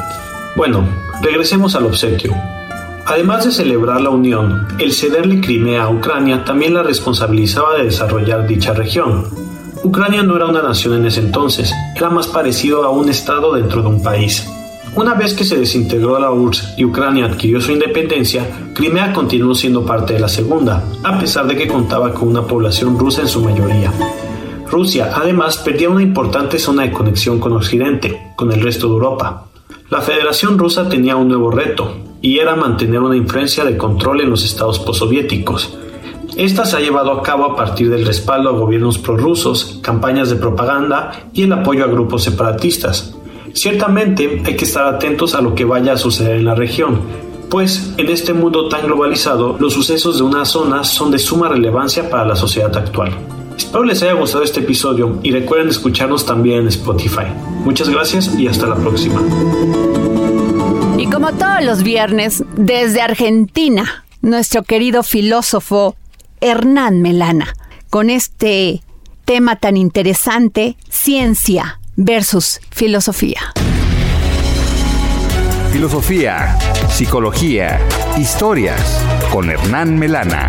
Bueno, 0.55 0.83
regresemos 1.21 1.75
al 1.75 1.85
obsequio. 1.85 2.33
Además 3.05 3.45
de 3.45 3.51
celebrar 3.51 4.01
la 4.01 4.09
unión, 4.09 4.67
el 4.79 4.91
cederle 4.91 5.39
Crimea 5.39 5.83
a 5.83 5.89
Ucrania 5.89 6.43
también 6.43 6.73
la 6.73 6.83
responsabilizaba 6.83 7.77
de 7.77 7.85
desarrollar 7.85 8.45
dicha 8.47 8.73
región. 8.73 9.25
Ucrania 9.83 10.23
no 10.23 10.35
era 10.35 10.47
una 10.47 10.61
nación 10.61 10.95
en 10.95 11.05
ese 11.05 11.21
entonces, 11.21 11.71
era 11.95 12.09
más 12.09 12.27
parecido 12.27 12.83
a 12.83 12.89
un 12.89 13.07
estado 13.07 13.53
dentro 13.53 13.81
de 13.81 13.87
un 13.87 14.03
país. 14.03 14.45
Una 14.95 15.13
vez 15.13 15.33
que 15.33 15.43
se 15.43 15.57
desintegró 15.57 16.17
la 16.19 16.31
URSS 16.31 16.73
y 16.77 16.85
Ucrania 16.85 17.25
adquirió 17.25 17.61
su 17.61 17.71
independencia, 17.71 18.71
Crimea 18.73 19.13
continuó 19.13 19.53
siendo 19.53 19.85
parte 19.85 20.13
de 20.13 20.19
la 20.19 20.27
segunda, 20.27 20.83
a 21.03 21.19
pesar 21.19 21.45
de 21.47 21.55
que 21.55 21.67
contaba 21.67 22.13
con 22.13 22.29
una 22.29 22.43
población 22.43 22.97
rusa 22.97 23.21
en 23.21 23.27
su 23.27 23.41
mayoría. 23.41 23.91
Rusia, 24.69 25.11
además, 25.13 25.57
perdía 25.57 25.89
una 25.89 26.01
importante 26.01 26.59
zona 26.59 26.83
de 26.83 26.91
conexión 26.91 27.39
con 27.39 27.53
Occidente, 27.53 28.33
con 28.35 28.51
el 28.51 28.61
resto 28.61 28.87
de 28.87 28.93
Europa. 28.93 29.45
La 29.89 30.01
Federación 30.01 30.57
Rusa 30.57 30.89
tenía 30.89 31.15
un 31.15 31.29
nuevo 31.29 31.51
reto, 31.51 31.95
y 32.21 32.39
era 32.39 32.55
mantener 32.55 32.99
una 32.99 33.15
influencia 33.15 33.63
de 33.63 33.77
control 33.77 34.21
en 34.21 34.29
los 34.29 34.43
estados 34.43 34.79
postsoviéticos. 34.79 35.77
Esta 36.35 36.65
se 36.65 36.77
ha 36.77 36.79
llevado 36.79 37.11
a 37.11 37.23
cabo 37.23 37.45
a 37.45 37.55
partir 37.55 37.89
del 37.89 38.05
respaldo 38.05 38.49
a 38.49 38.53
gobiernos 38.53 38.97
prorrusos, 38.97 39.79
campañas 39.81 40.29
de 40.29 40.35
propaganda 40.35 41.29
y 41.33 41.43
el 41.43 41.53
apoyo 41.53 41.83
a 41.83 41.87
grupos 41.87 42.23
separatistas. 42.23 43.16
Ciertamente 43.57 44.43
hay 44.45 44.55
que 44.55 44.65
estar 44.65 44.85
atentos 44.85 45.33
a 45.33 45.41
lo 45.41 45.55
que 45.55 45.65
vaya 45.65 45.93
a 45.93 45.97
suceder 45.97 46.35
en 46.35 46.45
la 46.45 46.53
región, 46.53 47.01
pues 47.49 47.91
en 47.97 48.07
este 48.11 48.31
mundo 48.31 48.69
tan 48.69 48.85
globalizado 48.85 49.57
los 49.59 49.73
sucesos 49.73 50.17
de 50.17 50.23
una 50.23 50.45
zona 50.45 50.83
son 50.83 51.09
de 51.09 51.17
suma 51.17 51.49
relevancia 51.49 52.07
para 52.07 52.23
la 52.23 52.35
sociedad 52.35 52.77
actual. 52.77 53.17
Espero 53.57 53.83
les 53.83 54.03
haya 54.03 54.13
gustado 54.13 54.43
este 54.43 54.59
episodio 54.59 55.19
y 55.23 55.31
recuerden 55.31 55.69
escucharnos 55.69 56.23
también 56.23 56.59
en 56.59 56.67
Spotify. 56.67 57.25
Muchas 57.63 57.89
gracias 57.89 58.31
y 58.37 58.47
hasta 58.47 58.67
la 58.67 58.75
próxima. 58.75 59.19
Y 60.99 61.07
como 61.07 61.33
todos 61.33 61.63
los 61.63 61.81
viernes, 61.81 62.43
desde 62.57 63.01
Argentina, 63.01 64.05
nuestro 64.21 64.61
querido 64.61 65.01
filósofo 65.01 65.95
Hernán 66.41 67.01
Melana, 67.01 67.55
con 67.89 68.11
este 68.11 68.83
tema 69.25 69.55
tan 69.55 69.77
interesante, 69.77 70.77
ciencia 70.89 71.79
versus 71.97 72.61
filosofía. 72.69 73.53
Filosofía, 75.71 76.57
psicología, 76.89 77.79
historias, 78.17 78.79
con 79.31 79.49
Hernán 79.49 79.97
Melana. 79.97 80.47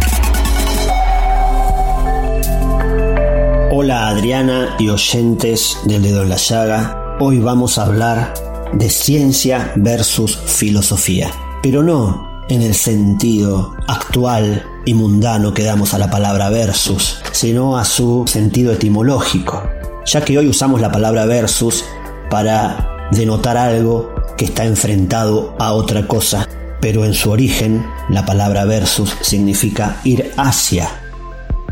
Hola 3.73 4.09
Adriana 4.09 4.77
y 4.79 4.91
oyentes 4.91 5.79
del 5.85 6.03
dedo 6.03 6.23
en 6.23 6.29
la 6.29 6.37
llaga. 6.37 7.17
Hoy 7.19 7.39
vamos 7.39 7.79
a 7.79 7.87
hablar 7.87 8.35
de 8.75 8.91
ciencia 8.91 9.73
versus 9.77 10.37
filosofía, 10.37 11.31
pero 11.63 11.83
no 11.83 12.45
en 12.51 12.61
el 12.63 12.75
sentido 12.75 13.75
actual 13.87 14.67
y 14.85 14.95
mundano 14.95 15.55
que 15.55 15.65
damos 15.65 15.95
a 15.95 15.99
la 15.99 16.11
palabra 16.11 16.51
versus, 16.51 17.21
sino 17.33 17.79
a 17.79 17.85
su 17.85 18.25
sentido 18.27 18.73
etimológico, 18.73 19.63
ya 20.09 20.25
que 20.25 20.39
hoy 20.39 20.49
usamos 20.49 20.81
la 20.81 20.91
palabra 20.91 21.27
versus 21.27 21.85
para 22.31 23.09
denotar 23.13 23.57
algo 23.57 24.15
que 24.37 24.47
está 24.47 24.65
enfrentado 24.65 25.55
a 25.59 25.73
otra 25.73 26.07
cosa, 26.07 26.49
pero 26.81 27.05
en 27.05 27.15
su 27.15 27.31
origen 27.31 27.87
la 28.09 28.25
palabra 28.25 28.65
versus 28.65 29.15
significa 29.21 30.01
ir 30.05 30.33
hacia 30.37 30.89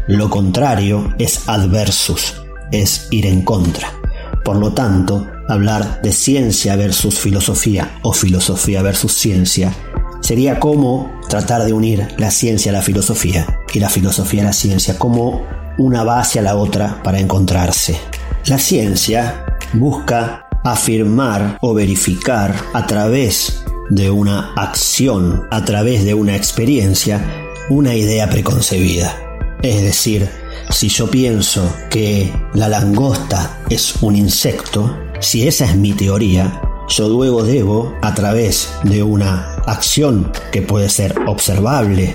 lo 0.08 0.30
contrario 0.30 1.12
es 1.18 1.48
adversus, 1.48 2.34
es 2.70 3.08
ir 3.10 3.26
en 3.26 3.42
contra. 3.42 3.92
Por 4.44 4.54
lo 4.54 4.72
tanto, 4.72 5.26
hablar 5.48 6.00
de 6.00 6.12
ciencia 6.12 6.76
versus 6.76 7.18
filosofía 7.18 7.98
o 8.02 8.12
filosofía 8.12 8.82
versus 8.82 9.12
ciencia 9.12 9.72
sería 10.20 10.60
como 10.60 11.20
tratar 11.28 11.64
de 11.64 11.72
unir 11.72 12.06
la 12.18 12.30
ciencia 12.30 12.70
a 12.70 12.74
la 12.74 12.82
filosofía 12.82 13.46
y 13.74 13.80
la 13.80 13.88
filosofía 13.88 14.42
a 14.42 14.46
la 14.46 14.52
ciencia 14.52 14.96
como 14.96 15.44
una 15.76 16.04
va 16.04 16.20
hacia 16.20 16.40
la 16.40 16.54
otra 16.54 17.02
para 17.02 17.18
encontrarse. 17.18 17.98
La 18.46 18.58
ciencia 18.58 19.44
busca 19.72 20.46
afirmar 20.62 21.58
o 21.60 21.74
verificar 21.74 22.54
a 22.74 22.86
través 22.86 23.64
de 23.90 24.08
una 24.08 24.52
acción, 24.54 25.48
a 25.50 25.64
través 25.64 26.04
de 26.04 26.14
una 26.14 26.36
experiencia, 26.36 27.20
una 27.70 27.96
idea 27.96 28.30
preconcebida. 28.30 29.16
Es 29.64 29.82
decir, 29.82 30.30
si 30.70 30.88
yo 30.88 31.10
pienso 31.10 31.68
que 31.90 32.32
la 32.54 32.68
langosta 32.68 33.58
es 33.68 33.96
un 34.00 34.14
insecto, 34.14 34.96
si 35.18 35.48
esa 35.48 35.64
es 35.64 35.74
mi 35.74 35.92
teoría, 35.92 36.62
yo 36.88 37.08
luego 37.08 37.42
debo, 37.42 37.96
a 38.00 38.14
través 38.14 38.70
de 38.84 39.02
una 39.02 39.56
acción 39.66 40.30
que 40.52 40.62
puede 40.62 40.88
ser 40.88 41.16
observable, 41.26 42.14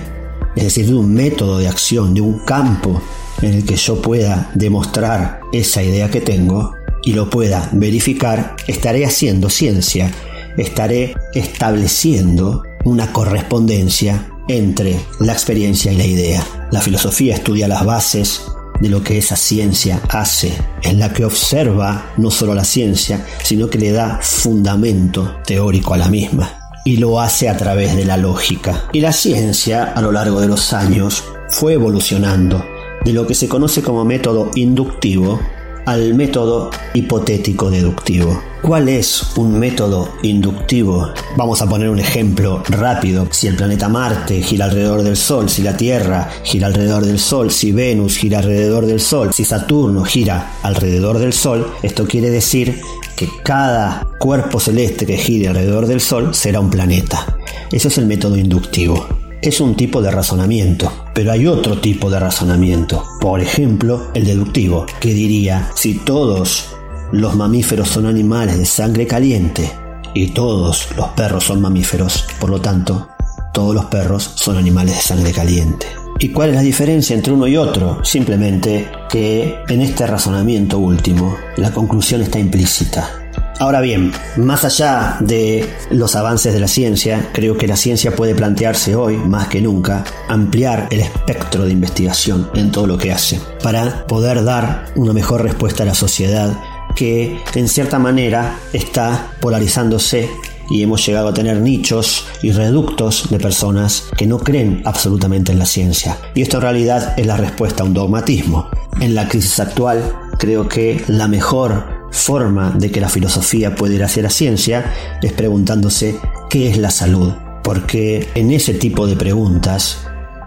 es 0.56 0.64
decir, 0.64 0.86
de 0.86 0.94
un 0.94 1.12
método 1.12 1.58
de 1.58 1.68
acción, 1.68 2.14
de 2.14 2.22
un 2.22 2.38
campo 2.38 3.02
en 3.42 3.54
el 3.54 3.64
que 3.64 3.76
yo 3.76 4.00
pueda 4.00 4.50
demostrar 4.54 5.40
esa 5.52 5.82
idea 5.82 6.10
que 6.10 6.20
tengo 6.20 6.74
y 7.04 7.12
lo 7.12 7.28
pueda 7.28 7.68
verificar, 7.72 8.56
estaré 8.66 9.04
haciendo 9.04 9.50
ciencia, 9.50 10.10
estaré 10.56 11.14
estableciendo 11.34 12.62
una 12.84 13.12
correspondencia 13.12 14.28
entre 14.48 15.00
la 15.20 15.32
experiencia 15.32 15.92
y 15.92 15.96
la 15.96 16.06
idea. 16.06 16.46
La 16.70 16.80
filosofía 16.80 17.34
estudia 17.34 17.68
las 17.68 17.84
bases 17.84 18.42
de 18.80 18.88
lo 18.88 19.02
que 19.02 19.18
esa 19.18 19.36
ciencia 19.36 20.00
hace, 20.08 20.52
en 20.82 20.98
la 20.98 21.12
que 21.12 21.24
observa 21.24 22.12
no 22.16 22.30
solo 22.30 22.54
la 22.54 22.64
ciencia, 22.64 23.24
sino 23.42 23.68
que 23.68 23.78
le 23.78 23.92
da 23.92 24.18
fundamento 24.20 25.36
teórico 25.46 25.94
a 25.94 25.98
la 25.98 26.08
misma. 26.08 26.58
Y 26.84 26.96
lo 26.96 27.20
hace 27.20 27.48
a 27.48 27.56
través 27.56 27.94
de 27.94 28.04
la 28.04 28.16
lógica. 28.16 28.88
Y 28.92 29.00
la 29.00 29.12
ciencia, 29.12 29.92
a 29.94 30.00
lo 30.00 30.10
largo 30.10 30.40
de 30.40 30.48
los 30.48 30.72
años, 30.72 31.22
fue 31.48 31.74
evolucionando 31.74 32.64
de 33.04 33.12
lo 33.12 33.26
que 33.26 33.34
se 33.34 33.48
conoce 33.48 33.82
como 33.82 34.04
método 34.04 34.50
inductivo 34.54 35.40
al 35.86 36.14
método 36.14 36.70
hipotético 36.94 37.70
deductivo. 37.70 38.40
¿Cuál 38.62 38.88
es 38.88 39.36
un 39.36 39.58
método 39.58 40.08
inductivo? 40.22 41.08
Vamos 41.36 41.60
a 41.60 41.68
poner 41.68 41.88
un 41.88 41.98
ejemplo 41.98 42.62
rápido. 42.68 43.26
Si 43.32 43.48
el 43.48 43.56
planeta 43.56 43.88
Marte 43.88 44.40
gira 44.42 44.66
alrededor 44.66 45.02
del 45.02 45.16
Sol, 45.16 45.50
si 45.50 45.62
la 45.62 45.76
Tierra 45.76 46.30
gira 46.44 46.68
alrededor 46.68 47.04
del 47.04 47.18
Sol, 47.18 47.50
si 47.50 47.72
Venus 47.72 48.16
gira 48.16 48.38
alrededor 48.38 48.86
del 48.86 49.00
Sol, 49.00 49.32
si 49.32 49.44
Saturno 49.44 50.04
gira 50.04 50.52
alrededor 50.62 51.18
del 51.18 51.32
Sol, 51.32 51.66
esto 51.82 52.06
quiere 52.06 52.30
decir 52.30 52.80
que 53.16 53.28
cada 53.44 54.06
cuerpo 54.18 54.60
celeste 54.60 55.04
que 55.04 55.16
gire 55.16 55.48
alrededor 55.48 55.86
del 55.86 56.00
Sol 56.00 56.34
será 56.34 56.60
un 56.60 56.70
planeta. 56.70 57.36
Eso 57.72 57.88
es 57.88 57.98
el 57.98 58.06
método 58.06 58.36
inductivo 58.36 59.21
es 59.42 59.60
un 59.60 59.74
tipo 59.74 60.00
de 60.00 60.12
razonamiento, 60.12 60.92
pero 61.12 61.32
hay 61.32 61.48
otro 61.48 61.80
tipo 61.80 62.08
de 62.08 62.20
razonamiento, 62.20 63.04
por 63.20 63.40
ejemplo, 63.40 64.08
el 64.14 64.24
deductivo, 64.24 64.86
que 65.00 65.12
diría, 65.12 65.68
si 65.74 65.94
todos 65.94 66.68
los 67.10 67.34
mamíferos 67.34 67.88
son 67.88 68.06
animales 68.06 68.56
de 68.56 68.64
sangre 68.64 69.06
caliente 69.06 69.70
y 70.14 70.28
todos 70.28 70.88
los 70.96 71.08
perros 71.08 71.42
son 71.44 71.60
mamíferos, 71.60 72.24
por 72.38 72.50
lo 72.50 72.60
tanto, 72.60 73.08
todos 73.52 73.74
los 73.74 73.86
perros 73.86 74.30
son 74.36 74.56
animales 74.56 74.94
de 74.94 75.02
sangre 75.02 75.32
caliente. 75.32 75.88
¿Y 76.20 76.28
cuál 76.28 76.50
es 76.50 76.54
la 76.54 76.62
diferencia 76.62 77.16
entre 77.16 77.32
uno 77.32 77.48
y 77.48 77.56
otro? 77.56 78.04
Simplemente 78.04 78.88
que 79.10 79.56
en 79.68 79.80
este 79.80 80.06
razonamiento 80.06 80.78
último 80.78 81.36
la 81.56 81.72
conclusión 81.72 82.22
está 82.22 82.38
implícita. 82.38 83.21
Ahora 83.62 83.80
bien, 83.80 84.10
más 84.38 84.64
allá 84.64 85.18
de 85.20 85.64
los 85.88 86.16
avances 86.16 86.52
de 86.52 86.58
la 86.58 86.66
ciencia, 86.66 87.30
creo 87.32 87.56
que 87.56 87.68
la 87.68 87.76
ciencia 87.76 88.10
puede 88.10 88.34
plantearse 88.34 88.96
hoy, 88.96 89.16
más 89.16 89.46
que 89.46 89.60
nunca, 89.60 90.02
ampliar 90.28 90.88
el 90.90 90.98
espectro 90.98 91.64
de 91.64 91.70
investigación 91.70 92.50
en 92.54 92.72
todo 92.72 92.88
lo 92.88 92.98
que 92.98 93.12
hace, 93.12 93.40
para 93.62 94.04
poder 94.08 94.42
dar 94.42 94.86
una 94.96 95.12
mejor 95.12 95.44
respuesta 95.44 95.84
a 95.84 95.86
la 95.86 95.94
sociedad 95.94 96.58
que 96.96 97.40
en 97.54 97.68
cierta 97.68 98.00
manera 98.00 98.58
está 98.72 99.30
polarizándose 99.38 100.28
y 100.68 100.82
hemos 100.82 101.06
llegado 101.06 101.28
a 101.28 101.34
tener 101.34 101.60
nichos 101.60 102.26
y 102.42 102.50
reductos 102.50 103.30
de 103.30 103.38
personas 103.38 104.08
que 104.16 104.26
no 104.26 104.40
creen 104.40 104.82
absolutamente 104.84 105.52
en 105.52 105.60
la 105.60 105.66
ciencia. 105.66 106.18
Y 106.34 106.42
esto 106.42 106.56
en 106.56 106.62
realidad 106.64 107.14
es 107.16 107.26
la 107.26 107.36
respuesta 107.36 107.84
a 107.84 107.86
un 107.86 107.94
dogmatismo. 107.94 108.68
En 109.00 109.14
la 109.14 109.28
crisis 109.28 109.60
actual 109.60 110.02
creo 110.36 110.68
que 110.68 111.04
la 111.06 111.28
mejor 111.28 112.01
forma 112.12 112.70
de 112.70 112.90
que 112.90 113.00
la 113.00 113.08
filosofía 113.08 113.74
puede 113.74 113.96
ir 113.96 114.04
hacia 114.04 114.22
la 114.22 114.30
ciencia 114.30 115.18
es 115.20 115.32
preguntándose 115.32 116.16
qué 116.48 116.70
es 116.70 116.78
la 116.78 116.90
salud, 116.90 117.32
porque 117.64 118.28
en 118.34 118.52
ese 118.52 118.74
tipo 118.74 119.06
de 119.06 119.16
preguntas 119.16 120.06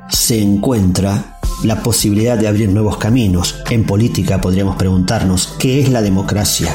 se 0.09 0.41
encuentra 0.41 1.37
la 1.63 1.81
posibilidad 1.81 2.37
de 2.37 2.47
abrir 2.47 2.69
nuevos 2.69 2.97
caminos. 2.97 3.63
En 3.69 3.83
política 3.83 4.39
podríamos 4.39 4.75
preguntarnos 4.75 5.55
qué 5.59 5.81
es 5.81 5.89
la 5.89 6.01
democracia, 6.01 6.73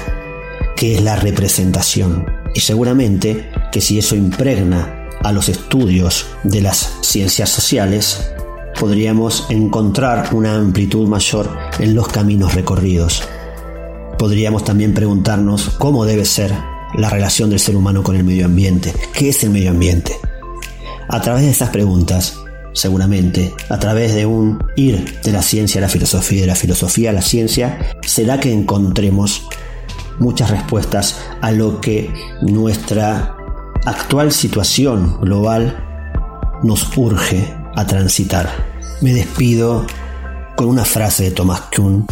qué 0.76 0.97
es 0.97 1.03
la 1.03 1.16
representación. 1.16 2.26
Y 2.55 2.61
seguramente 2.61 3.51
que 3.70 3.80
si 3.80 3.99
eso 3.99 4.16
impregna 4.16 5.07
a 5.22 5.32
los 5.32 5.49
estudios 5.49 6.26
de 6.43 6.62
las 6.62 6.99
ciencias 7.03 7.51
sociales, 7.51 8.32
podríamos 8.80 9.47
encontrar 9.51 10.34
una 10.34 10.57
amplitud 10.57 11.07
mayor 11.07 11.49
en 11.78 11.95
los 11.95 12.09
caminos 12.09 12.55
recorridos 12.55 13.22
podríamos 14.21 14.64
también 14.66 14.93
preguntarnos 14.93 15.71
cómo 15.79 16.05
debe 16.05 16.27
ser 16.27 16.53
la 16.95 17.09
relación 17.09 17.49
del 17.49 17.59
ser 17.59 17.75
humano 17.75 18.03
con 18.03 18.16
el 18.16 18.23
medio 18.23 18.45
ambiente. 18.45 18.93
¿Qué 19.14 19.31
es 19.31 19.43
el 19.45 19.49
medio 19.49 19.71
ambiente? 19.71 20.14
A 21.09 21.23
través 21.23 21.45
de 21.45 21.51
esas 21.51 21.71
preguntas, 21.71 22.37
seguramente, 22.75 23.55
a 23.71 23.79
través 23.79 24.14
de 24.14 24.27
un 24.27 24.62
ir 24.77 25.23
de 25.23 25.33
la 25.33 25.41
ciencia 25.41 25.79
a 25.79 25.81
la 25.81 25.89
filosofía 25.89 26.37
y 26.37 26.41
de 26.43 26.47
la 26.49 26.55
filosofía 26.55 27.09
a 27.09 27.12
la 27.14 27.23
ciencia, 27.23 27.97
será 28.07 28.39
que 28.39 28.53
encontremos 28.53 29.49
muchas 30.18 30.51
respuestas 30.51 31.18
a 31.41 31.51
lo 31.51 31.81
que 31.81 32.12
nuestra 32.43 33.35
actual 33.87 34.33
situación 34.33 35.18
global 35.23 35.83
nos 36.62 36.95
urge 36.95 37.57
a 37.75 37.87
transitar. 37.87 38.51
Me 39.01 39.14
despido 39.14 39.87
con 40.61 40.69
una 40.69 40.85
frase 40.85 41.23
de 41.23 41.31
Thomas 41.31 41.63
Kuhn 41.75 42.05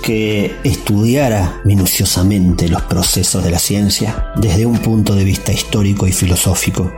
que 0.00 0.54
estudiara 0.62 1.60
minuciosamente 1.64 2.68
los 2.68 2.82
procesos 2.82 3.42
de 3.42 3.50
la 3.50 3.58
ciencia 3.58 4.32
desde 4.36 4.64
un 4.64 4.78
punto 4.78 5.16
de 5.16 5.24
vista 5.24 5.52
histórico 5.52 6.06
y 6.06 6.12
filosófico, 6.12 6.88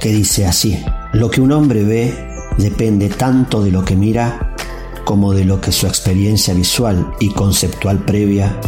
que 0.00 0.08
dice 0.08 0.46
así, 0.46 0.76
lo 1.12 1.30
que 1.30 1.40
un 1.40 1.52
hombre 1.52 1.84
ve 1.84 2.12
depende 2.58 3.10
tanto 3.10 3.62
de 3.62 3.70
lo 3.70 3.84
que 3.84 3.94
mira 3.94 4.56
como 5.04 5.34
de 5.34 5.44
lo 5.44 5.60
que 5.60 5.70
su 5.70 5.86
experiencia 5.86 6.52
visual 6.52 7.12
y 7.20 7.32
conceptual 7.32 8.04
previa 8.04 8.58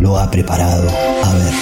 lo 0.00 0.18
ha 0.18 0.30
preparado 0.30 0.88
a 1.24 1.34
ver. 1.34 1.54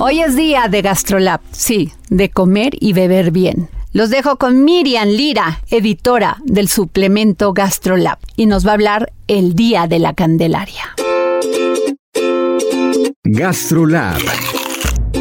Hoy 0.00 0.20
es 0.20 0.36
día 0.36 0.68
de 0.68 0.82
GastroLab, 0.82 1.40
sí, 1.50 1.92
de 2.10 2.28
comer 2.28 2.74
y 2.78 2.92
beber 2.92 3.30
bien. 3.30 3.70
Los 3.96 4.10
dejo 4.10 4.36
con 4.36 4.62
Miriam 4.62 5.08
Lira, 5.08 5.62
editora 5.70 6.36
del 6.44 6.68
suplemento 6.68 7.54
GastroLab, 7.54 8.18
y 8.36 8.44
nos 8.44 8.66
va 8.66 8.72
a 8.72 8.74
hablar 8.74 9.10
el 9.26 9.54
Día 9.54 9.86
de 9.86 9.98
la 9.98 10.12
Candelaria. 10.12 10.94
GastroLab. 13.24 14.20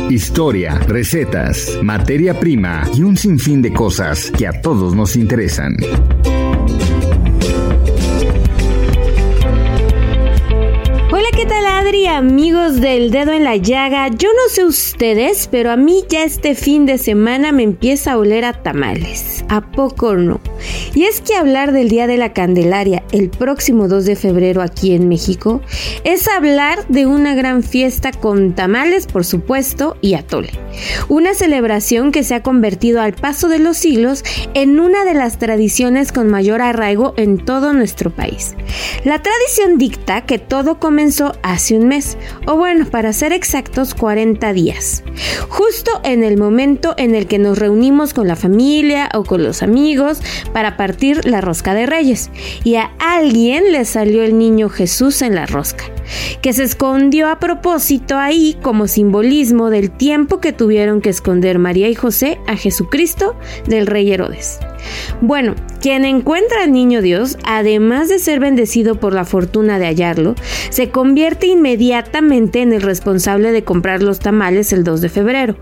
Historia, 0.09 0.77
recetas, 0.89 1.79
materia 1.83 2.37
prima 2.37 2.83
y 2.93 3.03
un 3.03 3.15
sinfín 3.15 3.61
de 3.61 3.71
cosas 3.71 4.29
que 4.37 4.45
a 4.45 4.59
todos 4.59 4.93
nos 4.93 5.15
interesan. 5.15 5.77
Amigos 12.03 12.81
del 12.81 13.09
dedo 13.09 13.31
en 13.31 13.45
la 13.45 13.55
llaga, 13.55 14.09
yo 14.09 14.27
no 14.29 14.49
sé 14.49 14.65
ustedes, 14.65 15.47
pero 15.49 15.71
a 15.71 15.77
mí 15.77 16.03
ya 16.09 16.23
este 16.23 16.53
fin 16.53 16.85
de 16.85 16.97
semana 16.97 17.51
me 17.51 17.63
empieza 17.63 18.11
a 18.11 18.17
oler 18.17 18.43
a 18.43 18.53
tamales. 18.53 19.45
¿A 19.49 19.71
poco 19.71 20.15
no? 20.15 20.41
Y 20.93 21.03
es 21.03 21.21
que 21.21 21.35
hablar 21.35 21.71
del 21.71 21.89
Día 21.89 22.07
de 22.07 22.17
la 22.17 22.33
Candelaria 22.33 23.03
el 23.11 23.29
próximo 23.29 23.87
2 23.87 24.05
de 24.05 24.15
febrero 24.15 24.61
aquí 24.61 24.93
en 24.93 25.07
México 25.07 25.61
es 26.03 26.27
hablar 26.27 26.85
de 26.87 27.05
una 27.05 27.33
gran 27.33 27.63
fiesta 27.63 28.11
con 28.11 28.53
tamales, 28.53 29.07
por 29.07 29.25
supuesto, 29.25 29.97
y 30.01 30.13
atole. 30.13 30.51
Una 31.07 31.33
celebración 31.33 32.11
que 32.11 32.23
se 32.23 32.35
ha 32.35 32.43
convertido 32.43 33.01
al 33.01 33.13
paso 33.13 33.47
de 33.47 33.59
los 33.59 33.77
siglos 33.77 34.23
en 34.53 34.79
una 34.79 35.05
de 35.05 35.13
las 35.13 35.37
tradiciones 35.37 36.11
con 36.11 36.27
mayor 36.27 36.61
arraigo 36.61 37.13
en 37.17 37.37
todo 37.37 37.73
nuestro 37.73 38.09
país. 38.09 38.55
La 39.03 39.21
tradición 39.21 39.77
dicta 39.77 40.25
que 40.25 40.39
todo 40.39 40.79
comenzó 40.79 41.33
hace 41.41 41.77
un 41.77 41.84
mes, 41.85 42.17
o 42.45 42.55
bueno, 42.55 42.85
para 42.85 43.13
ser 43.13 43.33
exactos, 43.33 43.93
40 43.93 44.53
días. 44.53 45.03
Justo 45.49 45.91
en 46.03 46.23
el 46.23 46.37
momento 46.37 46.93
en 46.97 47.15
el 47.15 47.27
que 47.27 47.39
nos 47.39 47.57
reunimos 47.57 48.13
con 48.13 48.27
la 48.27 48.35
familia 48.35 49.09
o 49.13 49.23
con 49.23 49.43
los 49.43 49.63
amigos 49.63 50.21
para 50.53 50.77
partir 50.77 51.25
la 51.25 51.41
rosca 51.41 51.73
de 51.73 51.85
reyes. 51.85 52.29
Y 52.63 52.75
a 52.75 52.91
alguien 52.99 53.71
le 53.71 53.85
salió 53.85 54.23
el 54.23 54.37
niño 54.37 54.69
Jesús 54.69 55.21
en 55.21 55.35
la 55.35 55.45
rosca, 55.45 55.85
que 56.41 56.53
se 56.53 56.63
escondió 56.63 57.29
a 57.29 57.39
propósito 57.39 58.17
ahí 58.17 58.57
como 58.61 58.87
simbolismo 58.87 59.69
del 59.69 59.91
tiempo 59.91 60.39
que 60.39 60.53
tuvieron 60.53 61.01
que 61.01 61.09
esconder 61.09 61.59
María 61.59 61.89
y 61.89 61.95
José 61.95 62.39
a 62.47 62.55
Jesucristo 62.55 63.35
del 63.67 63.87
rey 63.87 64.11
Herodes. 64.11 64.59
Bueno, 65.21 65.55
quien 65.81 66.03
encuentra 66.03 66.63
al 66.63 66.71
niño 66.71 67.01
Dios, 67.01 67.37
además 67.43 68.09
de 68.09 68.19
ser 68.19 68.39
bendecido 68.39 68.99
por 68.99 69.13
la 69.13 69.25
fortuna 69.25 69.79
de 69.79 69.85
hallarlo, 69.85 70.35
se 70.69 70.89
convierte 70.89 71.47
inmediatamente 71.47 72.61
en 72.61 72.73
el 72.73 72.81
responsable 72.81 73.51
de 73.51 73.63
comprar 73.63 74.01
los 74.01 74.19
tamales 74.19 74.73
el 74.73 74.83
2 74.83 75.01
de 75.01 75.09
febrero. 75.09 75.55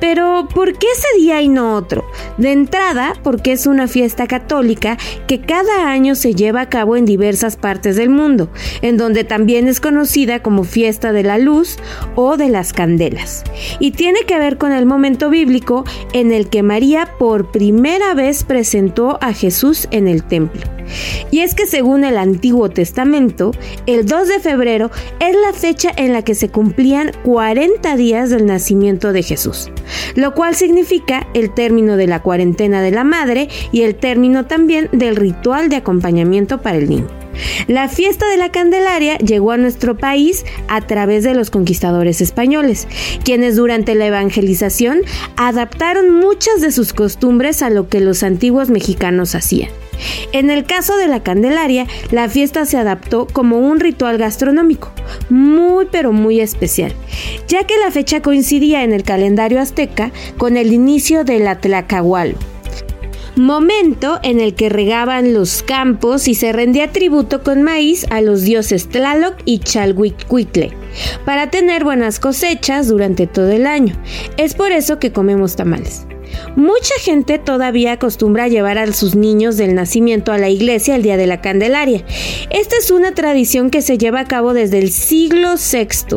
Pero, 0.00 0.48
¿por 0.54 0.72
qué 0.78 0.86
ese 0.92 1.22
día 1.22 1.42
y 1.42 1.48
no 1.48 1.74
otro? 1.74 2.04
De 2.38 2.52
entrada, 2.52 3.14
porque 3.22 3.52
es 3.52 3.66
una 3.66 3.88
fiesta 3.88 4.26
católica 4.26 4.96
que 5.26 5.40
cada 5.40 5.90
año 5.90 6.14
se 6.14 6.34
lleva 6.34 6.62
a 6.62 6.68
cabo 6.68 6.96
en 6.96 7.04
diversas 7.04 7.56
partes 7.56 7.96
del 7.96 8.10
mundo, 8.10 8.50
en 8.82 8.96
donde 8.96 9.24
también 9.24 9.68
es 9.68 9.80
conocida 9.80 10.42
como 10.42 10.64
fiesta 10.64 11.12
de 11.12 11.22
la 11.22 11.38
luz 11.38 11.78
o 12.14 12.36
de 12.36 12.48
las 12.48 12.72
candelas. 12.72 13.44
Y 13.80 13.90
tiene 13.90 14.20
que 14.26 14.38
ver 14.38 14.56
con 14.56 14.72
el 14.72 14.86
momento 14.86 15.30
bíblico 15.30 15.84
en 16.12 16.32
el 16.32 16.48
que 16.48 16.62
María 16.62 17.08
por 17.18 17.50
primera 17.50 18.14
vez 18.14 18.44
presentó 18.44 18.63
presentó 18.64 19.18
a 19.20 19.34
Jesús 19.34 19.86
en 19.90 20.08
el 20.08 20.24
templo. 20.24 20.62
Y 21.30 21.40
es 21.40 21.54
que 21.54 21.66
según 21.66 22.02
el 22.02 22.16
Antiguo 22.16 22.70
Testamento, 22.70 23.50
el 23.84 24.06
2 24.06 24.26
de 24.26 24.40
febrero 24.40 24.90
es 25.20 25.36
la 25.36 25.52
fecha 25.52 25.92
en 25.94 26.14
la 26.14 26.22
que 26.22 26.34
se 26.34 26.48
cumplían 26.48 27.12
40 27.24 27.94
días 27.96 28.30
del 28.30 28.46
nacimiento 28.46 29.12
de 29.12 29.22
Jesús, 29.22 29.70
lo 30.14 30.32
cual 30.32 30.54
significa 30.54 31.26
el 31.34 31.52
término 31.52 31.98
de 31.98 32.06
la 32.06 32.22
cuarentena 32.22 32.80
de 32.80 32.90
la 32.90 33.04
madre 33.04 33.50
y 33.70 33.82
el 33.82 33.96
término 33.96 34.46
también 34.46 34.88
del 34.92 35.16
ritual 35.16 35.68
de 35.68 35.76
acompañamiento 35.76 36.62
para 36.62 36.78
el 36.78 36.88
niño. 36.88 37.23
La 37.66 37.88
fiesta 37.88 38.28
de 38.28 38.36
la 38.36 38.50
Candelaria 38.50 39.18
llegó 39.18 39.52
a 39.52 39.56
nuestro 39.56 39.96
país 39.96 40.44
a 40.68 40.80
través 40.80 41.24
de 41.24 41.34
los 41.34 41.50
conquistadores 41.50 42.20
españoles, 42.20 42.86
quienes 43.24 43.56
durante 43.56 43.94
la 43.94 44.06
evangelización 44.06 45.00
adaptaron 45.36 46.12
muchas 46.12 46.60
de 46.60 46.72
sus 46.72 46.92
costumbres 46.92 47.62
a 47.62 47.70
lo 47.70 47.88
que 47.88 48.00
los 48.00 48.22
antiguos 48.22 48.70
mexicanos 48.70 49.34
hacían. 49.34 49.70
En 50.32 50.50
el 50.50 50.64
caso 50.64 50.96
de 50.96 51.06
la 51.06 51.22
Candelaria, 51.22 51.86
la 52.10 52.28
fiesta 52.28 52.66
se 52.66 52.76
adaptó 52.76 53.26
como 53.26 53.58
un 53.58 53.80
ritual 53.80 54.18
gastronómico, 54.18 54.90
muy 55.30 55.86
pero 55.90 56.12
muy 56.12 56.40
especial, 56.40 56.92
ya 57.48 57.64
que 57.64 57.78
la 57.78 57.90
fecha 57.90 58.20
coincidía 58.20 58.82
en 58.84 58.92
el 58.92 59.04
calendario 59.04 59.60
azteca 59.60 60.10
con 60.36 60.56
el 60.56 60.72
inicio 60.72 61.24
de 61.24 61.38
la 61.38 61.58
momento 63.36 64.20
en 64.22 64.40
el 64.40 64.54
que 64.54 64.68
regaban 64.68 65.34
los 65.34 65.62
campos 65.62 66.28
y 66.28 66.34
se 66.34 66.52
rendía 66.52 66.92
tributo 66.92 67.42
con 67.42 67.62
maíz 67.62 68.06
a 68.10 68.20
los 68.20 68.42
dioses 68.42 68.88
Tlaloc 68.88 69.36
y 69.44 69.58
Chalhuicuitle 69.58 70.72
para 71.24 71.50
tener 71.50 71.84
buenas 71.84 72.20
cosechas 72.20 72.88
durante 72.88 73.26
todo 73.26 73.50
el 73.50 73.66
año. 73.66 73.96
Es 74.36 74.54
por 74.54 74.72
eso 74.72 74.98
que 74.98 75.12
comemos 75.12 75.56
tamales. 75.56 76.06
Mucha 76.56 76.94
gente 77.00 77.38
todavía 77.38 77.92
acostumbra 77.92 78.48
llevar 78.48 78.78
a 78.78 78.92
sus 78.92 79.14
niños 79.14 79.56
del 79.56 79.74
nacimiento 79.74 80.32
a 80.32 80.38
la 80.38 80.48
iglesia 80.48 80.96
el 80.96 81.02
día 81.02 81.16
de 81.16 81.26
la 81.26 81.40
Candelaria. 81.40 82.04
Esta 82.50 82.76
es 82.76 82.90
una 82.90 83.14
tradición 83.14 83.70
que 83.70 83.82
se 83.82 83.98
lleva 83.98 84.20
a 84.20 84.28
cabo 84.28 84.52
desde 84.52 84.78
el 84.78 84.90
siglo 84.90 85.54
VI, 85.54 86.16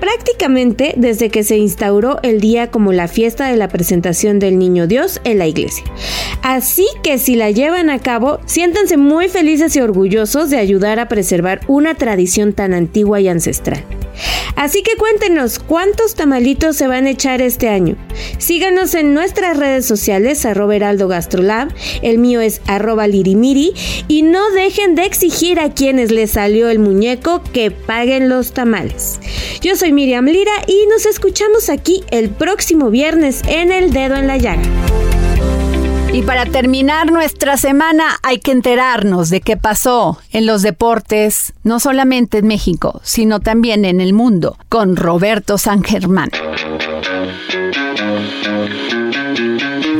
prácticamente 0.00 0.94
desde 0.96 1.30
que 1.30 1.42
se 1.42 1.56
instauró 1.56 2.18
el 2.22 2.40
día 2.40 2.70
como 2.70 2.92
la 2.92 3.08
fiesta 3.08 3.48
de 3.48 3.56
la 3.56 3.68
presentación 3.68 4.38
del 4.38 4.58
Niño 4.58 4.86
Dios 4.86 5.20
en 5.24 5.38
la 5.38 5.46
iglesia. 5.46 5.84
Así 6.42 6.86
que 7.02 7.18
si 7.18 7.36
la 7.36 7.50
llevan 7.50 7.90
a 7.90 7.98
cabo, 7.98 8.40
siéntanse 8.46 8.96
muy 8.96 9.28
felices 9.28 9.74
y 9.76 9.80
orgullosos 9.80 10.50
de 10.50 10.58
ayudar 10.58 11.00
a 11.00 11.08
preservar 11.08 11.60
una 11.68 11.94
tradición 11.94 12.52
tan 12.52 12.74
antigua 12.74 13.20
y 13.20 13.28
ancestral. 13.28 13.84
Así 14.56 14.82
que 14.82 14.96
cuéntenos 14.96 15.58
cuántos 15.58 16.14
tamalitos 16.14 16.76
se 16.76 16.86
van 16.86 17.06
a 17.06 17.10
echar 17.10 17.42
este 17.42 17.68
año. 17.68 17.96
Síganos 18.38 18.94
en 18.94 19.12
nuestras 19.12 19.56
redes 19.56 19.84
sociales, 19.84 20.44
arroba 20.46 20.76
heraldo 20.76 21.08
gastrolab, 21.08 21.72
el 22.02 22.18
mío 22.18 22.40
es 22.40 22.60
arroba 22.66 23.08
lirimiri, 23.08 23.72
y 24.06 24.22
no 24.22 24.50
dejen 24.52 24.94
de 24.94 25.06
exigir 25.06 25.58
a 25.58 25.72
quienes 25.74 26.12
les 26.12 26.32
salió 26.32 26.68
el 26.68 26.78
muñeco 26.78 27.42
que 27.52 27.70
paguen 27.70 28.28
los 28.28 28.52
tamales. 28.52 29.18
Yo 29.60 29.74
soy 29.76 29.83
Miriam 29.92 30.24
Lira 30.24 30.52
y 30.66 30.86
nos 30.88 31.06
escuchamos 31.06 31.68
aquí 31.68 32.02
el 32.10 32.30
próximo 32.30 32.90
viernes 32.90 33.42
en 33.46 33.70
El 33.70 33.92
Dedo 33.92 34.16
en 34.16 34.26
la 34.26 34.36
Llaga. 34.36 34.62
Y 36.12 36.22
para 36.22 36.46
terminar 36.46 37.10
nuestra 37.10 37.56
semana 37.56 38.18
hay 38.22 38.38
que 38.38 38.52
enterarnos 38.52 39.30
de 39.30 39.40
qué 39.40 39.56
pasó 39.56 40.18
en 40.30 40.46
los 40.46 40.62
deportes, 40.62 41.52
no 41.64 41.80
solamente 41.80 42.38
en 42.38 42.46
México, 42.46 43.00
sino 43.02 43.40
también 43.40 43.84
en 43.84 44.00
el 44.00 44.12
mundo, 44.12 44.56
con 44.68 44.96
Roberto 44.96 45.58
San 45.58 45.82
Germán. 45.82 46.30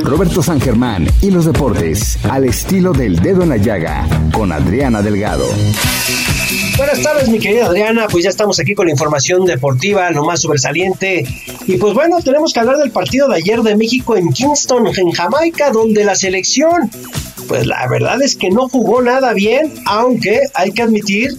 Roberto 0.05 0.43
San 0.43 0.61
Germán 0.61 1.09
y 1.23 1.31
los 1.31 1.47
deportes, 1.47 2.19
al 2.25 2.45
estilo 2.45 2.93
del 2.93 3.17
dedo 3.21 3.43
en 3.43 3.49
la 3.49 3.57
llaga, 3.57 4.07
con 4.35 4.53
Adriana 4.53 5.01
Delgado. 5.01 5.47
Buenas 6.77 7.03
tardes, 7.03 7.29
mi 7.31 7.39
querida 7.39 7.67
Adriana. 7.67 8.07
Pues 8.11 8.25
ya 8.25 8.31
estamos 8.31 8.61
aquí 8.61 8.75
con 8.75 8.87
la 8.87 8.93
información 8.93 9.47
deportiva, 9.47 10.11
lo 10.11 10.23
más 10.23 10.43
sobresaliente. 10.43 11.25
Y 11.67 11.79
pues 11.79 11.95
bueno, 11.95 12.19
tenemos 12.23 12.53
que 12.53 12.61
hablar 12.61 12.77
del 12.77 12.91
partido 12.91 13.29
de 13.29 13.37
ayer 13.37 13.63
de 13.63 13.77
México 13.77 14.15
en 14.15 14.31
Kingston, 14.31 14.87
en 14.95 15.11
Jamaica, 15.11 15.71
donde 15.71 16.05
la 16.05 16.15
selección, 16.15 16.91
pues 17.49 17.67
la 17.67 17.89
verdad 17.89 18.21
es 18.21 18.37
que 18.37 18.51
no 18.51 18.69
jugó 18.69 19.01
nada 19.01 19.33
bien, 19.33 19.73
aunque 19.87 20.41
hay 20.53 20.73
que 20.73 20.83
admitir, 20.83 21.31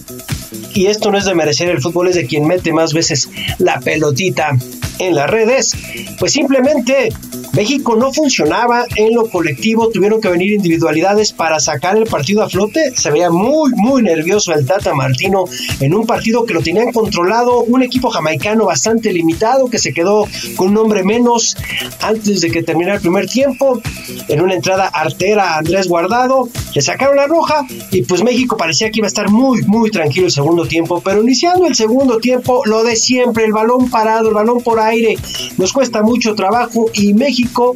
y 0.74 0.86
esto 0.86 1.12
no 1.12 1.18
es 1.18 1.24
de 1.24 1.36
merecer 1.36 1.68
el 1.68 1.80
fútbol, 1.80 2.08
es 2.08 2.16
de 2.16 2.26
quien 2.26 2.48
mete 2.48 2.72
más 2.72 2.92
veces 2.92 3.30
la 3.58 3.78
pelotita 3.78 4.56
en 4.98 5.14
las 5.14 5.30
redes, 5.30 5.72
pues 6.18 6.32
simplemente 6.32 7.10
México 7.52 7.96
no 7.96 8.12
funcionaba 8.12 8.84
en 8.96 9.14
lo 9.14 9.30
colectivo, 9.30 9.88
tuvieron 9.88 10.20
que 10.20 10.28
venir 10.28 10.52
individualidades 10.52 11.32
para 11.32 11.58
sacar 11.58 11.96
el 11.96 12.04
partido 12.04 12.42
a 12.42 12.48
flote. 12.50 12.92
Se 12.94 13.10
veía 13.10 13.30
muy, 13.30 13.72
muy 13.74 14.02
nervioso 14.02 14.52
el 14.52 14.66
Tata 14.66 14.94
Martino 14.94 15.44
en 15.80 15.94
un 15.94 16.06
partido 16.06 16.44
que 16.44 16.54
lo 16.54 16.60
tenían 16.60 16.92
controlado, 16.92 17.62
un 17.62 17.82
equipo 17.82 18.10
jamaicano 18.10 18.66
bastante 18.66 19.12
limitado 19.12 19.70
que 19.70 19.78
se 19.78 19.94
quedó 19.94 20.26
con 20.56 20.68
un 20.68 20.76
hombre 20.76 21.02
menos 21.02 21.56
antes 22.00 22.40
de 22.42 22.50
que 22.50 22.62
terminara 22.62 22.96
el 22.96 23.00
primer 23.00 23.26
tiempo. 23.26 23.80
En 24.28 24.40
una 24.40 24.54
entrada 24.54 24.86
artera 24.88 25.54
a 25.54 25.58
Andrés 25.58 25.88
Guardado, 25.88 26.48
le 26.74 26.82
sacaron 26.82 27.16
la 27.16 27.26
roja 27.26 27.66
y 27.90 28.02
pues 28.02 28.22
México 28.22 28.56
parecía 28.56 28.90
que 28.90 28.98
iba 28.98 29.06
a 29.06 29.08
estar 29.08 29.30
muy, 29.30 29.62
muy 29.62 29.90
tranquilo 29.90 30.26
el 30.26 30.32
segundo 30.32 30.66
tiempo, 30.66 31.00
pero 31.00 31.22
iniciando 31.22 31.66
el 31.66 31.74
segundo 31.74 32.18
tiempo, 32.18 32.62
lo 32.66 32.84
de 32.84 32.96
siempre, 32.96 33.44
el 33.44 33.52
balón 33.52 33.88
parado, 33.88 34.28
el 34.28 34.34
balón 34.34 34.62
por 34.62 34.78
aire, 34.86 35.16
nos 35.58 35.72
cuesta 35.72 36.02
mucho 36.02 36.34
trabajo 36.34 36.90
y 36.94 37.14
México 37.14 37.74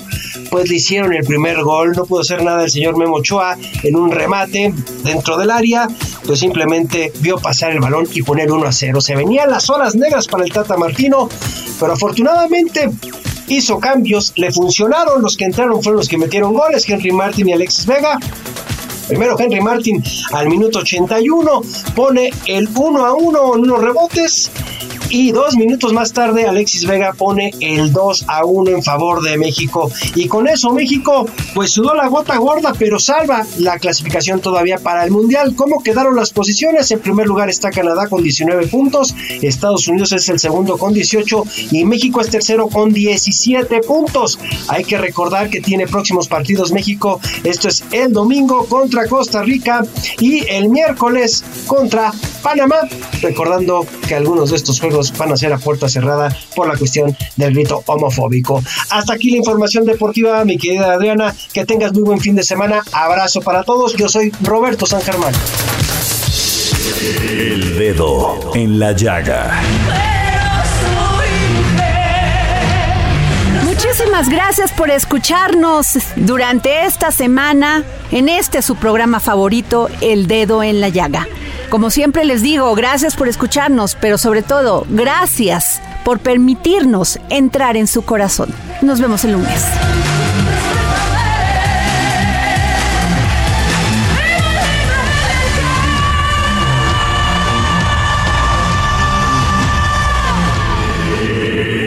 pues 0.50 0.68
le 0.68 0.76
hicieron 0.76 1.12
el 1.12 1.24
primer 1.24 1.62
gol, 1.62 1.92
no 1.92 2.04
pudo 2.04 2.20
hacer 2.20 2.42
nada 2.42 2.64
el 2.64 2.70
señor 2.70 2.96
Memo 2.96 3.16
Ochoa 3.16 3.56
en 3.82 3.96
un 3.96 4.10
remate 4.10 4.74
dentro 5.04 5.36
del 5.36 5.50
área, 5.50 5.88
pues 6.26 6.40
simplemente 6.40 7.12
vio 7.20 7.38
pasar 7.38 7.72
el 7.72 7.80
balón 7.80 8.08
y 8.12 8.22
poner 8.22 8.50
1 8.50 8.66
a 8.66 8.72
0. 8.72 9.00
Se 9.00 9.14
venían 9.14 9.50
las 9.50 9.70
horas 9.70 9.94
negras 9.94 10.26
para 10.26 10.44
el 10.44 10.52
Tata 10.52 10.76
Martino, 10.76 11.28
pero 11.78 11.92
afortunadamente 11.92 12.90
hizo 13.48 13.78
cambios, 13.78 14.32
le 14.36 14.52
funcionaron, 14.52 15.22
los 15.22 15.36
que 15.36 15.44
entraron 15.44 15.82
fueron 15.82 15.98
los 15.98 16.08
que 16.08 16.18
metieron 16.18 16.54
goles, 16.54 16.88
Henry 16.88 17.12
Martin 17.12 17.48
y 17.48 17.52
Alexis 17.52 17.86
Vega. 17.86 18.18
Primero 19.08 19.36
Henry 19.38 19.60
Martin 19.60 20.02
al 20.32 20.48
minuto 20.48 20.80
81 20.80 21.62
pone 21.96 22.30
el 22.46 22.68
1 22.72 23.04
a 23.04 23.12
1 23.12 23.54
en 23.56 23.60
unos 23.60 23.82
rebotes 23.82 24.50
y 25.10 25.32
dos 25.32 25.56
minutos 25.56 25.92
más 25.92 26.12
tarde 26.12 26.46
Alexis 26.46 26.86
Vega 26.86 27.12
pone 27.12 27.52
el 27.60 27.92
2 27.92 28.24
a 28.28 28.44
1 28.44 28.70
en 28.70 28.82
favor 28.82 29.22
de 29.22 29.36
México. 29.36 29.90
Y 30.14 30.28
con 30.28 30.48
eso 30.48 30.70
México 30.72 31.26
pues 31.54 31.72
sudó 31.72 31.94
la 31.94 32.06
gota 32.08 32.36
gorda, 32.38 32.72
pero 32.78 32.98
salva 32.98 33.44
la 33.58 33.78
clasificación 33.78 34.40
todavía 34.40 34.78
para 34.78 35.04
el 35.04 35.10
Mundial. 35.10 35.54
¿Cómo 35.56 35.82
quedaron 35.82 36.14
las 36.14 36.30
posiciones? 36.30 36.90
En 36.90 37.00
primer 37.00 37.26
lugar 37.26 37.50
está 37.50 37.70
Canadá 37.70 38.08
con 38.08 38.22
19 38.22 38.68
puntos, 38.68 39.14
Estados 39.42 39.88
Unidos 39.88 40.12
es 40.12 40.28
el 40.28 40.38
segundo 40.38 40.78
con 40.78 40.92
18 40.92 41.44
y 41.72 41.84
México 41.84 42.20
es 42.20 42.30
tercero 42.30 42.68
con 42.68 42.92
17 42.92 43.80
puntos. 43.80 44.38
Hay 44.68 44.84
que 44.84 44.98
recordar 44.98 45.50
que 45.50 45.60
tiene 45.60 45.86
próximos 45.86 46.28
partidos 46.28 46.72
México. 46.72 47.20
Esto 47.42 47.68
es 47.68 47.82
el 47.90 48.12
domingo 48.12 48.66
contra 48.66 49.08
Costa 49.08 49.42
Rica 49.42 49.84
y 50.20 50.46
el 50.48 50.68
miércoles 50.68 51.44
contra 51.66 52.12
Panamá. 52.42 52.88
Recordando 53.20 53.86
que 54.06 54.14
algunos 54.14 54.50
de 54.50 54.56
estos 54.56 54.80
juegos 54.80 54.99
van 55.16 55.32
a 55.32 55.36
ser 55.36 55.52
a 55.52 55.58
puerta 55.58 55.88
cerrada 55.88 56.34
por 56.54 56.68
la 56.68 56.76
cuestión 56.76 57.16
del 57.36 57.54
grito 57.54 57.82
homofóbico. 57.86 58.62
Hasta 58.90 59.14
aquí 59.14 59.30
la 59.30 59.38
información 59.38 59.84
deportiva, 59.84 60.44
mi 60.44 60.56
querida 60.58 60.92
Adriana. 60.92 61.34
Que 61.52 61.64
tengas 61.64 61.92
muy 61.92 62.02
buen 62.02 62.20
fin 62.20 62.36
de 62.36 62.42
semana. 62.42 62.82
Abrazo 62.92 63.40
para 63.40 63.62
todos. 63.62 63.94
Yo 63.96 64.08
soy 64.08 64.32
Roberto 64.42 64.86
San 64.86 65.02
Germán. 65.02 65.32
El 67.28 67.78
dedo 67.78 68.52
en 68.54 68.78
la 68.78 68.92
llaga. 68.92 69.60
Muchísimas 73.64 74.28
gracias 74.28 74.72
por 74.72 74.90
escucharnos 74.90 75.98
durante 76.16 76.84
esta 76.84 77.10
semana 77.10 77.84
en 78.12 78.28
este 78.28 78.60
su 78.60 78.76
programa 78.76 79.20
favorito, 79.20 79.88
El 80.00 80.26
Dedo 80.26 80.62
en 80.62 80.80
la 80.80 80.90
Llaga. 80.90 81.26
Como 81.70 81.90
siempre 81.90 82.24
les 82.24 82.42
digo, 82.42 82.74
gracias 82.74 83.14
por 83.14 83.28
escucharnos, 83.28 83.94
pero 83.94 84.18
sobre 84.18 84.42
todo, 84.42 84.84
gracias 84.90 85.80
por 86.04 86.18
permitirnos 86.18 87.20
entrar 87.28 87.76
en 87.76 87.86
su 87.86 88.02
corazón. 88.02 88.52
Nos 88.82 89.00
vemos 89.00 89.24
el 89.24 89.32
lunes. 89.32 89.64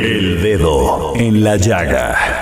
El 0.05 0.41
dedo 0.41 1.11
en 1.17 1.43
la 1.43 1.57
llaga. 1.57 2.32